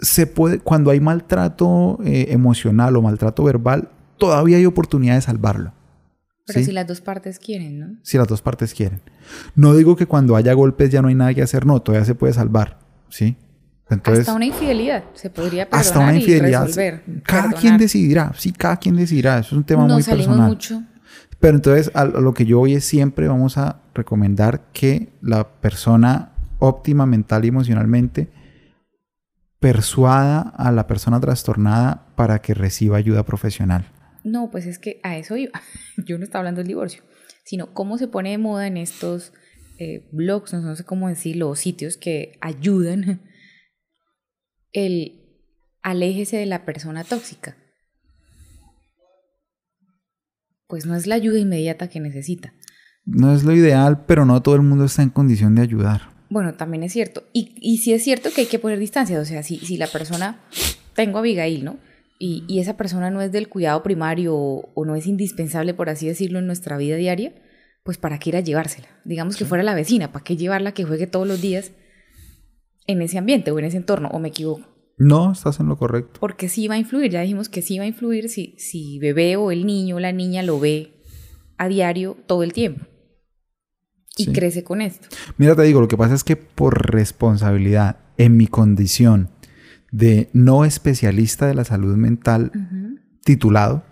Se 0.00 0.26
puede, 0.26 0.60
cuando 0.60 0.90
hay 0.90 1.00
maltrato 1.00 1.98
eh, 2.04 2.26
emocional 2.30 2.96
o 2.96 3.02
maltrato 3.02 3.42
verbal, 3.42 3.90
todavía 4.16 4.56
hay 4.56 4.66
oportunidad 4.66 5.16
de 5.16 5.22
salvarlo. 5.22 5.74
Pero 6.46 6.60
¿sí? 6.60 6.66
si 6.66 6.72
las 6.72 6.86
dos 6.86 7.00
partes 7.00 7.38
quieren, 7.38 7.78
¿no? 7.78 7.86
si 8.02 8.16
las 8.16 8.28
dos 8.28 8.40
partes 8.40 8.72
quieren. 8.72 9.02
No 9.54 9.74
digo 9.74 9.96
que 9.96 10.06
cuando 10.06 10.36
haya 10.36 10.54
golpes 10.54 10.90
ya 10.90 11.02
no 11.02 11.08
hay 11.08 11.14
nada 11.14 11.34
que 11.34 11.42
hacer, 11.42 11.66
no, 11.66 11.82
todavía 11.82 12.06
se 12.06 12.14
puede 12.14 12.32
salvar, 12.32 12.78
¿sí? 13.10 13.36
Entonces, 13.90 14.20
hasta 14.20 14.34
una 14.34 14.44
infidelidad 14.44 15.04
se 15.14 15.30
podría 15.30 15.64
perdonar 15.64 15.86
hasta 15.86 15.98
una 15.98 16.14
infidelidad, 16.14 16.64
y 16.64 16.66
resolver. 16.66 17.02
cada 17.24 17.42
perdonar. 17.42 17.60
quien 17.60 17.78
decidirá, 17.78 18.32
sí, 18.36 18.52
cada 18.52 18.76
quien 18.76 18.96
decidirá, 18.96 19.38
eso 19.38 19.48
es 19.48 19.52
un 19.52 19.64
tema 19.64 19.84
Nos 19.84 19.94
muy 19.94 20.02
salimos 20.02 20.26
personal. 20.26 20.48
mucho. 20.48 20.82
Pero 21.40 21.56
entonces 21.56 21.90
a, 21.94 22.04
lo 22.04 22.34
que 22.34 22.44
yo 22.44 22.58
voy 22.58 22.74
es 22.74 22.84
siempre 22.84 23.28
vamos 23.28 23.56
a 23.56 23.80
recomendar 23.94 24.70
que 24.72 25.12
la 25.22 25.60
persona 25.60 26.32
óptima 26.58 27.06
mental 27.06 27.44
y 27.44 27.48
emocionalmente 27.48 28.28
persuada 29.60 30.40
a 30.40 30.70
la 30.72 30.86
persona 30.86 31.20
trastornada 31.20 32.06
para 32.16 32.40
que 32.40 32.54
reciba 32.54 32.96
ayuda 32.96 33.24
profesional. 33.24 33.86
No, 34.24 34.50
pues 34.50 34.66
es 34.66 34.78
que 34.78 35.00
a 35.02 35.16
eso 35.16 35.36
iba. 35.36 35.60
Yo 35.96 36.18
no 36.18 36.24
estaba 36.24 36.40
hablando 36.40 36.58
del 36.58 36.68
divorcio, 36.68 37.02
sino 37.44 37.72
cómo 37.72 37.98
se 37.98 38.08
pone 38.08 38.30
de 38.30 38.38
moda 38.38 38.66
en 38.66 38.76
estos 38.76 39.32
eh, 39.78 40.08
blogs, 40.12 40.52
no 40.52 40.76
sé 40.76 40.84
cómo 40.84 41.08
decirlo, 41.08 41.48
o 41.48 41.56
sitios 41.56 41.96
que 41.96 42.36
ayudan 42.40 43.22
el 44.86 45.18
aléjese 45.82 46.36
de 46.36 46.46
la 46.46 46.64
persona 46.64 47.04
tóxica. 47.04 47.56
Pues 50.66 50.84
no 50.84 50.94
es 50.94 51.06
la 51.06 51.14
ayuda 51.14 51.38
inmediata 51.38 51.88
que 51.88 52.00
necesita. 52.00 52.52
No 53.06 53.34
es 53.34 53.42
lo 53.42 53.54
ideal, 53.54 54.04
pero 54.04 54.26
no 54.26 54.42
todo 54.42 54.54
el 54.54 54.62
mundo 54.62 54.84
está 54.84 55.02
en 55.02 55.08
condición 55.08 55.54
de 55.54 55.62
ayudar. 55.62 56.10
Bueno, 56.28 56.54
también 56.54 56.82
es 56.82 56.92
cierto. 56.92 57.24
Y, 57.32 57.54
y 57.56 57.78
sí 57.78 57.94
es 57.94 58.04
cierto 58.04 58.28
que 58.34 58.42
hay 58.42 58.46
que 58.46 58.58
poner 58.58 58.78
distancia. 58.78 59.18
O 59.18 59.24
sea, 59.24 59.42
si, 59.42 59.56
si 59.58 59.78
la 59.78 59.86
persona, 59.86 60.40
tengo 60.94 61.16
a 61.16 61.20
Abigail, 61.20 61.64
¿no? 61.64 61.78
Y, 62.18 62.44
y 62.48 62.60
esa 62.60 62.76
persona 62.76 63.10
no 63.10 63.22
es 63.22 63.32
del 63.32 63.48
cuidado 63.48 63.82
primario 63.82 64.34
o, 64.34 64.70
o 64.74 64.84
no 64.84 64.94
es 64.94 65.06
indispensable, 65.06 65.72
por 65.72 65.88
así 65.88 66.06
decirlo, 66.06 66.38
en 66.40 66.46
nuestra 66.46 66.76
vida 66.76 66.96
diaria, 66.96 67.32
pues 67.82 67.96
¿para 67.96 68.18
qué 68.18 68.30
ir 68.30 68.36
a 68.36 68.40
llevársela? 68.40 68.88
Digamos 69.04 69.36
que 69.36 69.46
fuera 69.46 69.64
la 69.64 69.74
vecina, 69.74 70.12
¿para 70.12 70.24
qué 70.24 70.36
llevarla 70.36 70.72
que 70.72 70.84
juegue 70.84 71.06
todos 71.06 71.26
los 71.26 71.40
días 71.40 71.70
en 72.88 73.00
ese 73.02 73.18
ambiente 73.18 73.52
o 73.52 73.58
en 73.60 73.66
ese 73.66 73.76
entorno? 73.76 74.08
¿O 74.08 74.18
me 74.18 74.28
equivoco? 74.28 74.66
No, 74.98 75.30
estás 75.30 75.60
en 75.60 75.68
lo 75.68 75.76
correcto. 75.76 76.18
Porque 76.18 76.48
sí 76.48 76.66
va 76.66 76.74
a 76.74 76.78
influir, 76.78 77.12
ya 77.12 77.20
dijimos 77.20 77.48
que 77.48 77.62
sí 77.62 77.78
va 77.78 77.84
a 77.84 77.86
influir 77.86 78.28
si, 78.28 78.56
si 78.58 78.98
bebé 78.98 79.36
o 79.36 79.52
el 79.52 79.64
niño 79.64 79.96
o 79.96 80.00
la 80.00 80.10
niña 80.10 80.42
lo 80.42 80.58
ve 80.58 80.94
a 81.56 81.68
diario 81.68 82.16
todo 82.26 82.42
el 82.42 82.52
tiempo. 82.52 82.84
Y 84.16 84.24
Sí. 84.24 84.32
crece 84.32 84.64
con 84.64 84.80
esto. 84.80 85.06
Mira, 85.36 85.54
te 85.54 85.62
digo, 85.62 85.80
lo 85.80 85.86
que 85.86 85.96
pasa 85.96 86.14
es 86.16 86.24
que 86.24 86.34
por 86.34 86.90
responsabilidad, 86.92 87.98
en 88.16 88.36
mi 88.36 88.48
condición 88.48 89.30
de 89.92 90.28
no 90.32 90.64
especialista 90.64 91.46
de 91.46 91.54
la 91.54 91.64
salud 91.64 91.94
mental 91.96 92.50
titulado, 93.24 93.84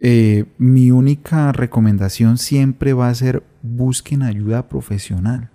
eh, 0.00 0.46
mi 0.58 0.90
única 0.90 1.52
recomendación 1.52 2.38
siempre 2.38 2.94
va 2.94 3.08
a 3.10 3.14
ser 3.14 3.42
busquen 3.62 4.22
ayuda 4.22 4.68
profesional. 4.68 5.50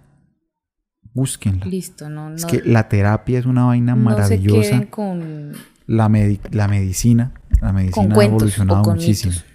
Búsquenla. 1.14 1.66
Listo, 1.66 2.10
no, 2.10 2.30
no. 2.30 2.36
Es 2.36 2.46
que 2.46 2.62
la 2.64 2.88
terapia 2.88 3.40
es 3.40 3.46
una 3.46 3.66
vaina 3.66 3.96
no 3.96 4.12
se 4.12 4.16
maravillosa. 4.16 4.62
queden 4.70 4.86
con, 4.88 5.54
la, 5.88 6.08
medi- 6.10 6.40
la 6.52 6.68
medicina, 6.68 7.34
la 7.62 7.74
medicina 7.74 8.16
ha 8.16 8.24
evolucionado 8.24 8.84
muchísimo. 8.94 9.32
mitos. 9.34 9.46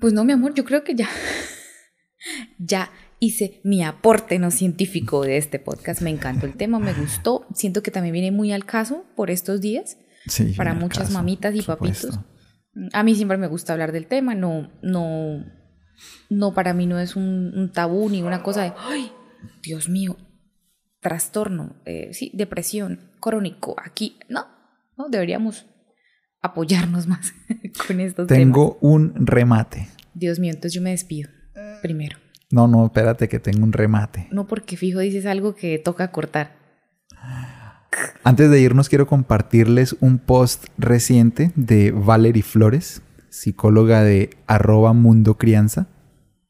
Pues 0.00 0.12
no, 0.12 0.24
mi 0.24 0.32
amor, 0.32 0.54
yo 0.54 0.64
creo 0.64 0.84
que 0.84 0.94
ya, 0.94 1.08
ya 2.58 2.90
hice 3.18 3.60
mi 3.64 3.82
aporte 3.82 4.38
no 4.38 4.50
científico 4.50 5.22
de 5.22 5.36
este 5.38 5.58
podcast. 5.58 6.02
Me 6.02 6.10
encantó 6.10 6.46
el 6.46 6.54
tema, 6.54 6.78
me 6.78 6.92
gustó. 6.92 7.46
Siento 7.54 7.82
que 7.82 7.90
también 7.90 8.12
viene 8.12 8.30
muy 8.30 8.52
al 8.52 8.64
caso 8.66 9.04
por 9.16 9.30
estos 9.30 9.60
días 9.60 9.96
Sí, 10.26 10.52
para 10.56 10.74
muchas 10.74 11.04
caso, 11.04 11.12
mamitas 11.14 11.54
y 11.54 11.62
papitos. 11.62 11.98
supuesto. 11.98 12.24
A 12.92 13.02
mí 13.04 13.14
siempre 13.14 13.38
me 13.38 13.46
gusta 13.46 13.72
hablar 13.72 13.92
del 13.92 14.06
tema, 14.06 14.34
no, 14.34 14.70
no, 14.82 15.44
no 16.30 16.54
para 16.54 16.74
mí 16.74 16.86
no 16.86 16.98
es 16.98 17.16
un, 17.16 17.52
un 17.54 17.72
tabú 17.72 18.08
ni 18.08 18.22
una 18.22 18.42
cosa 18.42 18.62
de, 18.62 18.72
ay, 18.78 19.12
Dios 19.62 19.88
mío, 19.88 20.16
trastorno, 21.00 21.76
eh, 21.84 22.10
sí, 22.12 22.30
depresión, 22.34 23.10
crónico, 23.20 23.76
aquí, 23.82 24.18
no, 24.28 24.46
no, 24.96 25.08
deberíamos 25.08 25.66
apoyarnos 26.42 27.06
más 27.08 27.32
con 27.86 28.00
estos 28.00 28.26
temas. 28.26 28.40
Tengo 28.40 28.78
un 28.80 29.14
remate. 29.26 29.88
Dios 30.14 30.38
mío, 30.38 30.52
entonces 30.52 30.72
yo 30.72 30.82
me 30.82 30.90
despido 30.90 31.30
primero. 31.82 32.18
No, 32.50 32.68
no, 32.68 32.86
espérate 32.86 33.28
que 33.28 33.38
tengo 33.38 33.64
un 33.64 33.72
remate. 33.72 34.28
No 34.30 34.46
porque 34.46 34.76
fijo 34.76 35.00
dices 35.00 35.26
algo 35.26 35.54
que 35.54 35.78
toca 35.78 36.10
cortar. 36.10 36.56
Antes 38.22 38.50
de 38.50 38.60
irnos 38.60 38.88
quiero 38.88 39.06
compartirles 39.06 39.96
un 40.00 40.18
post 40.18 40.66
reciente 40.78 41.52
de 41.56 41.92
Valerie 41.92 42.42
Flores, 42.42 43.02
psicóloga 43.36 44.02
de 44.02 44.30
arroba 44.46 44.92
Mundo 44.94 45.36
Crianza. 45.36 45.88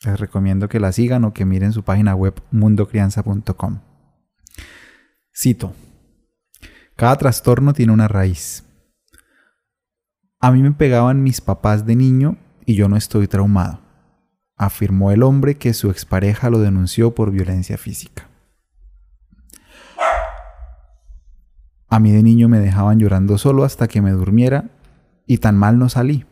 Les 0.05 0.21
recomiendo 0.21 0.69
que 0.69 0.79
la 0.79 0.93
sigan 0.93 1.25
o 1.25 1.35
que 1.35 1.45
miren 1.45 1.73
su 1.73 1.83
página 1.83 2.15
web 2.15 2.35
mundocrianza.com. 2.53 3.81
Cito. 5.35 5.75
Cada 6.95 7.17
trastorno 7.17 7.73
tiene 7.73 7.93
una 7.93 8.09
raíz. 8.09 8.65
A 10.39 10.53
mí 10.53 10.63
me 10.63 10.71
pegaban 10.73 11.23
mis 11.23 11.41
papás 11.41 11.87
de 11.87 11.97
niño 11.97 12.37
y 12.65 12.75
yo 12.75 12.89
no 12.89 12.97
estoy 12.97 13.27
traumado, 13.27 13.81
afirmó 14.57 15.11
el 15.11 15.23
hombre 15.23 15.57
que 15.57 15.75
su 15.75 15.91
expareja 15.91 16.51
lo 16.51 16.61
denunció 16.61 17.15
por 17.15 17.31
violencia 17.31 17.77
física. 17.79 18.29
A 21.89 21.99
mí 21.99 22.13
de 22.13 22.23
niño 22.23 22.49
me 22.49 22.61
dejaban 22.61 22.99
llorando 22.99 23.39
solo 23.39 23.65
hasta 23.65 23.89
que 23.89 24.03
me 24.03 24.11
durmiera 24.13 24.71
y 25.27 25.39
tan 25.39 25.57
mal 25.57 25.79
no 25.79 25.89
salí, 25.89 26.27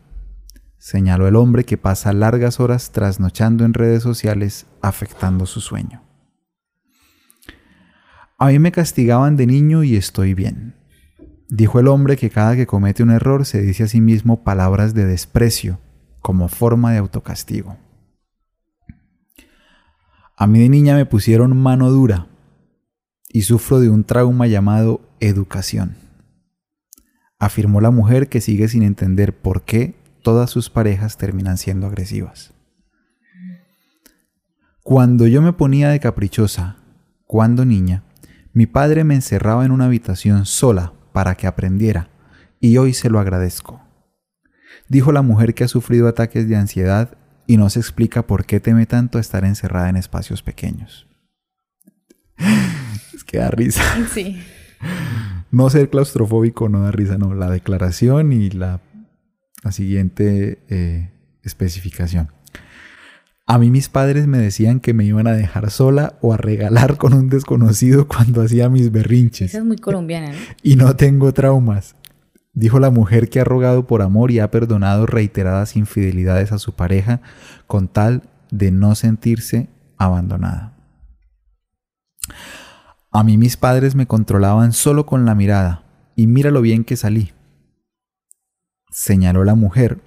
señaló 0.84 1.26
el 1.26 1.36
hombre 1.36 1.64
que 1.64 1.78
pasa 1.78 2.12
largas 2.12 2.60
horas 2.60 2.92
trasnochando 2.92 3.64
en 3.64 3.72
redes 3.72 4.02
sociales 4.02 4.66
afectando 4.82 5.46
su 5.46 5.62
sueño. 5.62 6.02
A 8.36 8.48
mí 8.48 8.58
me 8.58 8.70
castigaban 8.70 9.38
de 9.38 9.46
niño 9.46 9.82
y 9.82 9.96
estoy 9.96 10.34
bien, 10.34 10.74
dijo 11.48 11.80
el 11.80 11.88
hombre 11.88 12.18
que 12.18 12.28
cada 12.28 12.54
que 12.54 12.66
comete 12.66 13.02
un 13.02 13.12
error 13.12 13.46
se 13.46 13.62
dice 13.62 13.84
a 13.84 13.88
sí 13.88 14.02
mismo 14.02 14.44
palabras 14.44 14.92
de 14.92 15.06
desprecio 15.06 15.80
como 16.20 16.48
forma 16.48 16.92
de 16.92 16.98
autocastigo. 16.98 17.78
A 20.36 20.46
mí 20.46 20.58
de 20.58 20.68
niña 20.68 20.96
me 20.96 21.06
pusieron 21.06 21.56
mano 21.56 21.90
dura 21.90 22.26
y 23.30 23.42
sufro 23.42 23.80
de 23.80 23.88
un 23.88 24.04
trauma 24.04 24.48
llamado 24.48 25.00
educación, 25.20 25.96
afirmó 27.38 27.80
la 27.80 27.90
mujer 27.90 28.28
que 28.28 28.42
sigue 28.42 28.68
sin 28.68 28.82
entender 28.82 29.34
por 29.34 29.62
qué 29.62 30.03
todas 30.24 30.50
sus 30.50 30.70
parejas 30.70 31.16
terminan 31.18 31.58
siendo 31.58 31.86
agresivas. 31.86 32.52
Cuando 34.82 35.28
yo 35.28 35.40
me 35.40 35.52
ponía 35.52 35.90
de 35.90 36.00
caprichosa, 36.00 36.78
cuando 37.26 37.64
niña, 37.64 38.02
mi 38.52 38.66
padre 38.66 39.04
me 39.04 39.14
encerraba 39.14 39.64
en 39.64 39.70
una 39.70 39.84
habitación 39.84 40.46
sola 40.46 40.94
para 41.12 41.36
que 41.36 41.46
aprendiera, 41.46 42.08
y 42.58 42.78
hoy 42.78 42.94
se 42.94 43.10
lo 43.10 43.20
agradezco. 43.20 43.82
Dijo 44.88 45.12
la 45.12 45.22
mujer 45.22 45.54
que 45.54 45.64
ha 45.64 45.68
sufrido 45.68 46.08
ataques 46.08 46.48
de 46.48 46.56
ansiedad 46.56 47.16
y 47.46 47.56
no 47.58 47.68
se 47.68 47.78
explica 47.78 48.26
por 48.26 48.46
qué 48.46 48.60
teme 48.60 48.86
tanto 48.86 49.18
estar 49.18 49.44
encerrada 49.44 49.90
en 49.90 49.96
espacios 49.96 50.42
pequeños. 50.42 51.06
es 53.14 53.24
que 53.24 53.38
da 53.38 53.50
risa. 53.50 53.82
Sí. 54.12 54.42
No 55.50 55.68
ser 55.70 55.90
claustrofóbico 55.90 56.68
no 56.68 56.80
da 56.80 56.92
risa, 56.92 57.18
no. 57.18 57.34
La 57.34 57.50
declaración 57.50 58.32
y 58.32 58.50
la, 58.50 58.80
la 59.64 59.72
siguiente 59.72 60.58
eh, 60.68 61.10
especificación. 61.42 62.28
A 63.46 63.58
mí 63.58 63.70
mis 63.70 63.88
padres 63.88 64.26
me 64.26 64.38
decían 64.38 64.80
que 64.80 64.94
me 64.94 65.04
iban 65.04 65.26
a 65.26 65.32
dejar 65.32 65.70
sola 65.70 66.16
o 66.22 66.32
a 66.32 66.36
regalar 66.36 66.96
con 66.96 67.12
un 67.12 67.28
desconocido 67.28 68.08
cuando 68.08 68.42
hacía 68.42 68.68
mis 68.68 68.90
berrinches. 68.90 69.50
Esa 69.50 69.58
es 69.58 69.64
muy 69.64 69.76
colombiana, 69.76 70.32
¿no? 70.32 70.38
Y 70.62 70.76
no 70.76 70.96
tengo 70.96 71.32
traumas, 71.32 71.94
dijo 72.54 72.78
la 72.78 72.90
mujer 72.90 73.28
que 73.28 73.40
ha 73.40 73.44
rogado 73.44 73.86
por 73.86 74.00
amor 74.00 74.30
y 74.30 74.38
ha 74.38 74.50
perdonado 74.50 75.04
reiteradas 75.04 75.76
infidelidades 75.76 76.52
a 76.52 76.58
su 76.58 76.74
pareja 76.74 77.20
con 77.66 77.88
tal 77.88 78.22
de 78.50 78.70
no 78.70 78.94
sentirse 78.94 79.68
abandonada. 79.98 80.74
A 83.10 83.22
mí 83.24 83.36
mis 83.36 83.56
padres 83.58 83.94
me 83.94 84.06
controlaban 84.06 84.72
solo 84.72 85.04
con 85.04 85.26
la 85.26 85.34
mirada 85.34 85.84
y 86.16 86.26
mira 86.26 86.50
lo 86.50 86.62
bien 86.62 86.84
que 86.84 86.96
salí. 86.96 87.33
Señaló 88.94 89.42
la 89.42 89.56
mujer 89.56 89.98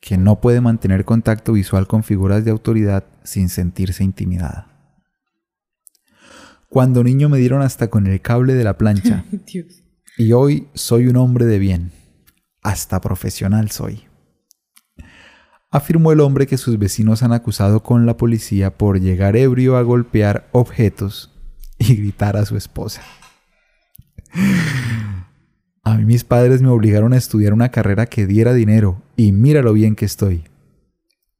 que 0.00 0.16
no 0.16 0.40
puede 0.40 0.62
mantener 0.62 1.04
contacto 1.04 1.52
visual 1.52 1.86
con 1.86 2.02
figuras 2.02 2.42
de 2.42 2.52
autoridad 2.52 3.04
sin 3.22 3.50
sentirse 3.50 4.02
intimidada. 4.02 4.96
Cuando 6.70 7.04
niño 7.04 7.28
me 7.28 7.36
dieron 7.36 7.60
hasta 7.60 7.90
con 7.90 8.06
el 8.06 8.22
cable 8.22 8.54
de 8.54 8.64
la 8.64 8.78
plancha 8.78 9.26
Dios. 9.46 9.82
y 10.16 10.32
hoy 10.32 10.68
soy 10.72 11.06
un 11.08 11.16
hombre 11.16 11.44
de 11.44 11.58
bien, 11.58 11.92
hasta 12.62 12.98
profesional 13.02 13.70
soy. 13.70 14.04
Afirmó 15.70 16.10
el 16.10 16.20
hombre 16.20 16.46
que 16.46 16.56
sus 16.56 16.78
vecinos 16.78 17.22
han 17.22 17.34
acusado 17.34 17.82
con 17.82 18.06
la 18.06 18.16
policía 18.16 18.78
por 18.78 19.00
llegar 19.00 19.36
ebrio 19.36 19.76
a 19.76 19.82
golpear 19.82 20.48
objetos 20.52 21.30
y 21.76 21.94
gritar 21.94 22.38
a 22.38 22.46
su 22.46 22.56
esposa. 22.56 23.02
A 25.86 25.98
mí 25.98 26.06
mis 26.06 26.24
padres 26.24 26.62
me 26.62 26.70
obligaron 26.70 27.12
a 27.12 27.18
estudiar 27.18 27.52
una 27.52 27.68
carrera 27.68 28.06
que 28.06 28.26
diera 28.26 28.54
dinero 28.54 29.02
y 29.16 29.32
mira 29.32 29.60
lo 29.60 29.74
bien 29.74 29.96
que 29.96 30.06
estoy. 30.06 30.44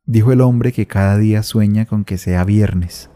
Dijo 0.05 0.33
el 0.33 0.43
hombre 0.43 0.71
que 0.73 0.87
cada 0.87 1.17
día 1.17 1.43
sueña 1.43 1.87
con 1.87 2.05
que 2.05 2.19
sea 2.19 2.45
viernes, 2.45 3.09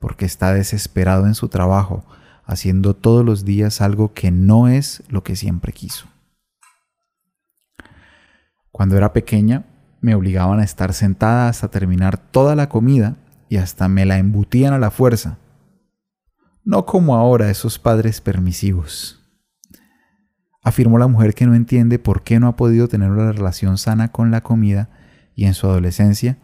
porque 0.00 0.24
está 0.24 0.52
desesperado 0.52 1.28
en 1.28 1.36
su 1.36 1.48
trabajo, 1.48 2.04
haciendo 2.44 2.96
todos 2.96 3.24
los 3.24 3.44
días 3.44 3.80
algo 3.80 4.12
que 4.12 4.32
no 4.32 4.66
es 4.66 5.04
lo 5.08 5.22
que 5.22 5.36
siempre 5.36 5.72
quiso. 5.72 6.08
Cuando 8.72 8.96
era 8.96 9.12
pequeña, 9.12 9.66
me 10.00 10.16
obligaban 10.16 10.58
a 10.58 10.64
estar 10.64 10.94
sentada 10.94 11.48
hasta 11.48 11.68
terminar 11.68 12.18
toda 12.18 12.56
la 12.56 12.68
comida 12.68 13.14
y 13.48 13.58
hasta 13.58 13.86
me 13.86 14.04
la 14.04 14.18
embutían 14.18 14.74
a 14.74 14.80
la 14.80 14.90
fuerza. 14.90 15.38
No 16.64 16.86
como 16.86 17.14
ahora 17.14 17.50
esos 17.50 17.78
padres 17.78 18.20
permisivos. 18.20 19.21
Afirmó 20.62 20.98
la 20.98 21.08
mujer 21.08 21.34
que 21.34 21.46
no 21.46 21.54
entiende 21.54 21.98
por 21.98 22.22
qué 22.22 22.38
no 22.38 22.46
ha 22.46 22.56
podido 22.56 22.86
tener 22.86 23.10
una 23.10 23.32
relación 23.32 23.78
sana 23.78 24.12
con 24.12 24.30
la 24.30 24.42
comida 24.42 24.88
y 25.34 25.46
en 25.46 25.54
su 25.54 25.66
adolescencia 25.66 26.38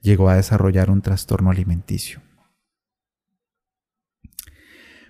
llegó 0.00 0.28
a 0.28 0.36
desarrollar 0.36 0.90
un 0.90 1.02
trastorno 1.02 1.50
alimenticio. 1.50 2.20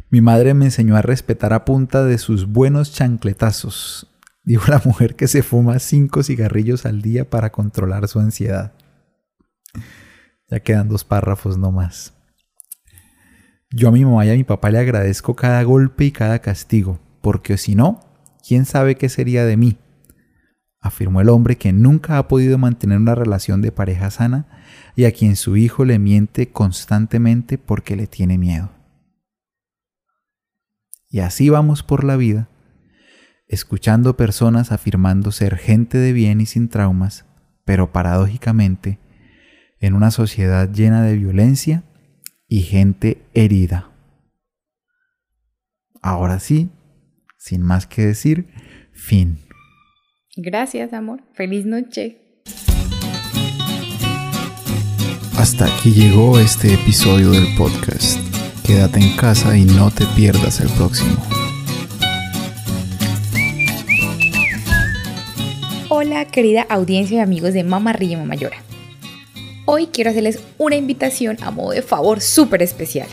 Mi 0.09 0.21
madre 0.21 0.55
me 0.55 0.67
enseñó 0.67 0.97
a 0.97 1.03
respetar 1.03 1.53
a 1.53 1.65
punta 1.65 2.05
de 2.05 2.19
sus 2.19 2.47
buenos 2.47 2.93
chancletazos, 2.93 4.07
dijo 4.45 4.71
la 4.71 4.81
mujer 4.85 5.17
que 5.17 5.27
se 5.27 5.43
fuma 5.43 5.79
cinco 5.79 6.23
cigarrillos 6.23 6.87
al 6.87 7.03
día 7.03 7.29
para 7.29 7.51
controlar 7.51 8.09
su 8.09 8.21
ansiedad. 8.21 8.73
Ya 10.49 10.61
quedan 10.61 10.89
dos 10.89 11.05
párrafos 11.05 11.59
no 11.59 11.73
más. 11.73 12.15
Yo 13.71 13.89
a 13.89 13.93
mi 13.93 14.05
mamá 14.05 14.25
y 14.25 14.31
a 14.31 14.35
mi 14.35 14.45
papá 14.45 14.71
le 14.71 14.79
agradezco 14.79 15.35
cada 15.35 15.61
golpe 15.65 16.05
y 16.05 16.13
cada 16.13 16.39
castigo, 16.39 17.01
porque 17.21 17.59
si 17.59 17.75
no, 17.75 18.14
¿quién 18.47 18.65
sabe 18.65 18.97
qué 18.97 19.09
sería 19.09 19.45
de 19.45 19.57
mí? 19.57 19.79
afirmó 20.85 21.23
el 21.23 21.31
hombre 21.31 21.57
que 21.57 21.73
nunca 21.73 22.19
ha 22.19 22.29
podido 22.29 22.59
mantener 22.59 22.99
una 22.99 23.15
relación 23.15 23.63
de 23.63 23.73
pareja 23.73 24.11
sana 24.11 24.47
y 24.95 25.07
a 25.07 25.13
quien 25.13 25.35
su 25.35 25.57
hijo 25.57 25.87
le 25.87 25.99
miente 25.99 26.51
constantemente 26.51 27.57
porque 27.57 27.97
le 27.97 28.07
tiene 28.07 28.37
miedo. 28.37 28.71
Y 31.09 31.21
así 31.21 31.49
vamos 31.49 31.83
por 31.83 32.05
la 32.05 32.17
vida, 32.17 32.51
escuchando 33.49 34.19
personas 34.19 34.73
afirmando 34.73 35.33
ser 35.33 35.57
gente 35.57 35.97
de 35.97 36.13
bien 36.13 36.43
y 36.43 36.47
sin 36.47 36.69
traumas, 36.69 37.25
pero 37.65 37.91
paradójicamente, 37.91 38.99
en 39.81 39.95
una 39.95 40.11
sociedad 40.11 40.71
llena 40.71 41.03
de 41.03 41.17
violencia 41.17 41.83
y 42.47 42.61
gente 42.61 43.25
herida. 43.33 43.91
Ahora 46.03 46.41
sí, 46.41 46.69
sin 47.45 47.61
más 47.61 47.87
que 47.87 48.07
decir, 48.07 48.47
fin. 48.95 49.39
Gracias, 50.35 50.95
amor. 50.95 51.21
Feliz 51.35 51.67
noche. 51.67 52.17
Hasta 55.37 55.67
aquí 55.67 55.93
llegó 55.93 56.39
este 56.39 56.73
episodio 56.73 57.33
del 57.33 57.55
podcast. 57.55 58.19
Quédate 58.65 58.99
en 58.99 59.15
casa 59.17 59.59
y 59.59 59.67
no 59.67 59.91
te 59.91 60.07
pierdas 60.17 60.61
el 60.61 60.71
próximo. 60.71 61.19
Hola, 65.91 66.25
querida 66.25 66.63
audiencia 66.71 67.19
y 67.19 67.21
amigos 67.21 67.53
de 67.53 67.63
Mamarrilla 67.63 68.15
y 68.15 68.21
Mamayora. 68.21 68.57
Hoy 69.67 69.89
quiero 69.89 70.09
hacerles 70.09 70.43
una 70.57 70.77
invitación 70.77 71.37
a 71.43 71.51
modo 71.51 71.73
de 71.73 71.83
favor 71.83 72.23
súper 72.23 72.63
especial. 72.63 73.09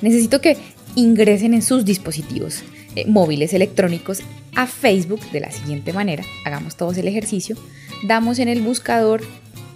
Necesito 0.00 0.40
que 0.40 0.56
ingresen 0.94 1.52
en 1.52 1.60
sus 1.60 1.84
dispositivos 1.84 2.64
eh, 2.96 3.04
móviles 3.06 3.52
electrónicos 3.52 4.22
a 4.54 4.66
Facebook 4.66 5.20
de 5.30 5.40
la 5.40 5.50
siguiente 5.50 5.92
manera. 5.92 6.24
Hagamos 6.44 6.76
todos 6.76 6.96
el 6.96 7.06
ejercicio. 7.06 7.56
Damos 8.06 8.38
en 8.38 8.48
el 8.48 8.62
buscador 8.62 9.22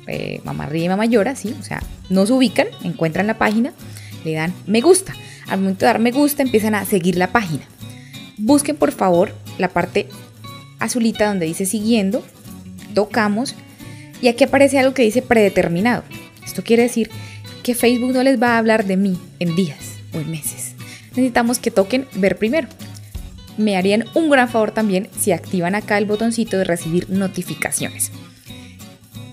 eh, 0.06 0.40
Mamarrilla 0.44 0.86
y 0.86 0.88
Mamayora, 0.88 1.36
¿sí? 1.36 1.54
O 1.60 1.62
sea, 1.62 1.82
nos 2.08 2.30
ubican, 2.30 2.66
encuentran 2.82 3.26
la 3.26 3.38
página, 3.38 3.72
le 4.24 4.32
dan 4.32 4.52
me 4.66 4.80
gusta. 4.80 5.14
Al 5.46 5.60
momento 5.60 5.80
de 5.80 5.86
dar 5.86 5.98
me 5.98 6.10
gusta 6.10 6.42
empiezan 6.42 6.74
a 6.74 6.84
seguir 6.84 7.16
la 7.16 7.30
página. 7.30 7.62
Busquen 8.38 8.76
por 8.76 8.92
favor 8.92 9.34
la 9.58 9.68
parte 9.68 10.08
azulita 10.78 11.28
donde 11.28 11.46
dice 11.46 11.66
siguiendo, 11.66 12.24
tocamos 12.94 13.54
Y 14.22 14.28
aquí 14.28 14.44
aparece 14.44 14.78
algo 14.78 14.94
que 14.94 15.02
dice 15.02 15.22
predeterminado. 15.22 16.04
Esto 16.44 16.64
quiere 16.64 16.84
decir 16.84 17.10
que 17.62 17.74
Facebook 17.74 18.12
no 18.12 18.22
les 18.22 18.40
va 18.42 18.54
a 18.54 18.58
hablar 18.58 18.86
de 18.86 18.96
mí 18.96 19.18
en 19.38 19.54
días 19.54 19.98
o 20.12 20.18
en 20.18 20.30
meses. 20.30 20.74
Necesitamos 21.10 21.58
que 21.58 21.70
toquen 21.70 22.06
ver 22.14 22.36
primero. 22.36 22.68
Me 23.60 23.76
harían 23.76 24.06
un 24.14 24.30
gran 24.30 24.48
favor 24.48 24.70
también 24.70 25.08
si 25.18 25.32
activan 25.32 25.74
acá 25.74 25.98
el 25.98 26.06
botoncito 26.06 26.56
de 26.56 26.64
recibir 26.64 27.10
notificaciones. 27.10 28.10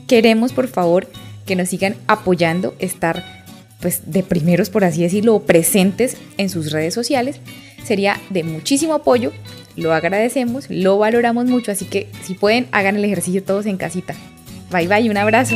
Queremos 0.06 0.52
por 0.52 0.68
favor 0.68 1.08
que 1.46 1.56
nos 1.56 1.70
sigan 1.70 1.96
apoyando, 2.08 2.76
estar 2.80 3.46
pues 3.80 4.12
de 4.12 4.24
primeros 4.24 4.70
por 4.70 4.84
así 4.84 5.02
decirlo, 5.02 5.40
presentes 5.40 6.18
en 6.38 6.50
sus 6.50 6.74
redes 6.74 6.94
sociales. 6.94 7.40
Sería 7.86 8.20
de 8.30 8.44
muchísimo 8.44 8.96
apoyo, 8.96 9.32
lo 9.78 9.94
agradecemos, 9.94 10.66
lo 10.70 10.98
valoramos 10.98 11.46
mucho, 11.46 11.72
así 11.72 11.86
que 11.86 12.10
si 12.24 12.34
pueden 12.34 12.68
hagan 12.74 12.98
el 12.98 13.06
ejercicio 13.06 13.44
todos 13.44 13.66
en 13.66 13.78
casita. 13.78 14.14
Bye 14.72 14.90
bye, 14.90 15.10
un 15.10 15.16
abrazo. 15.16 15.56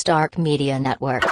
Stark 0.00 0.38
Media 0.38 0.78
Network. 0.78 1.24